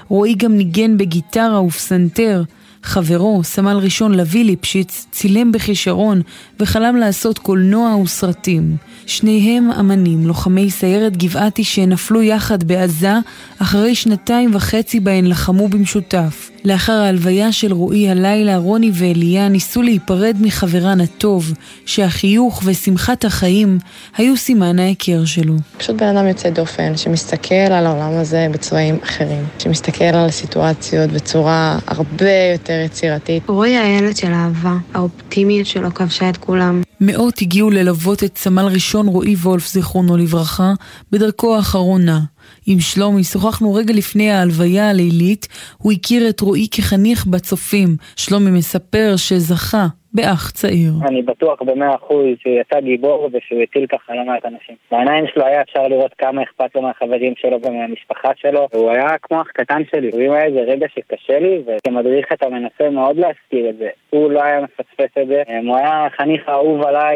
[0.07, 2.43] רועי גם ניגן בגיטרה ופסנתר.
[2.85, 6.21] חברו, סמל ראשון לוי ליפשיץ, צילם בכישרון
[6.59, 8.77] וחלם לעשות קולנוע וסרטים.
[9.05, 13.13] שניהם אמנים, לוחמי סיירת גבעתי שנפלו יחד בעזה
[13.59, 16.54] אחרי שנתיים וחצי בהן לחמו במשותף.
[16.65, 21.53] לאחר ההלוויה של רועי הלילה, רוני ואליה ניסו להיפרד מחברן הטוב,
[21.85, 23.79] שהחיוך ושמחת החיים
[24.17, 25.53] היו סימן ההיכר שלו.
[25.77, 31.79] פשוט בן אדם יוצא דופן, שמסתכל על העולם הזה בצבעים אחרים, שמסתכל על הסיטואציות בצורה
[31.87, 33.43] הרבה יותר יצירתית.
[33.47, 36.81] רועי הילד של אהבה, האופטימיות שלו כבשה את כולם.
[37.01, 40.73] מאות הגיעו ללוות את סמל ראשון רועי וולף, זיכרונו לברכה,
[41.11, 42.19] בדרכו האחרונה.
[42.67, 45.47] עם שלומי שוחחנו רגע לפני ההלוויה הלילית,
[45.77, 47.89] הוא הכיר את רועי כחניך בצופים.
[48.15, 49.85] שלומי מספר שזכה
[50.15, 50.91] באח צעיר.
[51.07, 54.75] אני בטוח במאה אחוז שהוא יצא גיבור ושהוא הטיל ככה לא מעט אנשים.
[54.91, 59.41] בעיניים שלו היה אפשר לראות כמה אכפת לו מהחברים שלו ומהמשפחה שלו, והוא היה כמו
[59.41, 60.11] אח קטן שלי.
[60.25, 63.89] אם היה איזה רגע שקשה לי, וכמדריך אתה מנסה מאוד להזכיר את זה.
[64.15, 67.15] הוא לא היה מפספס את זה, הוא היה חניך אהוב עליי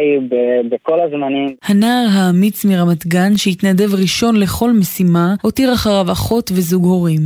[0.70, 1.56] בכל הזמנים.
[1.64, 7.22] הנער האמיץ מרמת גן, שהתנדב ראשון לכל משימה, הותיר אחריו אחות וזוג הורים.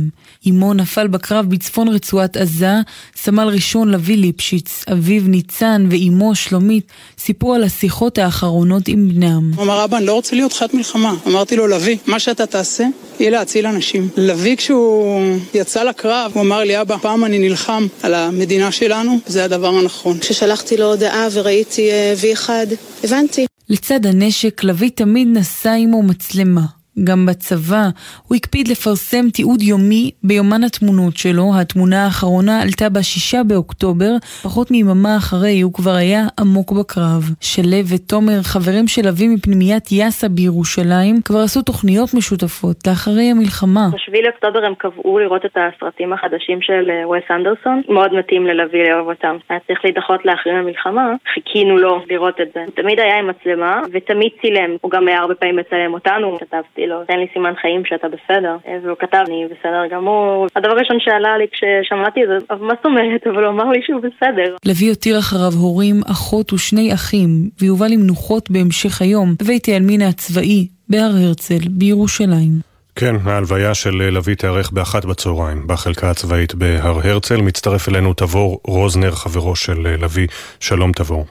[0.48, 2.74] אמו נפל בקרב בצפון רצועת עזה,
[3.16, 9.50] סמל ראשון לוי ליפשיץ, אביו ניצן ואימו שלומית סיפרו על השיחות האחרונות עם בנם.
[9.56, 11.14] הוא אמר, אבא, אני לא רוצה להיות חת מלחמה.
[11.26, 12.84] אמרתי לו, לוי, מה שאתה תעשה,
[13.20, 14.08] יהיה להציל אנשים.
[14.16, 15.22] לוי, כשהוא
[15.54, 20.18] יצא לקרב, הוא אמר לי, אבא, פעם אני נלחם על המדינה שלנו, זה הדבר הנכון.
[20.18, 21.90] כששלחתי לו הודעה וראיתי
[22.22, 22.62] V1, אה,
[23.04, 23.46] הבנתי.
[23.68, 26.64] לצד הנשק, לוי תמיד נשא עמו מצלמה.
[27.04, 27.84] גם בצבא,
[28.28, 31.50] הוא הקפיד לפרסם תיעוד יומי ביומן התמונות שלו.
[31.60, 34.12] התמונה האחרונה עלתה בשישה באוקטובר,
[34.42, 37.22] פחות מיממה אחרי הוא כבר היה עמוק בקרב.
[37.40, 37.64] שלו
[37.94, 43.86] ותומר, חברים של אבי מפנימיית יאסה בירושלים, כבר עשו תוכניות משותפות לאחרי המלחמה.
[43.94, 47.82] בשביעי לאוקטובר הם קבעו לראות את הסרטים החדשים של אה, וס אנדרסון.
[47.88, 49.36] מאוד מתאים ללוי לאהוב אותם.
[49.48, 52.64] היה צריך להידחות לאחרי המלחמה, חיכינו לו לראות את זה.
[52.74, 54.70] תמיד היה עם מצלמה, ותמיד צילם.
[54.80, 58.56] הוא גם היה הרבה פעמים מצלם אותנו, כתבתי לו, תן לי סימן חיים שאתה בסדר.
[58.84, 60.46] והוא כתב לי, בסדר גמור.
[60.56, 63.26] הדבר הראשון שעלה לי כששמעתי את זה, מה זאת אומרת?
[63.26, 64.56] אבל הוא אמר לי שהוא בסדר.
[64.64, 67.28] לוי הותיר אחריו הורים, אחות ושני אחים,
[67.60, 72.74] ויובל למנוחות בהמשך היום בבית העלמין הצבאי בהר הרצל בירושלים.
[72.96, 77.42] כן, ההלוויה של לביא תיארך באחת בצהריים, בחלקה הצבאית בהר הרצל.
[77.42, 80.26] מצטרף אלינו תבור רוזנר, חברו של לביא.
[80.60, 81.24] שלום תבור.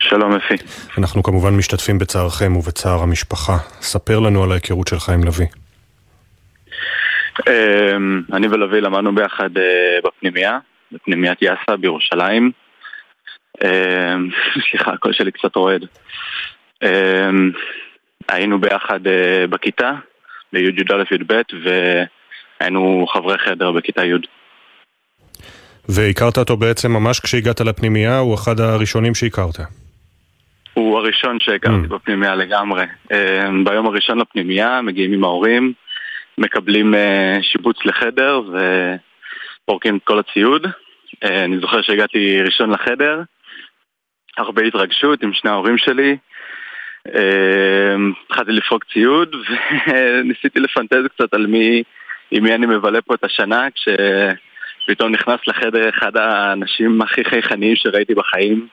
[0.00, 0.54] שלום אפי.
[0.98, 3.56] אנחנו כמובן משתתפים בצערכם ובצער המשפחה.
[3.80, 5.46] ספר לנו על ההיכרות שלך עם לביא.
[7.48, 10.58] אמ, אני ולביא למדנו ביחד אה, בפנימייה,
[10.92, 12.50] בפנימיית יאסה בירושלים.
[13.64, 14.28] אמ,
[14.70, 15.84] סליחה, הקול שלי קצת רועד.
[16.82, 17.50] אמ,
[18.28, 19.92] היינו ביחד אה, בכיתה,
[20.52, 24.12] בי"א-י"ב, והיינו חברי חדר בכיתה י'.
[25.88, 29.58] והכרת אותו בעצם ממש כשהגעת לפנימייה, הוא אחד הראשונים שהכרת.
[30.78, 31.88] הוא הראשון שהכרתי mm.
[31.88, 32.84] בפנימייה לגמרי.
[33.12, 35.72] אה, ביום הראשון לפנימייה מגיעים עם ההורים,
[36.38, 38.40] מקבלים אה, שיבוץ לחדר
[39.64, 40.66] ופורקים את כל הציוד.
[41.24, 43.22] אה, אני זוכר שהגעתי ראשון לחדר,
[44.38, 46.16] הרבה התרגשות עם שני ההורים שלי.
[48.24, 49.36] התחלתי לפרוק ציוד
[49.86, 51.82] וניסיתי לפנטז קצת על מי,
[52.30, 58.14] עם מי אני מבלה פה את השנה כשפתאום נכנס לחדר אחד האנשים הכי חייכניים שראיתי
[58.14, 58.68] בחיים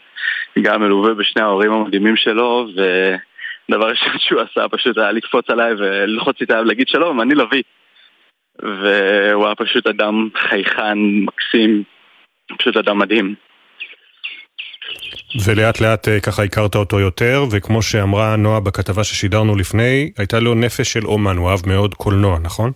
[0.62, 6.36] גם מלווה בשני ההורים המדהימים שלו ודבר ראשון שהוא עשה פשוט היה לקפוץ עליי וללחוץ
[6.42, 7.64] איתה ולהגיד שלום, אני לביא
[8.62, 11.84] והוא היה פשוט אדם חייכן, מקסים,
[12.58, 13.36] פשוט אדם מדהים
[15.46, 20.56] ולאט לאט אה, ככה הכרת אותו יותר, וכמו שאמרה נועה בכתבה ששידרנו לפני, הייתה לו
[20.56, 22.72] נפש של אומן, הוא אהב מאוד קולנוע, נכון?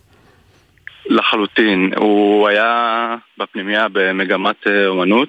[1.06, 1.92] לחלוטין.
[1.96, 5.28] הוא היה בפנימייה במגמת אה, אומנות,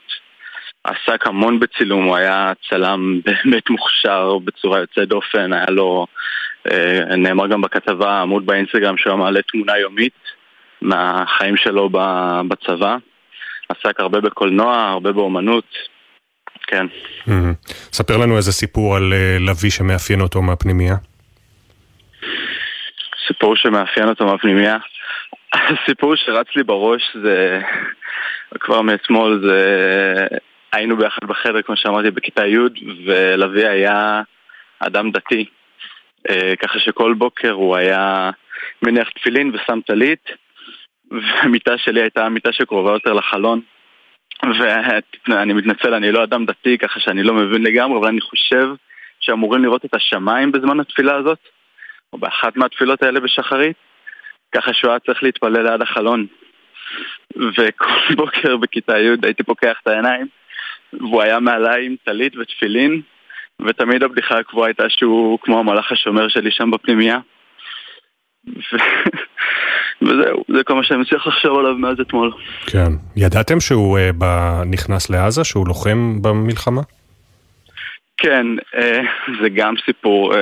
[0.84, 6.08] עסק המון בצילום, הוא היה צלם באמת מוכשר בצורה יוצאת דופן, היה לו,
[6.72, 10.14] אה, נאמר גם בכתבה, עמוד באינסטגרם שהוא מעלה תמונה יומית
[10.82, 11.90] מהחיים שלו
[12.48, 12.98] בצבא.
[13.70, 15.66] עסק הרבה בקולנוע, הרבה באומנות,
[16.68, 16.86] כן.
[17.28, 17.74] Mm-hmm.
[17.94, 20.96] ספר לנו איזה סיפור על uh, לביא שמאפיין אותו מהפנימייה.
[23.28, 24.78] סיפור שמאפיין אותו מהפנימייה?
[25.54, 27.60] הסיפור שרץ לי בראש זה
[28.60, 30.28] כבר מאתמול זה
[30.74, 32.58] היינו ביחד בחדר כמו שאמרתי בכיתה י'
[33.06, 34.22] ולוי היה
[34.80, 35.46] אדם דתי
[36.30, 38.32] אה, ככה שכל בוקר הוא היה
[38.82, 40.30] מניח תפילין ושם טלית
[41.12, 43.62] והמיטה שלי הייתה המיטה שקרובה יותר לחלון
[44.44, 48.68] ואני מתנצל, אני לא אדם דתי, ככה שאני לא מבין לגמרי, אבל אני חושב
[49.20, 51.40] שאמורים לראות את השמיים בזמן התפילה הזאת,
[52.14, 53.78] או באחת מהתפילות האלה בשחרית,
[54.56, 56.26] ככה שהוא היה צריך להתפלל ליד החלון.
[57.36, 60.28] וכל בוקר בכיתה י' הייתי פוקח את העיניים,
[60.94, 63.02] והוא היה מעליי עם טלית ותפילין,
[63.68, 67.18] ותמיד הבדיחה הקבועה הייתה שהוא כמו המלאך השומר שלי שם בפנימייה.
[70.02, 72.32] וזהו, זה כל מה שאני מצליח לחשוב עליו מאז אתמול.
[72.68, 72.92] כן.
[73.16, 74.26] ידעתם שהוא uh, ב...
[74.66, 76.82] נכנס לעזה, שהוא לוחם במלחמה?
[78.18, 78.46] כן,
[78.76, 78.80] uh,
[79.42, 80.34] זה גם סיפור.
[80.34, 80.38] Uh,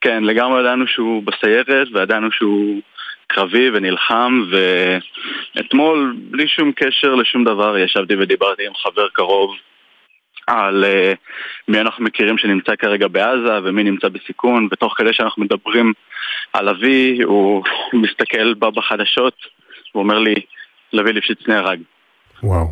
[0.00, 2.80] כן, לגמרי ידענו שהוא בסיירת, וידענו שהוא
[3.26, 9.54] קרבי ונלחם, ואתמול, בלי שום קשר לשום דבר, ישבתי ודיברתי עם חבר קרוב
[10.46, 11.16] על uh,
[11.68, 15.92] מי אנחנו מכירים שנמצא כרגע בעזה ומי נמצא בסיכון, ותוך כדי שאנחנו מדברים
[16.52, 17.64] על אבי, הוא
[18.02, 19.34] מסתכל בה בחדשות,
[19.92, 20.34] הוא אומר לי,
[20.92, 21.80] לוי ליפשיץ נהרג.
[22.42, 22.66] וואו.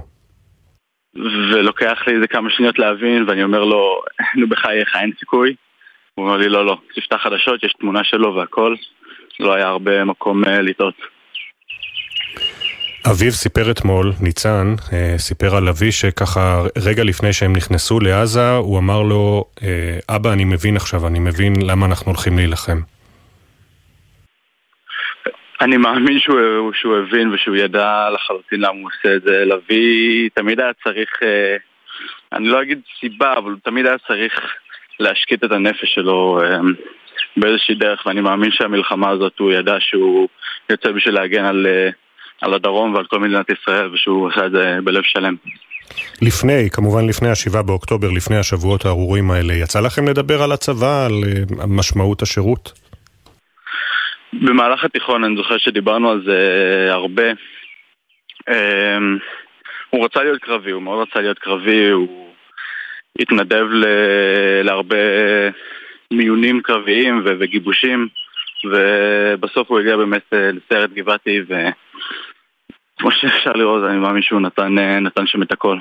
[1.52, 4.02] ולוקח לי איזה כמה שניות להבין, ואני אומר לו,
[4.36, 5.54] נו בחייך, אין סיכוי?
[6.14, 8.74] הוא אומר לי, לא, לא, תפתח חדשות, יש תמונה שלו והכל,
[9.40, 10.94] לא היה הרבה מקום uh, לטעות.
[13.10, 18.78] אביו סיפר אתמול, ניצן, אה, סיפר על אבי שככה רגע לפני שהם נכנסו לעזה, הוא
[18.78, 22.78] אמר לו, אה, אבא, אני מבין עכשיו, אני מבין למה אנחנו הולכים להילחם.
[25.60, 29.44] אני מאמין שהוא, שהוא הבין ושהוא ידע לחלוטין למה הוא עושה את זה.
[29.44, 31.56] לביא תמיד היה צריך, אה,
[32.32, 34.32] אני לא אגיד סיבה, אבל הוא תמיד היה צריך
[35.00, 36.40] להשקיט את הנפש שלו
[37.36, 40.28] באיזושהי דרך, ואני מאמין שהמלחמה הזאת, הוא ידע שהוא
[40.70, 41.66] יוצא בשביל להגן על...
[42.40, 45.34] על הדרום ועל כל מדינת ישראל, ושהוא עשה את זה בלב שלם.
[46.22, 51.12] לפני, כמובן לפני השבעה באוקטובר, לפני השבועות הארורים האלה, יצא לכם לדבר על הצבא, על
[51.12, 52.72] אה, משמעות השירות?
[54.32, 56.38] במהלך התיכון אני זוכר שדיברנו על זה
[56.90, 57.22] הרבה.
[58.48, 59.18] אמ,
[59.90, 62.28] הוא רצה להיות קרבי, הוא מאוד רצה להיות קרבי, הוא
[63.20, 63.64] התנדב
[64.64, 64.96] להרבה
[66.16, 68.08] מיונים קרביים וגיבושים,
[68.64, 71.54] ובסוף הוא הגיע באמת אה, לסיירת גבעתי, ו...
[72.98, 75.78] כמו שאפשר לראות, אני מאמין שהוא נתן, אה, נתן שם את הכל.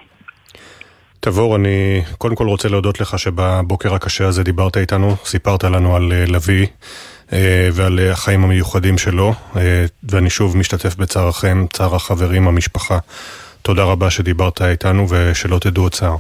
[1.20, 6.12] תבור, אני קודם כל רוצה להודות לך שבבוקר הקשה הזה דיברת איתנו, סיפרת לנו על
[6.12, 6.68] אה, לביא.
[7.74, 9.34] ועל החיים המיוחדים שלו,
[10.04, 12.98] ואני שוב משתתף בצערכם, צער החברים, המשפחה.
[13.62, 16.16] תודה רבה שדיברת איתנו ושלא תדעו עוד צער.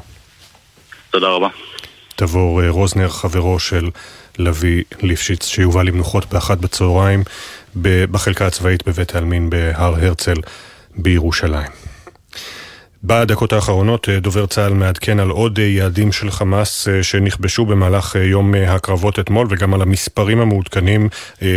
[1.11, 1.47] תודה רבה.
[2.23, 3.89] תבור רוזנר, חברו של
[4.37, 7.23] לביא ליפשיץ, שיובא למנוחות באחת בצהריים
[7.81, 10.35] בחלקה הצבאית בבית העלמין בהר הרצל
[10.95, 11.82] בירושלים.
[13.05, 18.15] בדקות האחרונות אה, דובר צה"ל מעדכן על עוד אה, יעדים של חמאס אה, שנכבשו במהלך
[18.15, 21.09] יום הקרבות אתמול וגם על המספרים המעודכנים.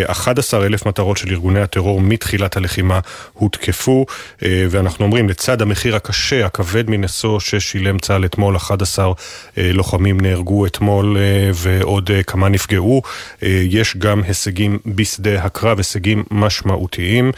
[0.06, 3.00] 11 אלף מטרות של ארגוני הטרור מתחילת הלחימה
[3.32, 4.06] הותקפו
[4.42, 9.12] ואנחנו אומרים לצד המחיר הקשה, הכבד מנשוא ששילם צה"ל אתמול, 11
[9.56, 11.16] לוחמים נהרגו אתמול
[11.54, 13.02] ועוד כמה נפגעו.
[13.42, 17.32] יש גם הישגים בשדה הקרב, הישגים משמעותיים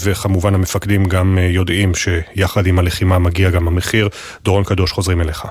[0.00, 4.08] וכמובן המפקדים גם יודעים שיחד עם הלחימה מגיע גם המחיר.
[4.42, 5.46] דורון קדוש, חוזרים אליך.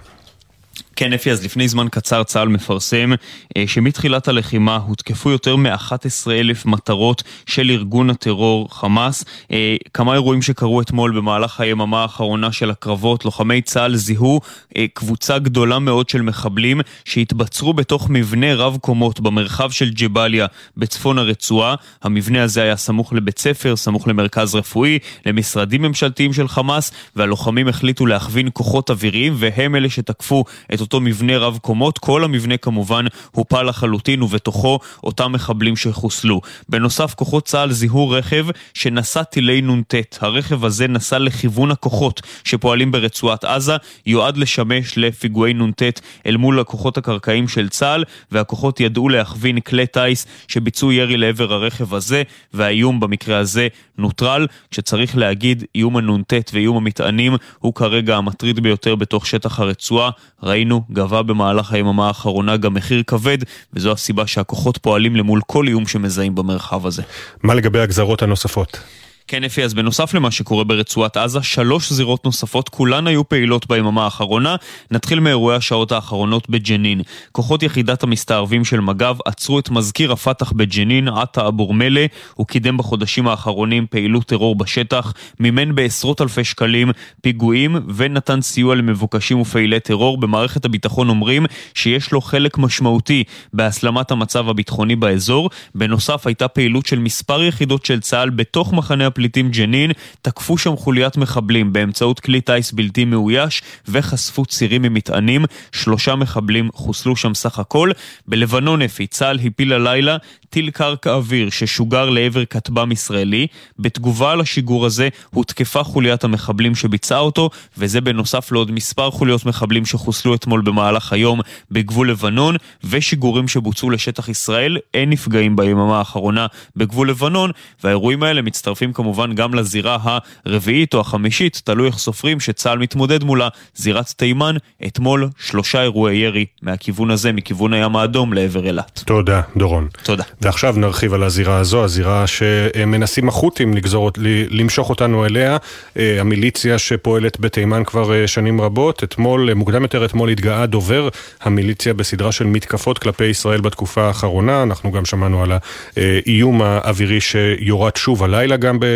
[0.95, 3.11] כן, אפי, אז לפני זמן קצר צה"ל מפרסם
[3.57, 9.25] אה, שמתחילת הלחימה הותקפו יותר מ-11 אלף מטרות של ארגון הטרור חמאס.
[9.51, 14.41] אה, כמה אירועים שקרו אתמול במהלך היממה האחרונה של הקרבות, לוחמי צה"ל זיהו
[14.77, 20.45] אה, קבוצה גדולה מאוד של מחבלים שהתבצרו בתוך מבנה רב קומות במרחב של ג'באליה
[20.77, 21.75] בצפון הרצועה.
[22.03, 28.05] המבנה הזה היה סמוך לבית ספר, סמוך למרכז רפואי, למשרדים ממשלתיים של חמאס, והלוחמים החליטו
[28.05, 30.43] להכווין כוחות אוויריים, והם אלה שתקפו
[30.73, 36.41] את אותו מבנה רב קומות, כל המבנה כמובן הופל לחלוטין ובתוכו אותם מחבלים שחוסלו.
[36.69, 39.95] בנוסף, כוחות צה"ל זיהו רכב שנשא טילי נ"ט.
[40.21, 43.75] הרכב הזה נסע לכיוון הכוחות שפועלים ברצועת עזה,
[44.05, 45.83] יועד לשמש לפיגועי נ"ט
[46.25, 51.93] אל מול הכוחות הקרקעיים של צה"ל, והכוחות ידעו להכווין כלי טיס שביצעו ירי לעבר הרכב
[51.93, 53.67] הזה, והאיום במקרה הזה
[53.97, 54.47] נוטרל.
[54.71, 60.09] כשצריך להגיד, איום הנ"ט ואיום המטענים הוא כרגע המטריד ביותר בתוך שטח הרצועה.
[60.43, 63.37] ראינו גבה במהלך היממה האחרונה גם מחיר כבד,
[63.73, 67.03] וזו הסיבה שהכוחות פועלים למול כל איום שמזהים במרחב הזה.
[67.43, 68.79] מה לגבי הגזרות הנוספות?
[69.27, 74.03] כן, אפי, אז בנוסף למה שקורה ברצועת עזה, שלוש זירות נוספות, כולן היו פעילות ביממה
[74.03, 74.55] האחרונה.
[74.91, 77.01] נתחיל מאירועי השעות האחרונות בג'נין.
[77.31, 82.05] כוחות יחידת המסתערבים של מג"ב עצרו את מזכיר הפת"ח בג'נין, עטה אבורמלה.
[82.33, 86.91] הוא קידם בחודשים האחרונים פעילות טרור בשטח, מימן בעשרות אלפי שקלים
[87.21, 90.17] פיגועים ונתן סיוע למבוקשים ופעילי טרור.
[90.17, 93.23] במערכת הביטחון אומרים שיש לו חלק משמעותי
[93.53, 95.49] בהסלמת המצב הביטחוני באזור.
[95.75, 101.17] בנוסף, הייתה פעילות של מספר יחידות של צה"ל בתוך מחנה הפליטים ג'נין תקפו שם חוליית
[101.17, 105.45] מחבלים באמצעות כלי טיס בלתי מאויש וחשפו צירים ממטענים.
[105.71, 107.91] שלושה מחבלים חוסלו שם סך הכל.
[108.27, 110.17] בלבנון אפי, צה"ל הפיל הלילה
[110.49, 113.47] טיל קרקע אוויר ששוגר לעבר כטב"ם ישראלי.
[113.79, 119.85] בתגובה על השיגור הזה הותקפה חוליית המחבלים שביצעה אותו, וזה בנוסף לעוד מספר חוליות מחבלים
[119.85, 121.39] שחוסלו אתמול במהלך היום
[121.71, 124.77] בגבול לבנון, ושיגורים שבוצעו לשטח ישראל.
[124.93, 127.51] אין נפגעים ביממה האחרונה בגבול לבנון,
[127.83, 129.04] והאירועים האלה מצטרפים כמובן
[129.35, 129.97] גם לזירה
[130.45, 134.55] הרביעית או החמישית, תלוי איך סופרים, שצה"ל מתמודד מולה, זירת תימן,
[134.87, 139.03] אתמול שלושה אירועי ירי מהכיוון הזה, מכיוון הים האדום לעבר אילת.
[139.05, 139.87] תודה, דורון.
[140.03, 140.23] תודה.
[140.41, 144.11] ועכשיו נרחיב על הזירה הזו, הזירה שמנסים החות'ים לגזור,
[144.49, 145.57] למשוך אותנו אליה,
[145.97, 149.03] אה, המיליציה שפועלת בתימן כבר אה, שנים רבות.
[149.03, 151.09] אתמול, מוקדם יותר אתמול התגאה דובר
[151.41, 154.63] המיליציה בסדרה של מתקפות כלפי ישראל בתקופה האחרונה.
[154.63, 155.51] אנחנו גם שמענו על
[155.97, 158.94] האיום האווירי שיורד שוב הלילה גם אה,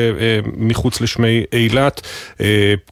[0.57, 2.01] מחוץ לשמי אילת.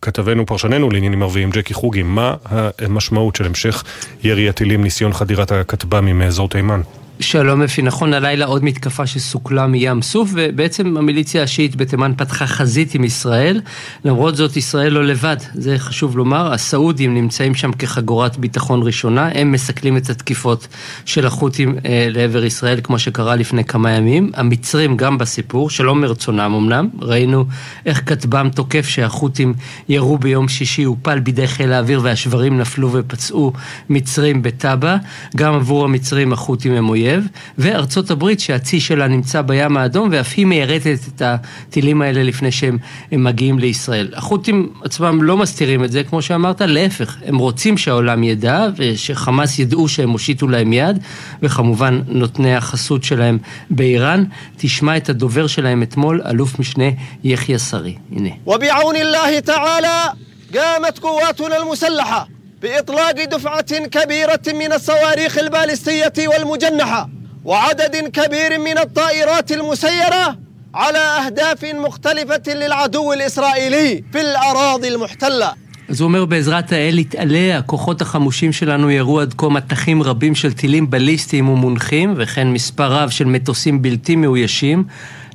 [0.01, 2.35] כתבנו, פרשננו לעניינים ערביים, ג'קי חוגי, מה
[2.79, 3.83] המשמעות של המשך
[4.23, 6.81] ירי הטילים, ניסיון חדירת הכטב"מים מאזור תימן?
[7.19, 12.95] שלום אפי, נכון, הלילה עוד מתקפה שסוכלה מים סוף, ובעצם המיליציה השיעית בתימן פתחה חזית
[12.95, 13.61] עם ישראל.
[14.05, 16.53] למרות זאת, ישראל לא לבד, זה חשוב לומר.
[16.53, 20.67] הסעודים נמצאים שם כחגורת ביטחון ראשונה, הם מסכלים את התקיפות
[21.05, 24.31] של החות'ים אה, לעבר ישראל, כמו שקרה לפני כמה ימים.
[24.35, 26.89] המצרים גם בסיפור, שלא מרצונם אמנם.
[27.01, 27.45] ראינו
[27.85, 29.53] איך כטב"ם תוקף שהחות'ים
[29.89, 33.53] ירו ביום שישי, הופל בידי חיל האוויר והשברים נפלו ופצעו
[33.89, 34.97] מצרים בטאבה.
[35.35, 37.06] גם עבור המצרים החות'ים הם אויב.
[37.06, 37.28] האויב,
[37.58, 42.78] וארצות הברית שהצי שלה נמצא בים האדום, ואף היא מיירטת את הטילים האלה לפני שהם
[43.12, 44.08] מגיעים לישראל.
[44.14, 49.88] החות'ים עצמם לא מסתירים את זה, כמו שאמרת, להפך, הם רוצים שהעולם ידע, ושחמאס ידעו
[49.88, 50.98] שהם הושיטו להם יד,
[51.42, 53.38] וכמובן נותני החסות שלהם
[53.70, 54.24] באיראן.
[54.56, 56.84] תשמע את הדובר שלהם אתמול, אלוף משנה
[57.24, 57.96] יחיא סרי.
[58.12, 58.30] הנה.
[58.46, 60.12] وبعون الله تعالى
[60.54, 67.08] قامت قواتنا المسلحة بإطلاق دفعة كبيرة من الصواريخ البالستية والمجنحة
[67.44, 70.38] وعدد كبير من الطائرات المسيرة
[70.74, 78.02] على أهداف مختلفة للعدو الإسرائيلي في الأراضي المحتلة אז הוא אומר בעזרת האל יתעלה, הכוחות
[78.02, 83.24] החמושים שלנו ירו עד כה מטחים רבים של טילים בליסטיים ומונחים, וכן מספר רב של
[83.24, 84.84] מטוסים בלתי מאוישים.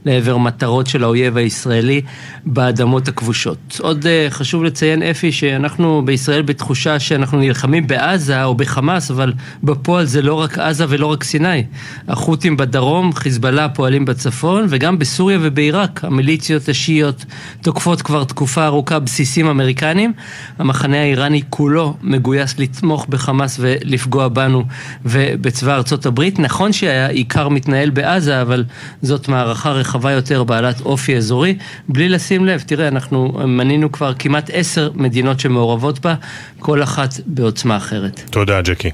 [0.04, 2.00] לעבר מטרות של האויב הישראלי
[2.46, 3.58] באדמות הכבושות.
[3.80, 10.04] עוד uh, חשוב לציין, אפי, שאנחנו בישראל בתחושה שאנחנו נלחמים בעזה או בחמאס, אבל בפועל
[10.04, 11.64] זה לא רק עזה ולא רק סיני.
[12.08, 17.24] החות'ים בדרום, חיזבאללה פועלים בצפון, וגם בסוריה ובעיראק המיליציות השיעיות
[17.62, 20.12] תוקפות כבר תקופה ארוכה בסיסים אמריקנים.
[20.58, 24.64] המחנה האיראני כולו מגויס לתמוך בחמאס ולפגוע בנו
[25.04, 26.38] ובצבא ארצות הברית.
[26.38, 28.64] נכון שהעיקר מתנהל בעזה, אבל
[29.02, 29.91] זאת מערכה רחבה.
[29.92, 31.56] רחבה יותר, בעלת אופי אזורי,
[31.88, 36.14] בלי לשים לב, תראה, אנחנו מנינו כבר כמעט עשר מדינות שמעורבות בה,
[36.58, 38.20] כל אחת בעוצמה אחרת.
[38.30, 38.90] תודה, ג'קי.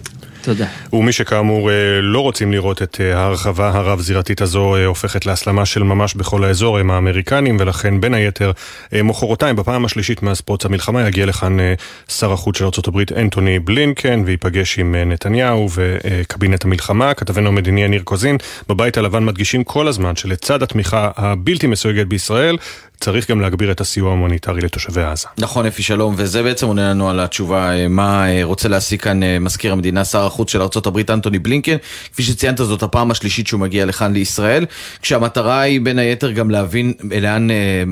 [0.48, 0.66] תודה.
[0.92, 5.82] ומי שכאמור אה, לא רוצים לראות את אה, ההרחבה הרב-זירתית הזו אה, הופכת להסלמה של
[5.82, 8.52] ממש בכל האזור הם האמריקנים, ולכן בין היתר
[9.04, 11.56] מחרתיים, בפעם השלישית מאז פרוץ המלחמה, יגיע לכאן
[12.08, 17.14] שר החוץ של ארה"ב אנטוני בלינקן, וייפגש עם נתניהו וקבינט המלחמה.
[17.14, 18.36] כתבנו המדיני יניר קוזין,
[18.68, 22.56] בבית הלבן מדגישים כל הזמן שלצד התמיכה הבלתי מסויגת בישראל,
[23.00, 25.26] צריך גם להגביר את הסיוע ההומניטרי לתושבי עזה.
[25.38, 29.22] נכון, אפי שלום, וזה בעצם עונה לנו על התשובה אה, מה אה, רוצה להסיק כאן
[29.22, 31.76] אה, מזכיר המדינה, שר החוץ של ארה"ב אנטוני בלינקן.
[32.12, 34.66] כפי שציינת, זאת הפעם השלישית שהוא מגיע לכאן לישראל,
[35.02, 37.48] כשהמטרה היא בין היתר גם להבין לאן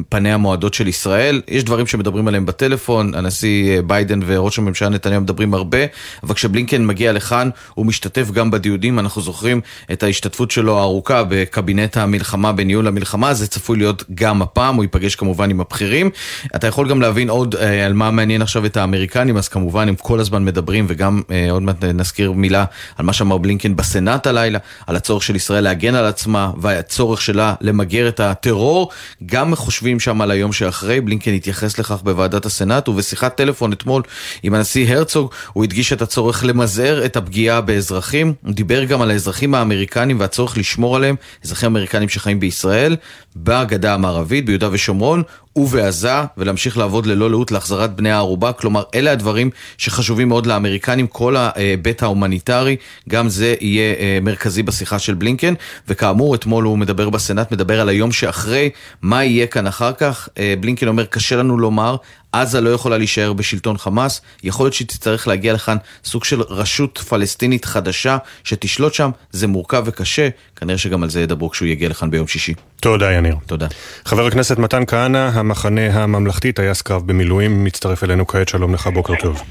[0.09, 1.43] פניה מועדות של ישראל.
[1.49, 5.79] יש דברים שמדברים עליהם בטלפון, הנשיא ביידן וראש הממשלה נתניהו מדברים הרבה,
[6.23, 9.61] אבל כשבלינקן מגיע לכאן, הוא משתתף גם בדיונים, אנחנו זוכרים
[9.93, 15.15] את ההשתתפות שלו הארוכה בקבינט המלחמה, בניהול המלחמה, זה צפוי להיות גם הפעם, הוא ייפגש
[15.15, 16.11] כמובן עם הבכירים.
[16.57, 19.95] אתה יכול גם להבין עוד אה, על מה מעניין עכשיו את האמריקנים, אז כמובן הם
[19.95, 22.65] כל הזמן מדברים, וגם אה, עוד מעט נזכיר מילה
[22.97, 27.55] על מה שאמר בלינקן בסנאט הלילה, על הצורך של ישראל להגן על עצמה, והצורך שלה
[27.61, 28.91] למגר את הטרור.
[29.27, 34.03] גם חושבים שם על היום שאחרי, בלינקן התייחס לכך בוועדת הסנאט, ובשיחת טלפון אתמול
[34.43, 38.33] עם הנשיא הרצוג, הוא הדגיש את הצורך למזער את הפגיעה באזרחים.
[38.45, 42.97] הוא דיבר גם על האזרחים האמריקנים והצורך לשמור עליהם, אזרחים אמריקנים שחיים בישראל,
[43.37, 45.23] בגדה המערבית, ביהודה ושומרון.
[45.57, 48.53] ובעזה, ולהמשיך לעבוד ללא לאות להחזרת בני הערובה.
[48.53, 52.77] כלומר, אלה הדברים שחשובים מאוד לאמריקנים, כל ההיבט ההומניטרי,
[53.09, 55.55] גם זה יהיה אה, מרכזי בשיחה של בלינקן.
[55.89, 58.71] וכאמור, אתמול הוא מדבר בסנאט, מדבר על היום שאחרי,
[59.03, 60.29] מה יהיה כאן אחר כך.
[60.39, 61.97] אה, בלינקן אומר, קשה לנו לומר,
[62.41, 66.99] עזה לא יכולה להישאר בשלטון חמאס, יכול להיות שהיא תצטרך להגיע לכאן סוג של רשות
[66.99, 72.11] פלסטינית חדשה שתשלוט שם, זה מורכב וקשה, כנראה שגם על זה ידברו כשהוא יגיע לכאן
[72.11, 72.55] ביום שישי.
[72.81, 73.37] תודה יניר.
[73.47, 73.67] תודה.
[74.05, 79.15] חבר הכנסת מתן כהנא, המחנה הממלכתי, טייס קרב במילואים, מצטרף אלינו כעת, שלום לך, בוקר
[79.21, 79.43] טוב.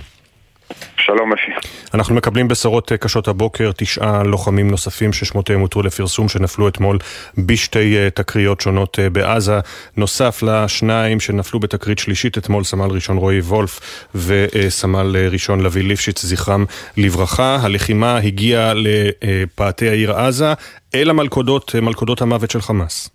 [0.97, 1.67] שלום אפי.
[1.93, 6.97] אנחנו מקבלים בשורות אה, קשות הבוקר, תשעה לוחמים נוספים ששמותיהם הותרו לפרסום שנפלו אתמול
[7.37, 9.59] בשתי אה, תקריות שונות אה, בעזה.
[9.97, 13.79] נוסף לשניים שנפלו בתקרית שלישית אתמול, סמל ראשון רועי וולף
[14.15, 16.65] וסמל ראשון לביא ליפשיץ, זכרם
[16.97, 17.57] לברכה.
[17.61, 20.53] הלחימה הגיעה לפאתי העיר עזה,
[20.95, 23.14] אל המלכודות, מלכודות המוות של חמאס.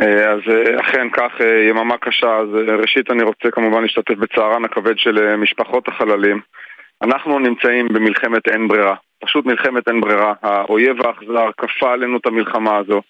[0.00, 2.48] אה, אז אה, אכן כך, אה, יממה קשה, אז
[2.80, 6.40] ראשית אני רוצה כמובן להשתתף בצערן הכבד של משפחות החללים.
[7.02, 8.94] אנחנו נמצאים במלחמת אין ברירה,
[9.24, 10.32] פשוט מלחמת אין ברירה.
[10.42, 13.02] האויב האכזר כפה עלינו את המלחמה הזו.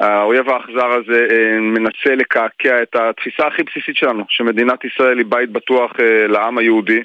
[0.00, 1.26] האויב האכזר הזה
[1.60, 5.92] מנסה לקעקע את התפיסה הכי בסיסית שלנו, שמדינת ישראל היא בית בטוח
[6.28, 7.00] לעם היהודי.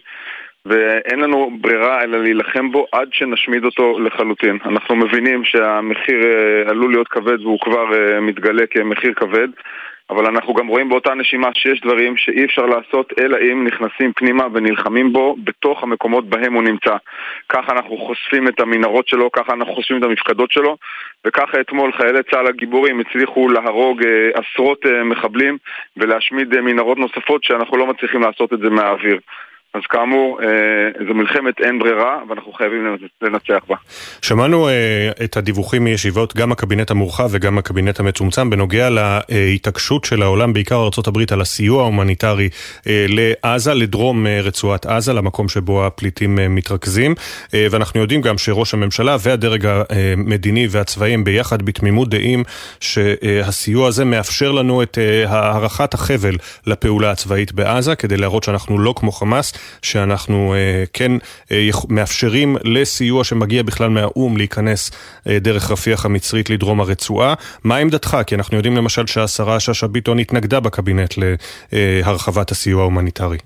[0.65, 4.57] ואין לנו ברירה אלא להילחם בו עד שנשמיד אותו לחלוטין.
[4.65, 9.47] אנחנו מבינים שהמחיר אה, עלול להיות כבד והוא כבר אה, מתגלה כמחיר כבד,
[10.09, 14.43] אבל אנחנו גם רואים באותה נשימה שיש דברים שאי אפשר לעשות אלא אם נכנסים פנימה
[14.53, 16.95] ונלחמים בו בתוך המקומות בהם הוא נמצא.
[17.49, 20.77] ככה אנחנו חושפים את המנהרות שלו, ככה אנחנו חושפים את המפקדות שלו,
[21.25, 25.57] וככה אתמול חיילי צה"ל הגיבורים הצליחו להרוג אה, עשרות מחבלים
[25.97, 29.19] ולהשמיד מנהרות נוספות שאנחנו לא מצליחים לעשות את זה מהאוויר.
[29.73, 30.47] אז כאמור, אה,
[31.07, 33.75] זו מלחמת אין ברירה, ואנחנו חייבים לנצח בה.
[34.21, 40.53] שמענו אה, את הדיווחים מישיבות, גם הקבינט המורחב וגם הקבינט המצומצם, בנוגע להתעקשות של העולם,
[40.53, 42.49] בעיקר ארה"ב, על הסיוע ההומניטרי
[42.87, 47.15] אה, לעזה, לדרום רצועת עזה, למקום שבו הפליטים מתרכזים.
[47.53, 52.43] ואנחנו יודעים גם שראש הממשלה והדרג המדיני והצבאי הם ביחד בתמימות דעים
[52.79, 56.35] שהסיוע הזה מאפשר לנו את הארכת החבל
[56.67, 59.53] לפעולה הצבאית בעזה, כדי להראות שאנחנו לא כמו חמאס.
[59.81, 61.11] שאנחנו אה, כן
[61.51, 64.91] אה, מאפשרים לסיוע שמגיע בכלל מהאו"ם להיכנס
[65.27, 67.33] אה, דרך רפיח המצרית לדרום הרצועה.
[67.63, 68.17] מה עמדתך?
[68.27, 71.13] כי אנחנו יודעים למשל שהשרה שאשא ביטון התנגדה בקבינט
[71.73, 73.37] להרחבת הסיוע ההומניטרי.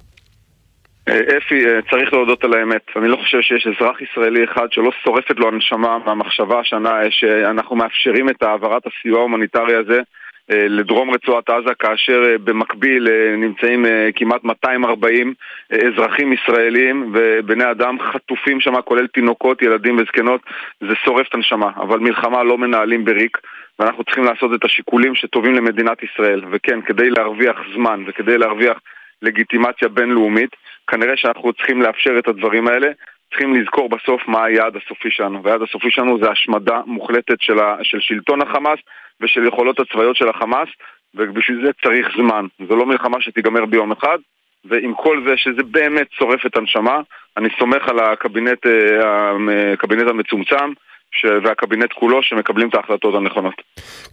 [1.38, 2.81] אפי, צריך להודות על האמת.
[2.95, 8.30] אני לא חושב שיש אזרח ישראלי אחד שלא שורפת לו הנשמה מהמחשבה השנה שאנחנו מאפשרים
[8.30, 10.02] את העברת הסיוע ההומניטרי הזה
[10.49, 13.07] לדרום רצועת עזה, כאשר במקביל
[13.38, 15.34] נמצאים כמעט 240
[15.72, 20.41] אזרחים ישראלים ובני אדם חטופים שם, כולל תינוקות, ילדים וזקנות,
[20.80, 21.72] זה שורף את הנשמה.
[21.76, 23.38] אבל מלחמה לא מנהלים בריק,
[23.80, 26.41] ואנחנו צריכים לעשות את השיקולים שטובים למדינת ישראל.
[26.52, 28.78] וכן, כדי להרוויח זמן וכדי להרוויח
[29.22, 30.49] לגיטימציה בינלאומית,
[30.88, 32.88] כנראה שאנחנו צריכים לאפשר את הדברים האלה.
[33.30, 37.78] צריכים לזכור בסוף מה היעד הסופי שלנו, והיעד הסופי שלנו זה השמדה מוחלטת של, ה,
[37.84, 38.80] של שלטון החמאס
[39.22, 40.69] ושל יכולות הצבאיות של החמאס,
[41.15, 42.45] ובשביל זה צריך זמן.
[42.69, 44.18] זו לא מלחמה שתיגמר ביום אחד,
[44.65, 47.02] ועם כל זה שזה באמת שורף את הנשמה,
[47.38, 50.72] אני סומך על הקבינט, אה, הקבינט המצומצם,
[51.12, 51.26] ש...
[51.44, 53.54] והקבינט כולו שמקבלים את ההחלטות הנכונות.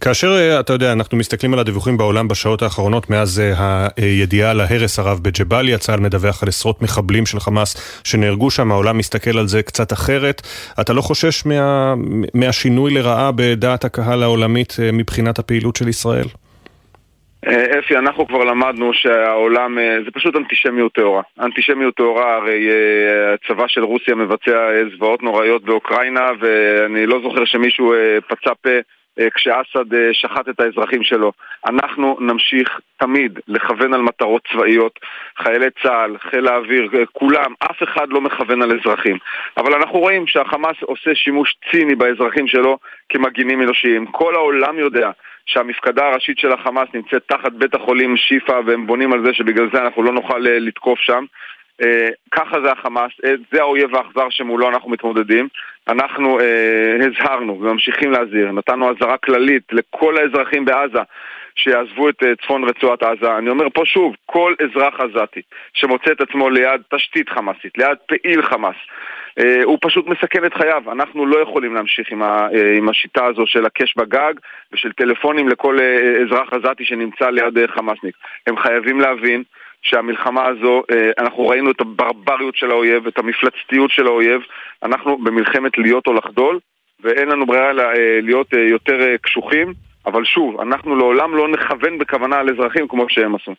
[0.01, 4.61] כאשר, אה, אתה יודע, אנחנו מסתכלים על הדיווחים בעולם בשעות האחרונות מאז אה, הידיעה על
[4.61, 9.47] ההרס הרב בג'באליה, צה"ל מדווח על עשרות מחבלים של חמאס שנהרגו שם, העולם מסתכל על
[9.47, 10.41] זה קצת אחרת.
[10.81, 11.93] אתה לא חושש מה...
[12.33, 16.27] מהשינוי לרעה בדעת הקהל העולמית מבחינת הפעילות של ישראל?
[17.47, 21.21] אה, אפי, אנחנו כבר למדנו שהעולם, אה, זה פשוט אנטישמיות טהורה.
[21.39, 27.93] אנטישמיות טהורה, הרי אה, הצבא של רוסיה מבצע זוועות נוראיות באוקראינה, ואני לא זוכר שמישהו
[28.27, 28.69] פצע פה
[29.35, 31.31] כשאסד שחט את האזרחים שלו.
[31.67, 34.99] אנחנו נמשיך תמיד לכוון על מטרות צבאיות,
[35.37, 39.17] חיילי צה"ל, חיל האוויר, כולם, אף אחד לא מכוון על אזרחים.
[39.57, 42.77] אבל אנחנו רואים שהחמאס עושה שימוש ציני באזרחים שלו
[43.09, 44.05] כמגינים אנושיים.
[44.05, 45.11] כל העולם יודע
[45.45, 49.81] שהמפקדה הראשית של החמאס נמצאת תחת בית החולים שיפא והם בונים על זה שבגלל זה
[49.81, 51.25] אנחנו לא נוכל אה, לתקוף שם.
[51.81, 55.47] אה, ככה זה החמאס, אה, זה האויב האכזר שמולו אנחנו מתמודדים.
[55.87, 61.01] אנחנו אה, הזהרנו וממשיכים להזהיר, נתנו אזהרה כללית לכל האזרחים בעזה
[61.55, 63.37] שיעזבו את אה, צפון רצועת עזה.
[63.37, 65.41] אני אומר פה שוב, כל אזרח עזתי
[65.73, 68.75] שמוצא את עצמו ליד תשתית חמאסית, ליד פעיל חמאס,
[69.63, 70.83] הוא פשוט מסכן את חייו.
[70.91, 74.33] אנחנו לא יכולים להמשיך עם, ה, אה, עם השיטה הזו של הקש בגג
[74.73, 78.15] ושל טלפונים לכל אה, אזרח עזתי שנמצא ליד חמאסניק.
[78.47, 79.43] הם חייבים להבין
[79.81, 80.83] שהמלחמה הזו,
[81.17, 84.41] אנחנו ראינו את הברבריות של האויב, את המפלצתיות של האויב,
[84.83, 86.59] אנחנו במלחמת להיות או לחדול,
[87.03, 87.71] ואין לנו ברירה
[88.21, 89.73] להיות יותר קשוחים,
[90.05, 93.55] אבל שוב, אנחנו לעולם לא נכוון בכוונה על אזרחים כמו שהם עשו.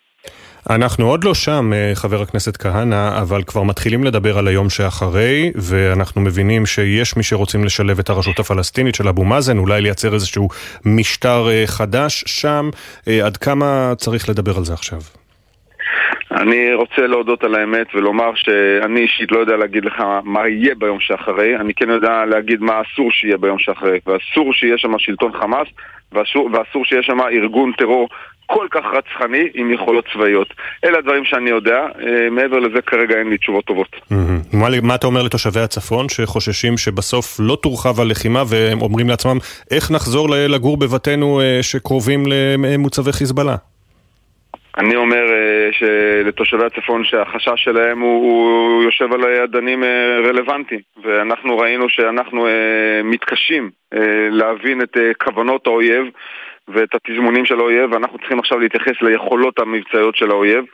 [0.71, 5.53] אנחנו עוד לא שם, אה, חבר הכנסת כהנא, אבל כבר מתחילים לדבר על היום שאחרי,
[5.55, 10.49] ואנחנו מבינים שיש מי שרוצים לשלב את הרשות הפלסטינית של אבו מאזן, אולי לייצר איזשהו
[10.85, 12.71] משטר אה, חדש שם.
[13.09, 14.99] אה, עד כמה צריך לדבר על זה עכשיו?
[16.31, 21.01] אני רוצה להודות על האמת ולומר שאני אישית לא יודע להגיד לך מה יהיה ביום
[21.01, 25.69] שאחרי, אני כן יודע להגיד מה אסור שיהיה ביום שאחרי, ואסור שיהיה שם שלטון חמאס,
[26.13, 28.09] ואסור, ואסור שיהיה שם ארגון טרור
[28.47, 30.55] כל כך רצחני עם יכולות צבאיות.
[30.85, 33.97] אלה הדברים שאני יודע, אה, מעבר לזה כרגע אין לי תשובות טובות.
[34.53, 39.37] מה, מה אתה אומר לתושבי הצפון שחוששים שבסוף לא תורחב הלחימה והם אומרים לעצמם
[39.71, 43.57] איך נחזור לגור בבתינו אה, שקרובים למוצבי חיזבאללה?
[44.79, 49.85] אני אומר uh, שלתושבי הצפון שהחשש שלהם הוא, הוא יושב על אדנים
[50.29, 52.47] רלוונטיים ואנחנו ראינו שאנחנו
[53.05, 53.71] מתקשים
[54.31, 56.07] להבין את כוונות האויב
[56.69, 60.65] ואת התזמונים של האויב ואנחנו צריכים עכשיו להתייחס ליכולות המבצעיות של האויב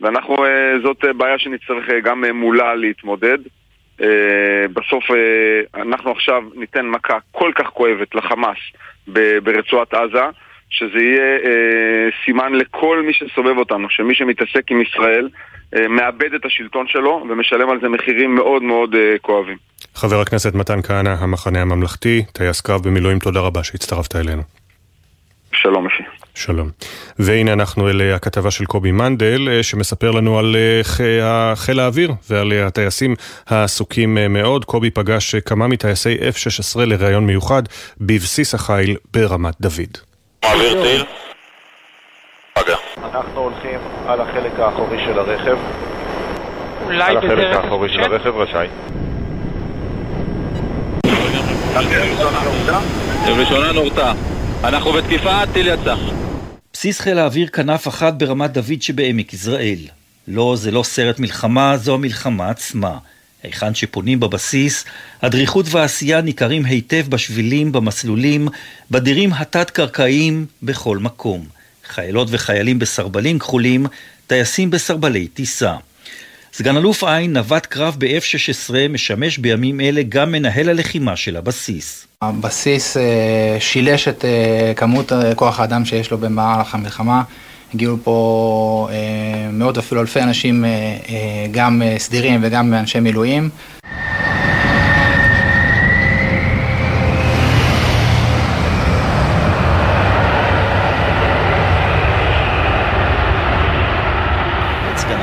[0.00, 0.48] ואנחנו, uh,
[0.82, 3.38] זאת uh, בעיה שנצטרך uh, גם מולה להתמודד
[4.74, 5.04] בסוף
[5.74, 8.58] אנחנו עכשיו ניתן מכה כל כך כואבת לחמאס
[9.42, 10.22] ברצועת עזה
[10.72, 15.28] שזה יהיה אה, סימן לכל מי שסובב אותנו, שמי שמתעסק עם ישראל
[15.76, 19.56] אה, מאבד את השלטון שלו ומשלם על זה מחירים מאוד מאוד אה, כואבים.
[19.94, 24.42] חבר הכנסת מתן כהנא, המחנה הממלכתי, טייס קרב במילואים, תודה רבה שהצטרפת אלינו.
[25.62, 26.02] שלום אפי.
[26.34, 26.68] שלום.
[27.18, 32.12] והנה אנחנו אל אה, הכתבה של קובי מנדל, אה, שמספר לנו על אה, חיל האוויר
[32.30, 33.14] ועל הטייסים
[33.48, 34.64] העסוקים מאוד.
[34.64, 37.62] קובי פגש כמה מטייסי F-16 לראיון מיוחד
[38.00, 39.98] בבסיס החיל ברמת דוד.
[40.44, 41.04] מעביר טיל.
[42.54, 42.76] פגע.
[43.04, 45.56] אנחנו הולכים על החלק האחורי של הרכב.
[46.84, 48.68] אולי על החלק האחורי של הרכב, רשאי.
[53.38, 54.12] ראשונה נורתה.
[54.64, 55.94] אנחנו בתקיפה, טיל יצא.
[56.72, 59.78] בסיס חיל האוויר כנף אחת ברמת דוד שבעמק יזרעאל.
[60.28, 62.98] לא, זה לא סרט מלחמה, זו המלחמה עצמה.
[63.42, 64.84] היכן שפונים בבסיס,
[65.22, 68.48] הדריכות והעשייה ניכרים היטב בשבילים, במסלולים,
[68.90, 71.46] בדירים התת-קרקעיים, בכל מקום.
[71.88, 73.86] חיילות וחיילים בסרבלים כחולים,
[74.26, 75.76] טייסים בסרבלי טיסה.
[76.52, 82.06] סגן אלוף עין, נווט קרב ב-F-16, משמש בימים אלה גם מנהל הלחימה של הבסיס.
[82.22, 87.22] הבסיס אה, שילש את אה, כמות אה, כוח האדם שיש לו במהלך המלחמה.
[87.74, 88.88] הגיעו פה
[89.52, 90.64] מאות אפילו אלפי אנשים,
[91.50, 93.48] גם סדירים וגם אנשי מילואים.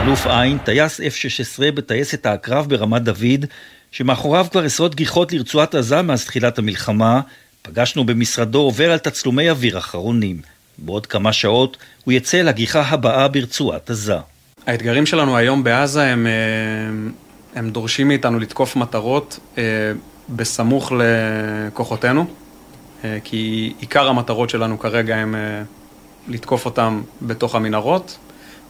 [0.10, 3.45] אלוף עין, טייס F-16 בטייסת העקרב ברמת דוד,
[3.91, 7.22] שמאחוריו כבר עשרות גיחות לרצועת עזה מאז תחילת המלחמה,
[7.61, 10.41] פגשנו במשרדו עובר על תצלומי אוויר אחרונים.
[10.77, 14.18] בעוד כמה שעות הוא יצא לגיחה הבאה ברצועת עזה.
[14.68, 16.31] האתגרים שלנו היום בעזה הם, אה,
[17.56, 19.64] הם דורשים מאיתנו לתקוף מטרות אה,
[20.30, 22.26] בסמוך לכוחותינו,
[23.03, 25.36] אה, כי עיקר המטרות שלנו כרגע הם
[26.27, 28.18] לתקוף אותם בתוך המנהרות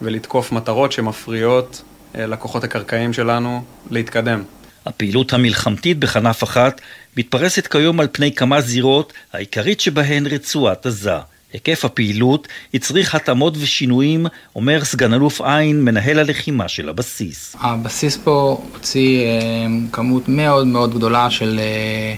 [0.02, 1.82] ולתקוף מטרות שמפריעות
[2.16, 4.44] לכוחות הקרקעיים שלנו להתקדם.
[4.86, 6.82] הפעילות המלחמתית בכנף אחת
[7.18, 11.18] מתפרסת כיום על פני כמה זירות, העיקרית שבהן רצועת עזה.
[11.54, 17.56] היקף הפעילות הצריך התאמות ושינויים, אומר סגן אלוף עין, מנהל הלחימה של הבסיס.
[17.60, 22.16] הבסיס פה הוציא אה, כמות מאוד מאוד גדולה של, אה, אה,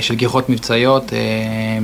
[0.00, 1.18] של גיחות מבצעיות אה,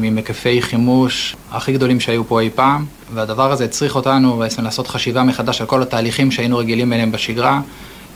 [0.05, 4.89] עם היקפי חימוש הכי גדולים שהיו פה אי פעם, והדבר הזה הצריך אותנו בעצם לעשות
[4.89, 7.61] חשיבה מחדש על כל התהליכים שהיינו רגילים אליהם בשגרה.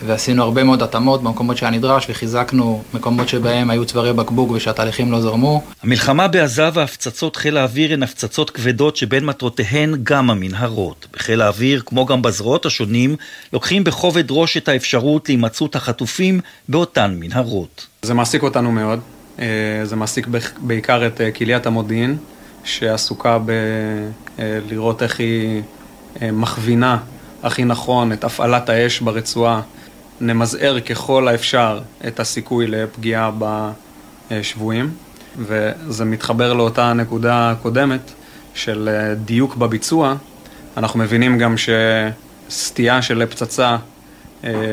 [0.06, 5.20] ועשינו הרבה מאוד התאמות במקומות שהיה נדרש וחיזקנו מקומות שבהם היו צווארי בקבוק ושהתהליכים לא
[5.20, 5.62] זרמו.
[5.82, 11.06] המלחמה בעזה והפצצות חיל האוויר הן הפצצות כבדות שבין מטרותיהן גם המנהרות.
[11.12, 13.16] בחיל האוויר, כמו גם בזרועות השונים,
[13.52, 17.86] לוקחים בכובד ראש את האפשרות להימצאות החטופים באותן מנהרות.
[18.02, 19.17] זה מעסיק אותנו מאוד, אה,
[19.84, 20.26] זה מעסיק
[20.58, 22.16] בעיקר את אה, קהיליית המודיעין,
[22.64, 25.62] שעסוקה בלראות אה, איך היא
[26.22, 26.98] מכווינה
[27.42, 29.60] הכי נכון את הפעלת האש ברצועה
[30.20, 33.30] נמזער ככל האפשר את הסיכוי לפגיעה
[34.30, 34.90] בשבויים,
[35.38, 38.10] וזה מתחבר לאותה נקודה קודמת
[38.54, 40.14] של אה, דיוק בביצוע.
[40.76, 41.54] אנחנו מבינים גם
[42.48, 43.78] שסטייה של פצצה אה,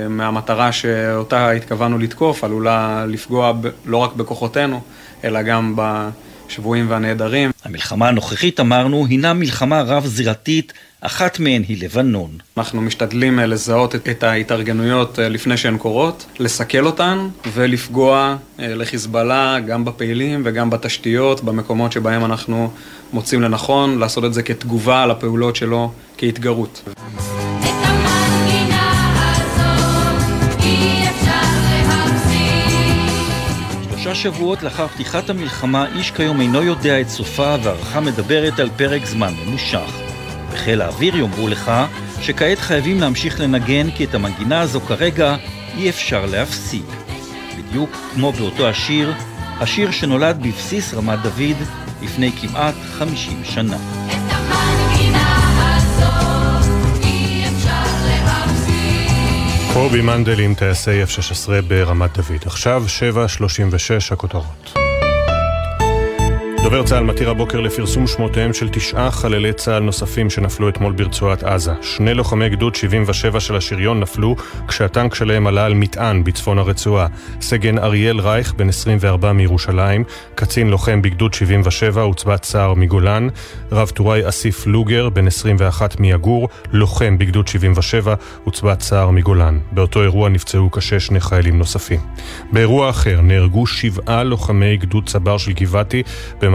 [0.10, 3.54] מהמטרה שאותה התכוונו לתקוף עלולה לפגוע
[3.86, 4.82] לא רק בכוחותינו,
[5.24, 7.52] אלא גם בשבויים והנעדרים.
[7.66, 10.74] המלחמה הנוכחית, אמרנו, הינה מלחמה רב-זירתית
[11.06, 12.30] אחת מהן היא לבנון.
[12.58, 19.60] אנחנו משתדלים אה, לזהות את ההתארגנויות אה, לפני שהן קורות, לסכל אותן ולפגוע אה, לחיזבאללה
[19.60, 22.72] גם בפעילים וגם בתשתיות, במקומות שבהם אנחנו
[23.14, 26.82] מוצאים לנכון, לעשות את זה כתגובה על הפעולות שלו כהתגרות.
[34.16, 39.34] שבועות לאחר פתיחת המלחמה, איש כיום אינו יודע את סופה והערכה מדברת על פרק זמן
[39.46, 39.92] ממושך.
[40.52, 41.72] בחיל האוויר יאמרו לך
[42.22, 45.36] שכעת חייבים להמשיך לנגן כי את המנגינה הזו כרגע
[45.78, 46.86] אי אפשר להפסיק.
[47.58, 49.14] בדיוק כמו באותו השיר,
[49.60, 51.58] השיר שנולד בבסיס רמת דוד
[52.02, 53.78] לפני כמעט 50 שנה.
[59.76, 62.42] קובי מנדל עם טייסי F-16 ברמת דוד.
[62.46, 62.84] עכשיו
[63.14, 64.85] 7.36 הכותרות.
[66.66, 71.72] דובר צה"ל מתיר הבוקר לפרסום שמותיהם של תשעה חללי צה"ל נוספים שנפלו אתמול ברצועת עזה.
[71.82, 74.36] שני לוחמי גדוד 77 של השריון נפלו
[74.68, 77.08] כשהטנק שלהם עלה על מטען בצפון הרצועה.
[77.42, 80.04] סגן אריאל רייך, בן 24 מירושלים,
[80.36, 83.28] קצין לוחם בגדוד 77, עוצבת צער מגולן,
[83.72, 89.60] רב טוראי אסיף לוגר, בן 21 מיגור, לוחם בגדוד 77, עוצבת צער מגולן.
[89.72, 92.00] באותו אירוע נפצעו קשה שני חיילים נוספים.
[92.52, 96.04] באירוע אחר נהרגו שבעה לוחמי גדוד צבר של גבעתי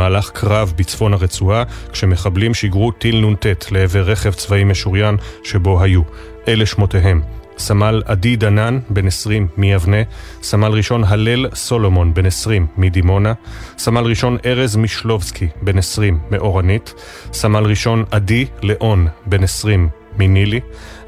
[0.01, 1.63] במהלך קרב בצפון הרצועה,
[1.93, 6.03] כשמחבלים שיגרו טיל נ"ט לעבר רכב צבאי משוריין שבו היו.
[6.49, 7.21] אלה שמותיהם.
[7.59, 9.97] סמל עדי דנן, בן 20, מיבנה,
[10.43, 13.33] סמל ראשון הלל סולומון, בן 20, מדימונה,
[13.79, 16.95] סמל ראשון ארז משלובסקי, בן 20, מאורנית,
[17.33, 20.61] סמל ראשון עדי ליאון, בן 20, מנילי,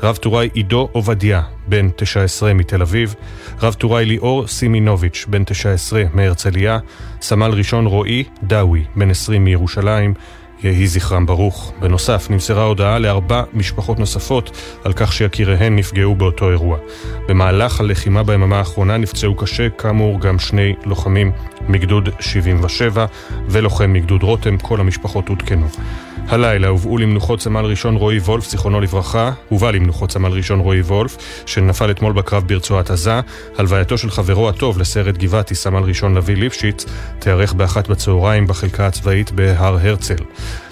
[0.03, 3.15] רב טוראי עידו עובדיה, בן 19 מתל אביב,
[3.63, 6.79] רב טוראי ליאור סימינוביץ', בן 19 מהרצליה,
[7.21, 10.15] סמל ראשון רועי דאווי, בן 20 מירושלים,
[10.63, 11.73] יהי זכרם ברוך.
[11.81, 14.51] בנוסף, נמסרה הודעה לארבע משפחות נוספות
[14.85, 16.79] על כך שיקיריהן נפגעו באותו אירוע.
[17.29, 21.33] במהלך הלחימה ביממה האחרונה נפצעו קשה, כאמור, גם שני לוחמים
[21.69, 23.07] מגדוד 77
[23.49, 25.67] ולוחם מגדוד רותם, כל המשפחות עודכנו.
[26.29, 31.17] הלילה הובאו למנוחות סמל ראשון רועי וולף, זיכרונו לברכה, הובא למנוחות סמל ראשון רועי וולף,
[31.47, 33.21] שנפל אתמול בקרב ברצועת עזה.
[33.59, 36.85] הלווייתו של חברו הטוב לסרט גבעתי, סמל ראשון לביא ליפשיץ,
[37.19, 40.25] תיארך באחת בצהריים בחלקה הצבאית בהר הרצל.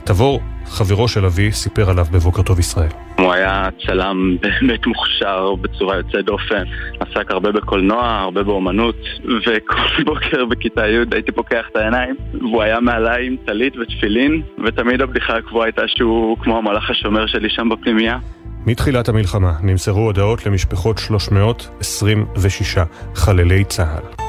[0.05, 0.41] תבור
[0.71, 2.89] חברו של אבי סיפר עליו בבוקר טוב ישראל.
[3.19, 6.65] הוא היה צלם באמת מוכשר בצורה יוצאת דופן,
[7.01, 12.81] עסק הרבה בקולנוע, הרבה באומנות, וכל בוקר בכיתה י' הייתי פוקח את העיניים, והוא היה
[12.81, 18.19] מעליי עם טלית ותפילין, ותמיד הבדיחה הקבועה הייתה שהוא כמו המלאך השומר שלי שם בפנימייה.
[18.67, 22.79] מתחילת המלחמה נמסרו הודעות למשפחות 326
[23.15, 24.20] חללי צה"ל.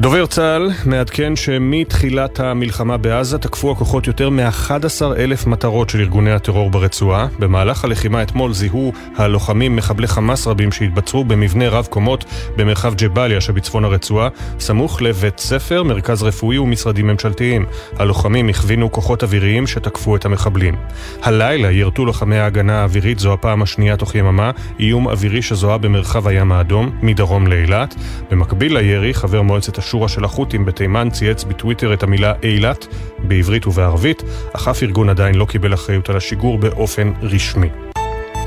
[0.00, 6.70] דובר צה"ל מעדכן שמתחילת המלחמה בעזה תקפו הכוחות יותר מ-11 אלף מטרות של ארגוני הטרור
[6.70, 7.26] ברצועה.
[7.38, 12.24] במהלך הלחימה אתמול זיהו הלוחמים מחבלי חמאס רבים שהתבצרו במבנה רב קומות
[12.56, 14.28] במרחב ג'באליה שבצפון הרצועה,
[14.58, 17.66] סמוך לבית ספר, מרכז רפואי ומשרדים ממשלתיים.
[17.98, 20.76] הלוחמים הכווינו כוחות אוויריים שתקפו את המחבלים.
[21.22, 24.50] הלילה ירתו לוחמי ההגנה האווירית, זו הפעם השנייה תוך יממה,
[24.80, 27.94] איום אווירי שזוהה במרחב הים האדום, מדרום לאילת.
[28.30, 32.86] במקביל לירי, חבר מועצת השורא של החות'ים בתימן צייץ בטוויטר את המילה אילת
[33.18, 34.22] בעברית ובערבית,
[34.52, 37.85] אך אף ארגון עדיין לא קיבל אחריות על השיגור באופן רשמי.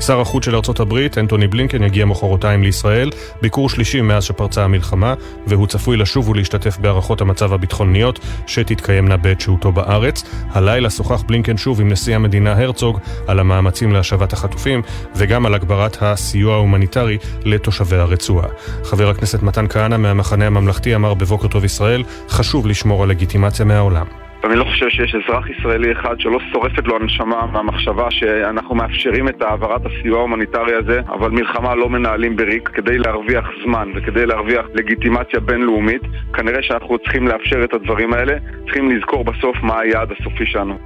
[0.00, 3.10] שר החוץ של ארצות הברית, אנטוני בלינקן, יגיע מחרתיים לישראל,
[3.42, 5.14] ביקור שלישי מאז שפרצה המלחמה,
[5.46, 10.24] והוא צפוי לשוב ולהשתתף בהערכות המצב הביטחוניות שתתקיימנה בעת שהותו בארץ.
[10.50, 14.82] הלילה שוחח בלינקן שוב עם נשיא המדינה הרצוג על המאמצים להשבת החטופים,
[15.16, 18.48] וגם על הגברת הסיוע ההומניטרי לתושבי הרצועה.
[18.84, 24.29] חבר הכנסת מתן כהנא מהמחנה הממלכתי אמר בבוקר טוב ישראל, חשוב לשמור על לגיטימציה מהעולם.
[24.42, 29.42] ואני לא חושב שיש אזרח ישראלי אחד שלא שורפת לו הנשמה מהמחשבה שאנחנו מאפשרים את
[29.42, 35.40] העברת הסיוע ההומניטרי הזה, אבל מלחמה לא מנהלים בריק כדי להרוויח זמן וכדי להרוויח לגיטימציה
[35.40, 36.02] בינלאומית.
[36.32, 40.78] כנראה שאנחנו צריכים לאפשר את הדברים האלה, צריכים לזכור בסוף מה היעד הסופי שלנו.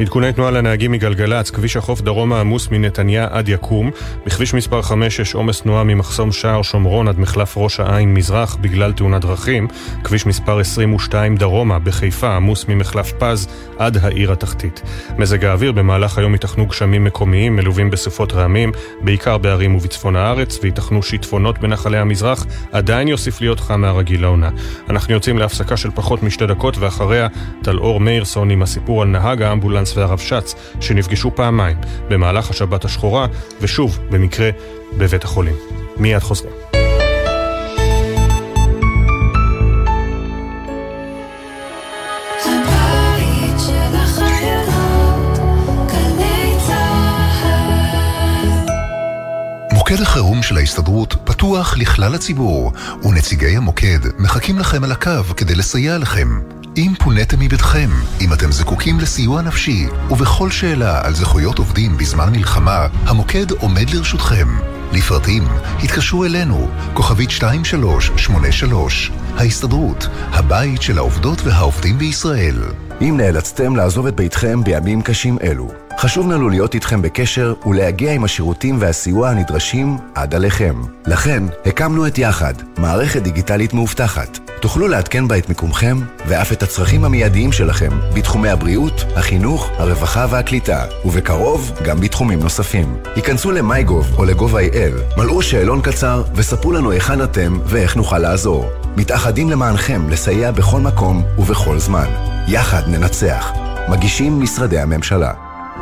[0.00, 3.90] עדכוני תנועה לנהגים מגלגלצ, כביש החוף דרומה עמוס מנתניה עד יקום.
[4.26, 8.92] בכביש מספר 5 יש עומס תנועה ממחסום שער שומרון עד מחלף ראש העין מזרח בגלל
[8.92, 9.68] תאונת דרכים.
[10.04, 13.48] כביש מספר 22 דרומה בחיפה עמוס ממחלף פז
[13.78, 14.82] עד העיר התחתית.
[15.18, 21.02] מזג האוויר במהלך היום ייתכנו גשמים מקומיים מלווים בסופות רעמים, בעיקר בערים ובצפון הארץ, וייתכנו
[21.02, 24.50] שיטפונות בנחלי המזרח, עדיין יוסיף להיות חם מהרגיל לעונה.
[24.90, 27.28] אנחנו יוצאים להפסקה של פחות משתי דקות, ואחריה
[27.62, 31.76] טלאור מאירסון עם הסיפור על נהג האמבולנס גנץ והרבש"ץ, שנפגשו פעמיים
[32.08, 33.26] במהלך השבת השחורה,
[33.60, 34.50] ושוב, במקרה,
[34.98, 35.54] בבית החולים.
[35.96, 36.52] מיד חוזרים.
[49.72, 52.72] מוקד החירום של ההסתדרות פתוח לכלל הציבור,
[53.02, 56.59] ונציגי המוקד מחכים לכם על הקו כדי לסייע לכם.
[56.76, 57.90] אם פוניתם מביתכם,
[58.20, 64.48] אם אתם זקוקים לסיוע נפשי, ובכל שאלה על זכויות עובדים בזמן מלחמה, המוקד עומד לרשותכם.
[64.92, 65.44] לפרטים,
[65.84, 72.56] התקשרו אלינו, כוכבית 2383, ההסתדרות, הבית של העובדות והעובדים בישראל.
[73.00, 75.68] אם נאלצתם לעזוב את ביתכם בימים קשים אלו,
[75.98, 80.82] חשוב לנו להיות איתכם בקשר ולהגיע עם השירותים והסיוע הנדרשים עד עליכם.
[81.06, 84.38] לכן, הקמנו את יחד, מערכת דיגיטלית מאובטחת.
[84.60, 90.84] תוכלו לעדכן בה את מיקומכם ואף את הצרכים המיידיים שלכם בתחומי הבריאות, החינוך, הרווחה והקליטה,
[91.04, 92.96] ובקרוב גם בתחומים נוספים.
[93.16, 98.70] היכנסו ל-MyGov או ל-gov.il, מלאו שאלון קצר וספרו לנו היכן אתם ואיך נוכל לעזור.
[98.96, 102.29] מתאחדים למענכם לסייע בכל מקום ובכל זמן.
[102.52, 103.52] יחד ננצח.
[103.88, 105.32] מגישים משרדי הממשלה.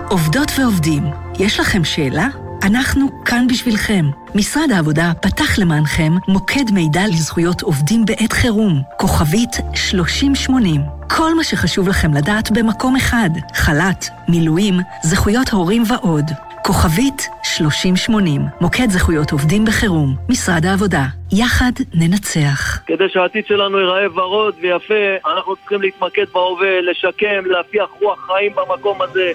[0.09, 1.05] עובדות ועובדים,
[1.39, 2.29] יש לכם שאלה?
[2.63, 4.11] אנחנו כאן בשבילכם.
[4.35, 10.81] משרד העבודה פתח למענכם מוקד מידע לזכויות עובדים בעת חירום, כוכבית 3080.
[11.11, 16.31] כל מה שחשוב לכם לדעת במקום אחד, חל"ת, מילואים, זכויות הורים ועוד.
[16.69, 21.03] כוכבית 3080, מוקד זכויות עובדים בחירום, משרד העבודה.
[21.33, 22.79] יחד ננצח.
[22.87, 29.03] כדי שהעתיד שלנו ייראה ורוד ויפה, אנחנו צריכים להתמקד בהווה, לשקם, להפיח רוח חיים במקום
[29.03, 29.33] הזה.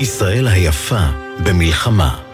[0.00, 1.04] ישראל היפה
[1.46, 2.33] במלחמה.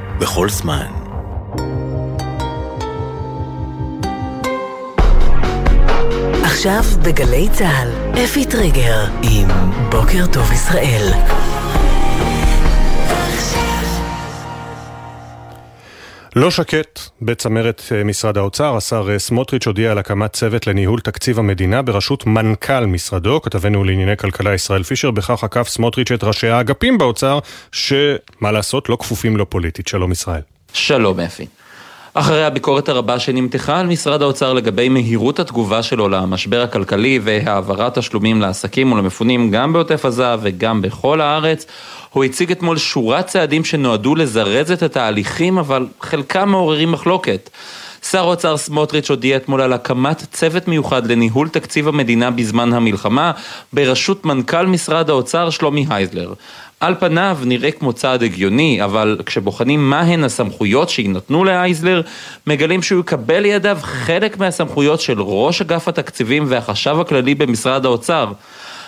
[0.21, 0.85] בכל זמן.
[6.43, 7.89] עכשיו בגלי צה"ל,
[8.23, 9.47] אפי טריגר עם
[9.91, 11.13] בוקר טוב ישראל.
[16.35, 21.39] לא שקט בצמרת אה, משרד האוצר, השר אה, סמוטריץ' הודיע על הקמת צוות לניהול תקציב
[21.39, 26.97] המדינה בראשות מנכ"ל משרדו, כתבנו לענייני כלכלה ישראל פישר, בכך עקף סמוטריץ' את ראשי האגפים
[26.97, 27.39] באוצר,
[27.71, 29.87] שמה לעשות, לא כפופים לו פוליטית.
[29.87, 30.41] שלום ישראל.
[30.73, 31.47] שלום אפי.
[32.13, 38.41] אחרי הביקורת הרבה שנמתחה על משרד האוצר לגבי מהירות התגובה שלו למשבר הכלכלי והעברת תשלומים
[38.41, 41.65] לעסקים ולמפונים גם בעוטף עזה וגם בכל הארץ,
[42.09, 47.49] הוא הציג אתמול שורת צעדים שנועדו לזרז את התהליכים, אבל חלקם מעוררים מחלוקת.
[48.09, 53.31] שר האוצר סמוטריץ' הודיע אתמול על הקמת צוות מיוחד לניהול תקציב המדינה בזמן המלחמה,
[53.73, 56.33] בראשות מנכ"ל משרד האוצר שלומי הייזלר.
[56.81, 62.01] על פניו נראה כמו צעד הגיוני, אבל כשבוחנים מהן הסמכויות שיינתנו לאייזלר,
[62.47, 68.31] מגלים שהוא יקבל לידיו חלק מהסמכויות של ראש אגף התקציבים והחשב הכללי במשרד האוצר.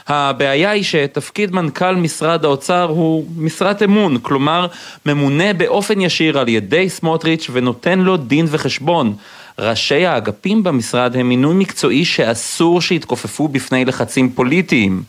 [0.07, 4.67] הבעיה היא שתפקיד מנכ"ל משרד האוצר הוא משרת אמון, כלומר
[5.05, 9.15] ממונה באופן ישיר על ידי סמוטריץ' ונותן לו דין וחשבון.
[9.59, 15.03] ראשי האגפים במשרד הם מינוי מקצועי שאסור שיתכופפו בפני לחצים פוליטיים.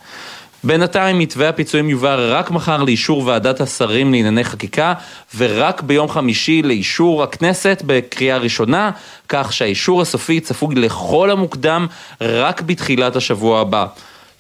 [0.65, 4.95] בינתיים מתווה הפיצויים יובא רק מחר לאישור ועדת השרים לענייני חקיקה
[5.37, 8.91] ורק ביום חמישי לאישור הכנסת בקריאה ראשונה,
[9.29, 11.87] כך שהאישור הסופי צפוי לכל המוקדם
[12.21, 13.87] רק בתחילת השבוע הבא.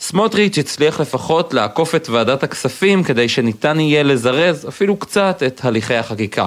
[0.00, 5.94] סמוטריץ' הצליח לפחות לעקוף את ועדת הכספים כדי שניתן יהיה לזרז אפילו קצת את הליכי
[5.94, 6.46] החקיקה.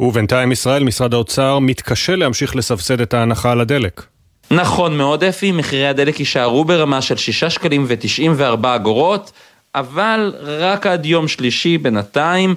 [0.00, 4.09] ובינתיים ישראל, משרד האוצר, מתקשה להמשיך לסבסד את ההנחה על הדלק.
[4.52, 9.32] נכון מאוד אפי, מחירי הדלק יישארו ברמה של 6 שקלים ו-94 אגורות,
[9.74, 12.54] אבל רק עד יום שלישי בינתיים.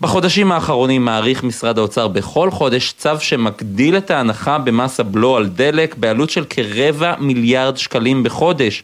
[0.00, 5.94] בחודשים האחרונים מעריך משרד האוצר בכל חודש צו שמגדיל את ההנחה במס הבלו על דלק
[5.94, 8.82] בעלות של כרבע מיליארד שקלים בחודש.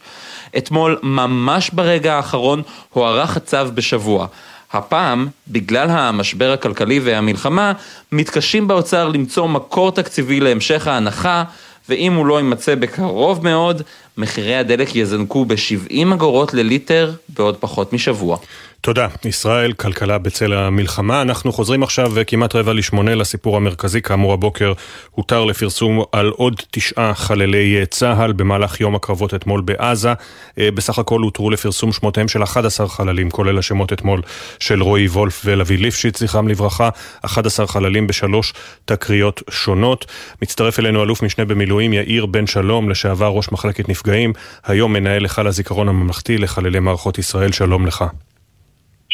[0.57, 4.27] אתמול, ממש ברגע האחרון, הוארך הצו בשבוע.
[4.73, 7.73] הפעם, בגלל המשבר הכלכלי והמלחמה,
[8.11, 11.43] מתקשים באוצר למצוא מקור תקציבי להמשך ההנחה,
[11.89, 13.81] ואם הוא לא יימצא בקרוב מאוד,
[14.17, 18.37] מחירי הדלק יזנקו ב-70 אגורות לליטר בעוד פחות משבוע.
[18.85, 19.07] תודה.
[19.25, 21.21] ישראל, כלכלה בצל המלחמה.
[21.21, 24.01] אנחנו חוזרים עכשיו כמעט רבע לשמונה לסיפור המרכזי.
[24.01, 24.73] כאמור הבוקר
[25.11, 30.13] הותר לפרסום על עוד תשעה חללי צה"ל במהלך יום הקרבות אתמול בעזה.
[30.57, 34.21] אה, בסך הכל הותרו לפרסום שמותיהם של 11 חללים, כולל השמות אתמול
[34.59, 36.89] של רועי וולף ולוי ליפשיץ, זכרם לברכה.
[37.21, 38.53] 11 חללים בשלוש
[38.85, 40.05] תקריות שונות.
[40.41, 44.33] מצטרף אלינו אלוף משנה במילואים יאיר בן שלום, לשעבר ראש מחלקת נפגעים,
[44.65, 47.51] היום מנהל היכל הזיכרון הממלכתי לחללי מערכות ישראל.
[47.51, 48.05] שלום לך.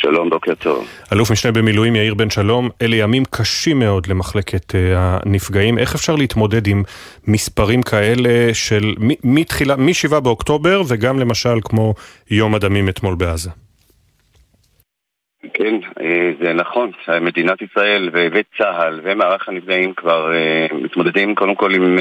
[0.01, 0.87] שלום, בוקר טוב.
[1.13, 5.77] אלוף משנה במילואים יאיר בן שלום, אלה ימים קשים מאוד למחלקת uh, הנפגעים.
[5.77, 6.83] איך אפשר להתמודד עם
[7.27, 8.93] מספרים כאלה של
[9.23, 11.93] מתחילה, מ-7 באוקטובר וגם למשל כמו
[12.31, 13.49] יום הדמים אתמול בעזה?
[15.53, 16.91] כן, אה, זה נכון.
[17.21, 21.97] מדינת ישראל וצה"ל ומערך הנפגעים כבר uh, מתמודדים קודם כל עם...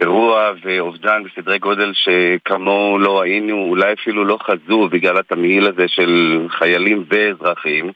[0.00, 6.46] אירוע ואובדן בסדרי גודל שכמוהו לא ראינו, אולי אפילו לא חזו בגלל התמהיל הזה של
[6.50, 7.92] חיילים ואזרחים.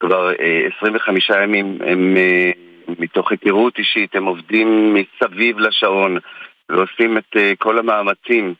[0.00, 2.50] כבר אה, 25 ימים הם אה,
[2.98, 6.18] מתוך היכרות אישית, הם עובדים מסביב לשעון
[6.68, 8.54] ועושים את אה, כל המאמצים,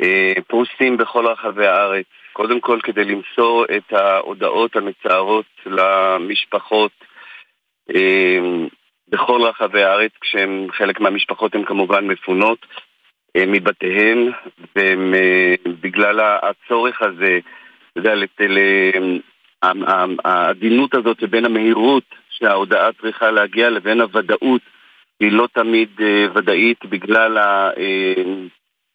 [0.00, 6.92] אה, פרוסים בכל רחבי הארץ, קודם כל כדי למסור את ההודעות המצערות למשפחות.
[7.94, 8.38] אה,
[9.08, 12.66] בכל רחבי הארץ, כשהם, חלק מהמשפחות הן כמובן מפונות
[13.36, 14.30] אה, מבתיהן,
[14.76, 17.38] ובגלל אה, הצורך הזה,
[17.92, 18.14] אתה יודע,
[20.24, 24.60] העדינות הזאת בין המהירות שההודעה צריכה להגיע לבין הוודאות
[25.20, 27.38] היא לא תמיד אה, ודאית בגלל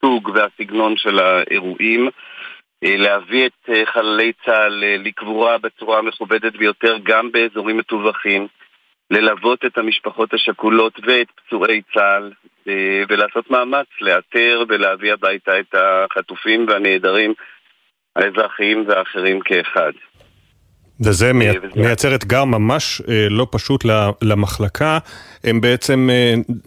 [0.04, 2.10] הסוג והסגנון של האירועים.
[2.84, 8.48] להביא את חללי צה"ל לקבורה בצורה מכובדת ביותר גם באזורים מטווחים.
[9.12, 12.32] ללוות את המשפחות השכולות ואת פצועי צה"ל
[12.68, 17.34] אה, ולעשות מאמץ לאתר ולהביא הביתה את החטופים והנעדרים
[18.16, 19.92] האזרחיים והאחרים כאחד.
[21.06, 23.86] וזה אה, מייצר אתגר ממש אה, לא פשוט
[24.22, 24.98] למחלקה,
[25.44, 26.10] הם בעצם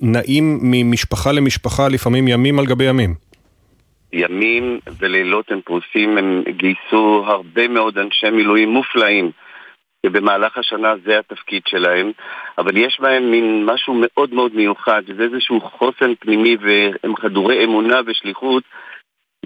[0.03, 3.15] נעים ממשפחה למשפחה לפעמים ימים על גבי ימים.
[4.13, 9.31] ימים ולילות הם פרוסים, הם גייסו הרבה מאוד אנשי מילואים מופלאים
[10.05, 12.13] שבמהלך השנה זה התפקיד שלהם,
[12.59, 18.01] אבל יש בהם מין משהו מאוד מאוד מיוחד, וזה איזשהו חוסן פנימי והם חדורי אמונה
[18.07, 18.63] ושליחות,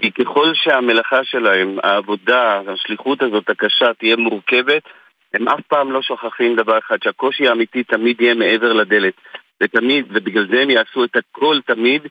[0.01, 4.83] כי ככל שהמלאכה שלהם, העבודה, השליחות הזאת הקשה תהיה מורכבת,
[5.33, 9.13] הם אף פעם לא שוכחים דבר אחד, שהקושי האמיתי תמיד יהיה מעבר לדלת.
[9.63, 12.01] ותמיד, ובגלל זה הם יעשו את הכל תמיד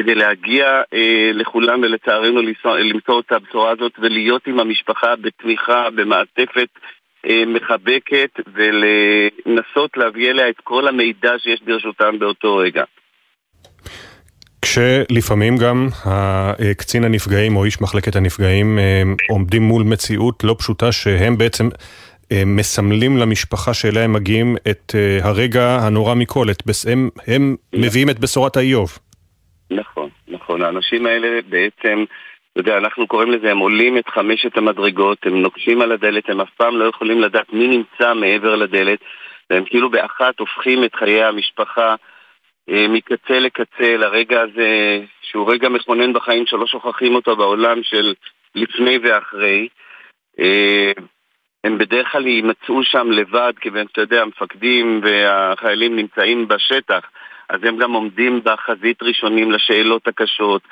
[0.00, 6.68] כדי להגיע אה, לכולם ולצערנו למצוא את הבשורה הזאת ולהיות עם המשפחה בתמיכה, במעטפת
[7.26, 12.84] מחבקת ולנסות להביא אליה את כל המידע שיש ברשותם באותו רגע.
[14.62, 15.88] כשלפעמים גם
[16.78, 21.68] קצין הנפגעים או איש מחלקת הנפגעים אה, עומדים מול מציאות לא פשוטה שהם בעצם
[22.32, 26.62] אה, מסמלים למשפחה שאליה הם מגיעים את הרגע הנורא מכל, את,
[26.92, 28.98] הם, הם מביאים את בשורת האיוב.
[29.70, 30.62] נכון, נכון.
[30.62, 32.04] האנשים האלה בעצם
[32.60, 36.40] אתה יודע, אנחנו קוראים לזה, הם עולים את חמשת המדרגות, הם נוקשים על הדלת, הם
[36.40, 38.98] אף פעם לא יכולים לדעת מי נמצא מעבר לדלת,
[39.50, 41.94] והם כאילו באחת הופכים את חיי המשפחה
[42.70, 48.14] אה, מקצה לקצה לרגע הזה, שהוא רגע מכונן בחיים שלא שוכחים אותו בעולם של
[48.54, 49.68] לפני ואחרי.
[50.40, 50.92] אה,
[51.64, 57.10] הם בדרך כלל יימצאו שם לבד, כיוון שאתה יודע, המפקדים והחיילים נמצאים בשטח,
[57.48, 60.62] אז הם גם עומדים בחזית ראשונים לשאלות הקשות,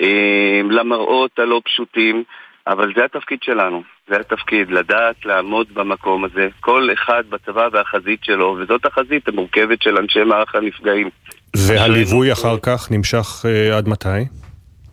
[0.00, 2.24] אה, למראות הלא פשוטים,
[2.66, 8.56] אבל זה התפקיד שלנו, זה התפקיד, לדעת לעמוד במקום הזה, כל אחד בצבא והחזית שלו,
[8.60, 11.10] וזאת החזית המורכבת של אנשי מערך הנפגעים.
[11.56, 14.24] והליווי אחר כך נמשך uh, עד מתי?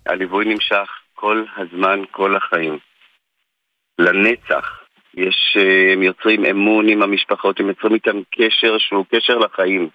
[0.06, 2.78] הליווי נמשך כל הזמן, כל החיים.
[4.00, 4.80] לנצח.
[5.18, 9.90] יש, uh, הם יוצרים אמון עם המשפחות, הם יוצרים איתם קשר שהוא קשר לחיים.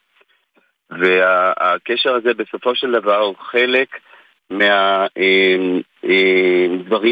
[0.91, 3.89] והקשר הזה בסופו של דבר הוא חלק
[4.51, 5.17] מהדברים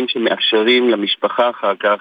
[0.04, 1.98] אה, שמאפשרים למשפחה אחר כך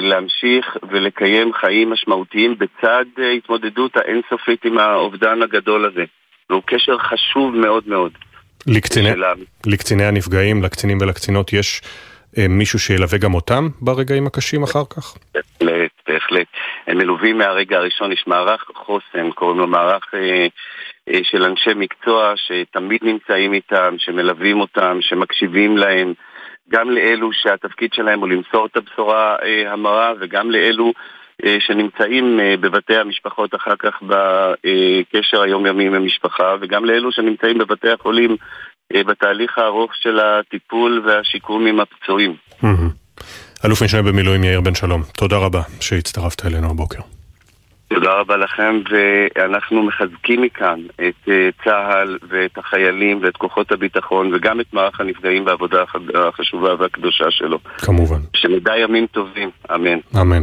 [0.00, 3.04] להמשיך ולקיים חיים משמעותיים בצד
[3.36, 6.04] התמודדות האינסופית עם האובדן הגדול הזה.
[6.50, 8.12] והוא קשר חשוב מאוד מאוד.
[8.66, 9.08] לקציני,
[9.66, 11.82] לקציני הנפגעים, לקצינים ולקצינות, יש
[12.38, 15.16] אה, מישהו שילווה גם אותם ברגעים הקשים אחר כך?
[16.30, 16.46] בהחלט.
[16.86, 20.46] הם מלווים מהרגע הראשון, יש מערך חוסן, קוראים לו מערך אה,
[21.08, 26.14] אה, של אנשי מקצוע שתמיד נמצאים איתם, שמלווים אותם, שמקשיבים להם.
[26.72, 30.92] גם לאלו שהתפקיד שלהם הוא למסור את הבשורה אה, המרה וגם לאלו
[31.44, 37.90] אה, שנמצאים אה, בבתי המשפחות אחר כך בקשר היומיומי עם המשפחה וגם לאלו שנמצאים בבתי
[37.90, 38.36] החולים
[38.92, 42.34] בתהליך הארוך של הטיפול והשיקום עם הפצועים.
[43.64, 47.00] אלוף משנה במילואים יאיר בן שלום, תודה רבה שהצטרפת אלינו הבוקר.
[47.88, 54.60] תודה רבה לכם, ואנחנו מחזקים מכאן את אה, צה"ל ואת החיילים ואת כוחות הביטחון וגם
[54.60, 55.84] את מערך הנפגעים בעבודה
[56.28, 57.58] החשובה והקדושה שלו.
[57.78, 58.20] כמובן.
[58.36, 59.98] שנדע ימים טובים, אמן.
[60.20, 60.42] אמן.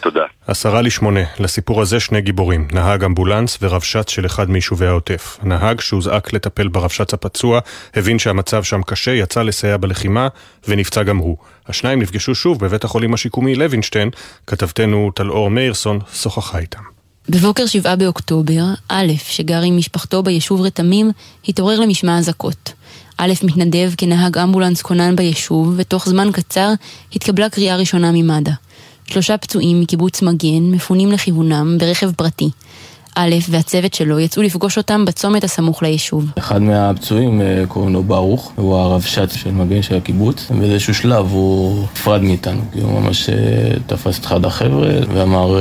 [0.00, 0.24] תודה.
[0.46, 5.38] עשרה לשמונה, לסיפור הזה שני גיבורים, נהג אמבולנס ורבש"ץ של אחד מיישובי העוטף.
[5.42, 7.60] הנהג שהוזעק לטפל ברבש"ץ הפצוע,
[7.94, 10.28] הבין שהמצב שם קשה, יצא לסייע בלחימה
[10.68, 11.36] ונפצע גם הוא.
[11.68, 14.10] השניים נפגשו שוב בבית החולים השיקומי לוינשטיין,
[14.46, 16.82] כתבתנו טלאור מאירסון שוחחה איתם.
[17.28, 21.10] בבוקר שבעה באוקטובר, א', שגר עם משפחתו ביישוב רתמים,
[21.48, 22.72] התעורר למשמע אזעקות.
[23.18, 26.70] א' מתנדב כנהג אמבולנס כונן ביישוב, ותוך זמן קצר
[27.12, 28.50] התקבלה קריאה ראשונה ממד"א.
[29.14, 32.50] שלושה פצועים מקיבוץ מגן מפונים לכיוונם ברכב פרטי.
[33.16, 36.26] א' והצוות שלו יצאו לפגוש אותם בצומת הסמוך ליישוב.
[36.38, 41.84] אחד מהפצועים אה, קוראים לו ברוך, הוא הרבש"ץ של מגן של הקיבוץ, ובאיזשהו שלב הוא
[41.92, 43.34] נפרד מאיתנו, כי הוא ממש אה,
[43.86, 45.58] תפס את אחד החבר'ה ואמר,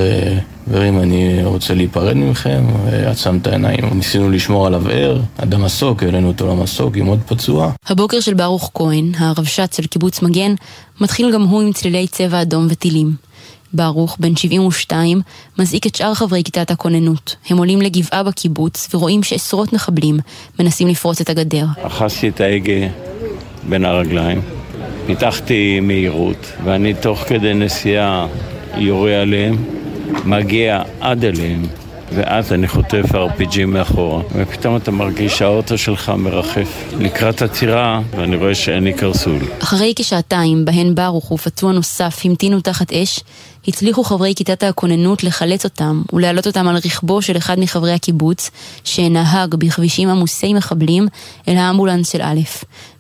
[0.66, 2.64] חברים, אה, אני רוצה להיפרד מכם,
[3.06, 3.90] עצם את העיניים.
[3.94, 7.72] ניסינו לשמור עליו ער, עד המסוק, העלינו אותו למסוק עם עוד פצוע.
[7.88, 10.54] הבוקר של ברוך כהן, הרבש"ץ של קיבוץ מגן,
[11.02, 13.33] מתחיל גם הוא עם צלילי צבע אדום וטילים.
[13.74, 15.22] ברוך, בן 72,
[15.60, 17.36] מזעיק את שאר חברי כיתת הכוננות.
[17.50, 20.20] הם עולים לגבעה בקיבוץ ורואים שעשרות מחבלים
[20.60, 21.66] מנסים לפרוץ את הגדר.
[21.82, 22.88] אחזתי את ההגה
[23.70, 24.42] בין הרגליים,
[25.06, 28.28] פיתחתי מהירות, ואני תוך כדי נסיעה
[28.78, 29.64] יורה עליהם,
[30.26, 31.64] מגיע עד אליהם.
[32.16, 38.56] ואז אני חוטף RPG מאחורה, ופתאום אתה מרגיש שהאוטו שלך מרחף לקראת עצירה, ואני רואה
[38.56, 39.40] שאין לי קרסול.
[39.60, 43.20] אחרי כשעתיים, בהן ברוך ופצוע נוסף המתינו תחת אש,
[43.68, 48.52] הצליחו חברי כיתת הכוננות לחלץ אותם ולהעלות אותם על רכבו של אחד מחברי הקיבוץ,
[48.84, 51.08] שנהג בכבישים עמוסי מחבלים
[51.48, 52.40] אל האמבולנס של א'.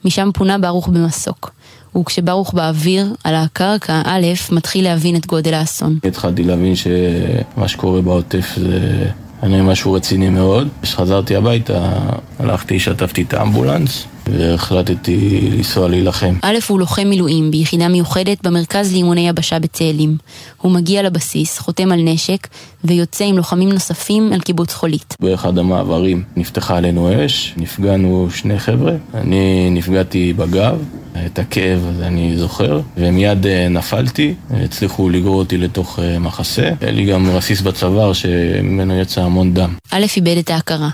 [0.06, 1.52] משם פונה ברוך במסוק.
[1.98, 6.00] וכשברוך באוויר, על הקרקע, א', מתחיל להבין את גודל האסון.
[6.04, 9.06] התחלתי להבין שמה שקורה בעוטף זה
[9.42, 10.68] כנראה משהו רציני מאוד.
[10.82, 11.94] כשחזרתי הביתה,
[12.40, 14.06] הלכתי, שטפתי את האמבולנס.
[14.28, 16.36] והחלטתי לנסוע להילחם.
[16.42, 20.18] א' הוא לוחם מילואים ביחידה מיוחדת במרכז לאימוני יבשה בצאלים.
[20.62, 22.48] הוא מגיע לבסיס, חותם על נשק,
[22.84, 25.16] ויוצא עם לוחמים נוספים אל קיבוץ חולית.
[25.20, 30.78] באחד המעברים נפתחה עלינו אש, נפגענו שני חבר'ה, אני נפגעתי בגב,
[31.26, 36.70] את הכאב הזה אני זוכר, ומיד אה, נפלתי, הצליחו לגרור אותי לתוך אה, מחסה.
[36.82, 39.74] היה לי גם רסיס בצוואר שממנו יצא המון דם.
[39.92, 40.90] א' איבד את ההכרה.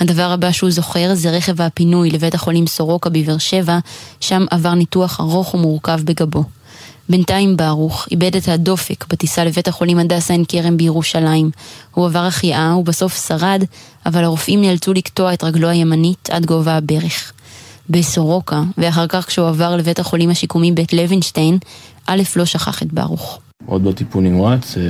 [0.00, 3.78] הדבר הבא שהוא זוכר זה רכב הפינוי לבית החולים סורוקה בבאר שבע,
[4.20, 6.44] שם עבר ניתוח ארוך ומורכב בגבו.
[7.08, 11.50] בינתיים ברוך איבד את הדופק בטיסה לבית החולים הדסה עין כרם בירושלים.
[11.94, 13.64] הוא עבר החייאה ובסוף שרד,
[14.06, 17.32] אבל הרופאים נאלצו לקטוע את רגלו הימנית עד גובה הברך.
[17.90, 21.58] בסורוקה, ואחר כך כשהוא עבר לבית החולים השיקומי בית לוינשטיין,
[22.06, 23.38] א' לא שכח את ברוך.
[23.66, 24.82] עוד בטיפול נמרץ, אה,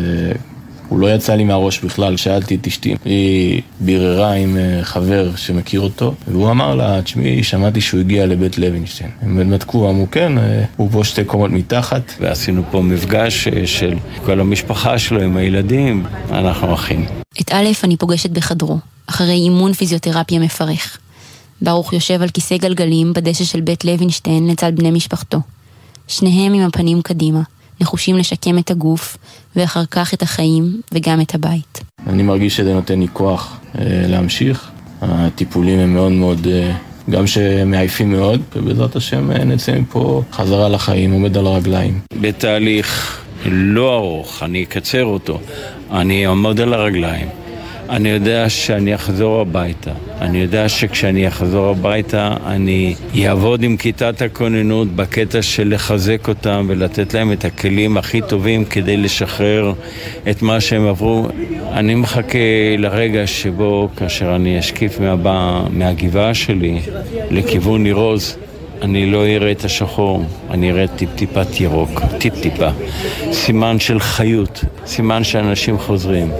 [0.90, 5.80] הוא לא יצא לי מהראש בכלל, שאלתי את אשתי, היא ביררה עם אה, חבר שמכיר
[5.80, 9.10] אותו, והוא אמר לה, תשמעי, שמעתי שהוא הגיע לבית לוינשטיין.
[9.22, 12.12] הם בדקו, אמרו, כן, אה, הוא פה שתי קומות מתחת.
[12.20, 13.94] ועשינו פה מפגש אה, של
[14.24, 17.06] כל המשפחה שלו עם הילדים, אנחנו אחים.
[17.40, 20.98] את א' אני פוגשת בחדרו, אחרי אימון פיזיותרפיה מפרך.
[21.62, 25.38] ברוך יושב על כיסא גלגלים בדשא של בית לוינשטיין לצד בני משפחתו.
[26.08, 27.40] שניהם עם הפנים קדימה,
[27.80, 29.16] נחושים לשקם את הגוף,
[29.56, 31.80] ואחר כך את החיים וגם את הבית.
[32.06, 34.70] אני מרגיש שזה נותן לי כוח אה, להמשיך.
[35.02, 36.72] הטיפולים הם מאוד מאוד, אה,
[37.10, 42.00] גם שמעייפים מאוד, ובעזרת השם אה, נצא מפה חזרה לחיים, עומד על הרגליים.
[42.20, 45.40] בתהליך לא ארוך, אני אקצר אותו,
[45.90, 47.39] אני אעמוד על הרגליים.
[47.90, 49.90] אני יודע שאני אחזור הביתה.
[50.20, 52.94] אני יודע שכשאני אחזור הביתה אני
[53.26, 58.96] אעבוד עם כיתת הכוננות בקטע של לחזק אותם ולתת להם את הכלים הכי טובים כדי
[58.96, 59.72] לשחרר
[60.30, 61.28] את מה שהם עברו.
[61.72, 62.38] אני מחכה
[62.78, 66.80] לרגע שבו כאשר אני אשקיף מהבא, מהגבעה שלי
[67.30, 68.36] לכיוון ניר עוז
[68.82, 72.68] אני לא אראה את השחור, אני אראה טיפ-טיפת ירוק, טיפ-טיפה.
[73.32, 76.30] סימן של חיות, סימן שאנשים חוזרים.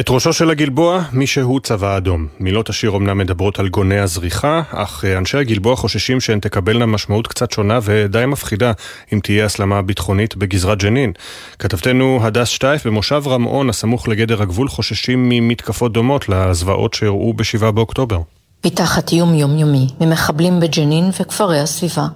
[0.00, 2.26] את ראשו של הגלבוע, מי שהוא צבא אדום.
[2.40, 7.26] מילות השיר אמנם מדברות על גוני הזריחה, אך אה, אנשי הגלבוע חוששים שהן תקבלנה משמעות
[7.26, 8.72] קצת שונה ודי מפחידה
[9.12, 11.12] אם תהיה הסלמה ביטחונית בגזרת ג'נין.
[11.58, 18.20] כתבתנו הדס שטייף במושב רם-און, הסמוך לגדר הגבול, חוששים ממתקפות דומות לזוועות שאירעו ב-7 באוקטובר.
[18.66, 22.06] מתחת איום יומיומי ממחבלים בג'נין וכפרי הסביבה,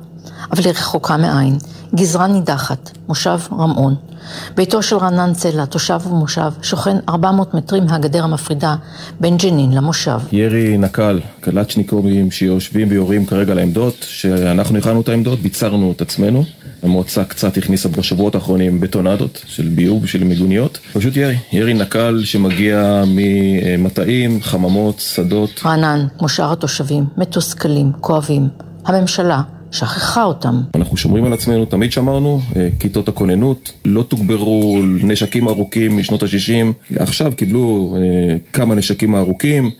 [0.53, 1.59] אבל היא רחוקה מהעין.
[1.95, 3.95] גזרה נידחת, מושב רם-און.
[4.57, 8.77] ביתו של רנן צלע, תושב המושב, שוכן 400 מטרים מהגדר המפרידה
[9.21, 10.19] בין ג'נין למושב.
[10.33, 16.45] ירי נק"ל, קלצ'ניקובים שיושבים ויורים כרגע לעמדות, שאנחנו הכנו את העמדות, ביצרנו את עצמנו.
[16.83, 20.79] המועצה קצת הכניסה בשבועות האחרונים בטונדות של ביוב, של מיגוניות.
[20.93, 25.61] פשוט ירי, ירי נקל שמגיע ממטעים, חממות, שדות.
[25.65, 28.49] רענן, כמו שאר התושבים, מתוסכלים, כואבים.
[28.85, 29.43] הממשלה
[29.73, 30.61] שכחה אותם.
[30.75, 36.97] אנחנו שומרים על עצמנו, תמיד שמרנו, אה, כיתות הכוננות לא תוגברו נשקים ארוכים משנות ה-60,
[36.97, 39.71] עכשיו קיבלו אה, כמה נשקים ארוכים.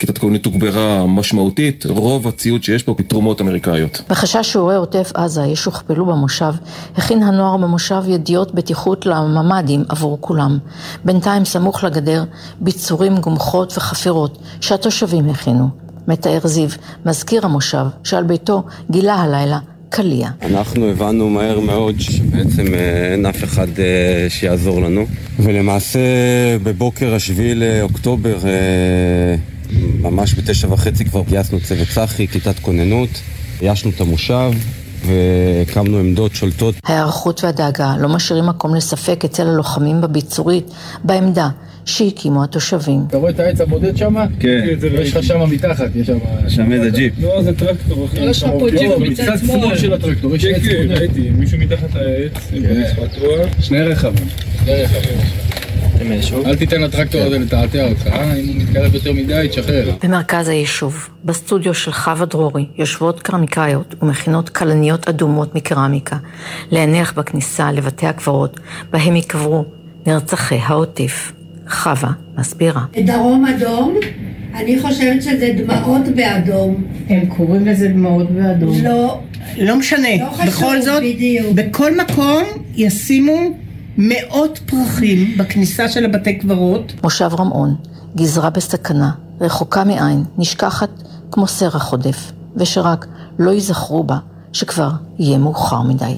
[0.00, 4.02] כיתת כוננות תוגברה משמעותית, רוב הציוד שיש פה כתרומות אמריקאיות.
[4.08, 6.52] בחשש שיעורי עוטף עזה ישוכפלו במושב,
[6.96, 10.58] הכין הנוער במושב ידיעות בטיחות לממ"דים עבור כולם.
[11.04, 12.24] בינתיים סמוך לגדר
[12.60, 15.89] ביצורים, גומחות וחפירות שהתושבים הכינו.
[16.10, 16.68] מתאר זיו,
[17.06, 19.58] מזכיר המושב, שעל ביתו גילה הלילה
[19.88, 20.28] קליע.
[20.42, 25.06] אנחנו הבנו מהר מאוד שבעצם אה, אין אף אחד אה, שיעזור לנו,
[25.38, 25.98] ולמעשה
[26.62, 29.36] בבוקר השביעי לאוקטובר, אה,
[30.00, 33.10] ממש בתשע וחצי כבר גייסנו צוות צחי, כיתת כוננות,
[33.62, 34.52] איישנו את המושב.
[35.06, 36.74] והקמנו עמדות שולטות.
[36.84, 40.70] ההיערכות והדאגה לא משאירים מקום לספק אצל הלוחמים בביצורית,
[41.04, 41.48] בעמדה
[41.90, 43.00] שהקימו התושבים.
[43.08, 44.14] אתה רואה את העץ הבודד שם?
[44.40, 44.64] כן.
[45.00, 46.18] יש לך שם מתחת, יש שם...
[46.48, 47.12] שם איזה ג'יפ.
[47.20, 48.08] לא, זה טרקטור.
[48.14, 50.70] יש לך פה ג'יפ מצד שמאל של הטרקטור, יש עץ בודד.
[50.70, 52.50] כן, כן, ראיתי, מישהו מתחת לעץ,
[53.60, 54.28] שני רכבים.
[54.64, 55.40] שני רכבים.
[56.46, 58.34] אל תיתן לטרקטור הזה לתעתע אותך, אה?
[58.34, 59.90] אם הוא מתקרב יותר מדי, תשחרר.
[60.02, 66.16] במרכז היישוב, בסטודיו של חווה דרורי, יושבות קרמיקאיות ומכינות כלניות אדומות מקרמיקה,
[66.70, 68.60] להניח בכניסה לבתי הקברות,
[68.90, 69.64] בהם יקברו
[70.06, 71.32] נרצחי העוטיף.
[71.70, 72.84] חווה מסבירה.
[73.04, 73.94] דרום אדום,
[74.54, 76.84] אני חושבת שזה דמעות באדום.
[77.08, 78.74] הם קוראים לזה דמעות באדום.
[78.82, 79.20] לא.
[79.58, 80.08] לא משנה.
[80.20, 81.54] לא חשוב, בכל זאת, בדיוק.
[81.54, 82.42] בכל מקום
[82.74, 83.36] ישימו
[83.98, 86.92] מאות פרחים בכניסה של הבתי קברות.
[87.02, 87.74] מושב רמאון,
[88.16, 89.10] גזרה בסכנה,
[89.40, 90.90] רחוקה מעין, נשכחת
[91.30, 93.06] כמו סרח עודף, ושרק
[93.38, 94.18] לא ייזכרו בה,
[94.52, 96.16] שכבר יהיה מאוחר מדי.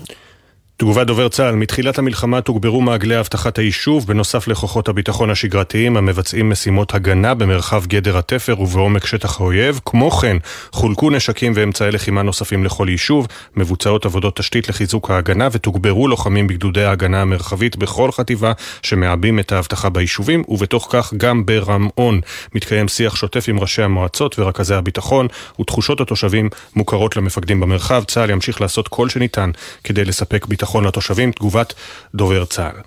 [0.83, 6.95] תגובת דובר צה"ל, מתחילת המלחמה תוגברו מעגלי אבטחת היישוב, בנוסף לכוחות הביטחון השגרתיים המבצעים משימות
[6.95, 9.81] הגנה במרחב גדר התפר ובעומק שטח האויב.
[9.85, 10.37] כמו כן,
[10.73, 13.27] חולקו נשקים ואמצעי לחימה נוספים לכל יישוב,
[13.57, 18.53] מבוצעות עבודות תשתית לחיזוק ההגנה ותוגברו לוחמים בגדודי ההגנה המרחבית בכל חטיבה
[18.83, 22.21] שמעבים את האבטחה ביישובים, ובתוך כך גם ברמאון
[22.55, 25.27] מתקיים שיח שוטף עם ראשי המועצות ורכזי הביטחון,
[25.61, 28.05] ותחושות התושבים מוכרות למפקדים במרחב.
[28.05, 29.51] צה"ל ימשיך לעשות כל שניתן
[29.85, 31.75] כדי לספק ביטחון ביטחון לתושבים, תגובת
[32.15, 32.81] דובר צה"ל.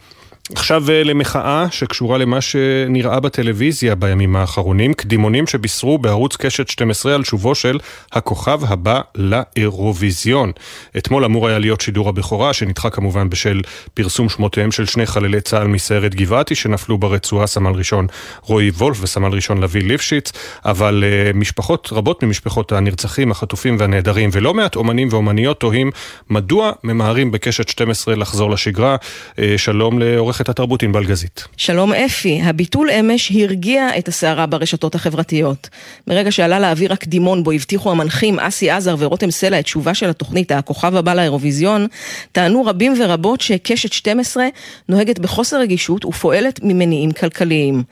[0.53, 7.23] עכשיו אה, למחאה שקשורה למה שנראה בטלוויזיה בימים האחרונים, קדימונים שבישרו בערוץ קשת 12 על
[7.23, 7.79] שובו של
[8.11, 10.51] הכוכב הבא לאירוויזיון.
[10.97, 13.61] אתמול אמור היה להיות שידור הבכורה, שנדחה כמובן בשל
[13.93, 18.07] פרסום שמותיהם של שני חללי צה"ל מסיירת גבעתי שנפלו ברצועה, סמל ראשון
[18.41, 20.31] רועי וולף וסמל ראשון לביא ליפשיץ,
[20.65, 25.91] אבל uh, משפחות, רבות ממשפחות הנרצחים, החטופים והנעדרים, ולא מעט אומנים ואומניות תוהים
[26.29, 28.95] מדוע ממהרים בקשת 12 לחזור לשגרה.
[29.31, 31.43] Uh, שלום לעורך עורכת התרבות ענבל גזית.
[31.57, 35.69] שלום אפי, הביטול אמש הרגיע את הסערה ברשתות החברתיות.
[36.07, 40.51] מרגע שעלה לאוויר הקדימון בו הבטיחו המנחים אסי עזר ורותם סלע את תשובה של התוכנית
[40.51, 41.87] הכוכב הבא לאירוויזיון,
[42.31, 44.45] טענו רבים ורבות שקשת 12
[44.89, 47.83] נוהגת בחוסר רגישות ופועלת ממניעים כלכליים.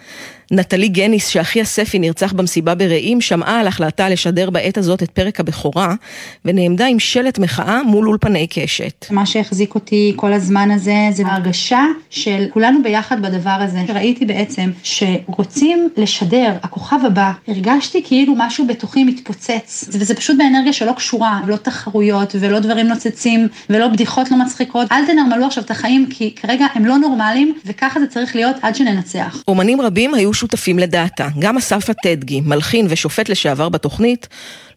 [0.52, 5.40] נטלי גניס, שאחיה ספי נרצח במסיבה ברעים, שמעה על החלטה לשדר בעת הזאת את פרק
[5.40, 5.94] הבכורה,
[6.46, 9.06] ונעמדה עם שלט מחאה מול אולפני קשת.
[9.12, 13.80] מה שהחזיק אותי כל הזמן הזה, זה הרגשה של כולנו ביחד בדבר הזה.
[13.94, 20.92] ראיתי בעצם שרוצים לשדר, הכוכב הבא, הרגשתי כאילו משהו בתוכי מתפוצץ, וזה פשוט באנרגיה שלא
[20.92, 24.92] קשורה, לא תחרויות ולא דברים נוצצים ולא בדיחות לא מצחיקות.
[24.92, 28.76] אל תנרמלו עכשיו את החיים, כי כרגע הם לא נורמליים, וככה זה צריך להיות עד
[28.76, 29.44] שננצח.
[29.48, 31.28] אומנים רבים היו שותפים לדעתה.
[31.40, 34.28] גם אסף הטדגי, מלחין ושופט לשעבר בתוכנית,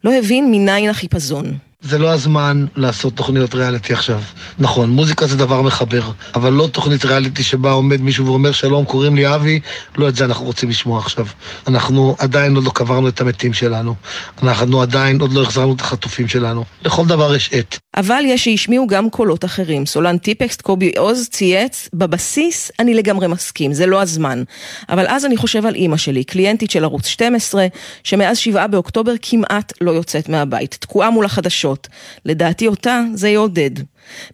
[0.04, 1.58] לא הבין מניין החיפזון.
[1.80, 4.20] זה לא הזמן לעשות תוכניות ריאליטי עכשיו.
[4.58, 6.02] נכון, מוזיקה זה דבר מחבר,
[6.34, 9.60] אבל לא תוכנית ריאליטי שבה עומד מישהו ואומר שלום, קוראים לי אבי,
[9.96, 11.26] לא את זה אנחנו רוצים לשמוע עכשיו.
[11.66, 13.94] אנחנו עדיין עוד לא קברנו את המתים שלנו.
[14.42, 16.64] אנחנו עדיין עוד לא החזרנו את החטופים שלנו.
[16.84, 17.78] לכל דבר יש עת.
[17.96, 19.86] אבל יש שהשמיעו גם קולות אחרים.
[19.86, 24.42] סולן טיפקסט קובי עוז צייץ, בבסיס אני לגמרי מסכים, זה לא הזמן.
[24.88, 27.66] אבל אז אני חושב על אימא שלי, קליינטית של ערוץ 12,
[28.04, 31.88] שמאז 7 באוקטובר כמעט לא יוצאת מהבית, תקועה מול החדשות.
[32.24, 33.70] לדעתי אותה זה יעודד.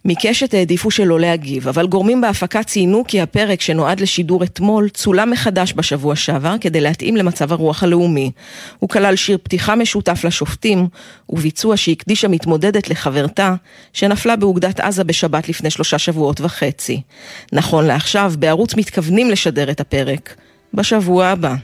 [0.05, 5.73] מקשת העדיפו שלא להגיב, אבל גורמים בהפקה ציינו כי הפרק שנועד לשידור אתמול צולם מחדש
[5.73, 8.31] בשבוע שעבר כדי להתאים למצב הרוח הלאומי.
[8.79, 10.87] הוא כלל שיר פתיחה משותף לשופטים,
[11.29, 13.55] וביצוע שהקדישה מתמודדת לחברתה,
[13.93, 17.01] שנפלה באוגדת עזה בשבת לפני שלושה שבועות וחצי.
[17.53, 20.35] נכון לעכשיו, בערוץ מתכוונים לשדר את הפרק.
[20.73, 21.55] בשבוע הבא.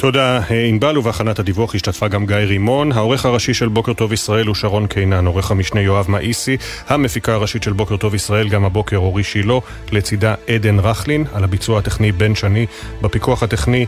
[0.00, 2.92] תודה ענבל, ובהכנת הדיווח השתתפה גם גיא רימון.
[2.92, 6.56] העורך הראשי של בוקר טוב ישראל הוא שרון קינן, עורך המשנה יואב מאיסי,
[6.88, 9.54] המפיקה הראשית של בוקר טוב ישראל גם הבוקר אורי שילה,
[9.92, 12.66] לצידה עדן רכלין, על הביצוע הטכני בן שני,
[13.02, 13.86] בפיקוח הטכני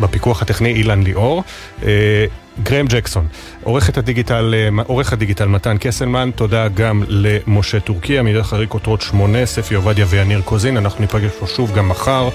[0.00, 1.42] בפיקוח הטכני אילן ליאור.
[1.82, 2.26] אה,
[2.62, 3.26] גרם ג'קסון,
[3.68, 9.46] עורך הדיגיטל, אה, עורך הדיגיטל מתן קסלמן, תודה גם למשה טורקיה, מדרך ארי כותרות שמונה,
[9.46, 12.28] ספי עובדיה ויניר קוזין, אנחנו ניפגש פה שוב גם מחר,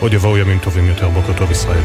[0.00, 1.82] עוד יבואו ימים טובים יותר, בוקר טוב ישראל.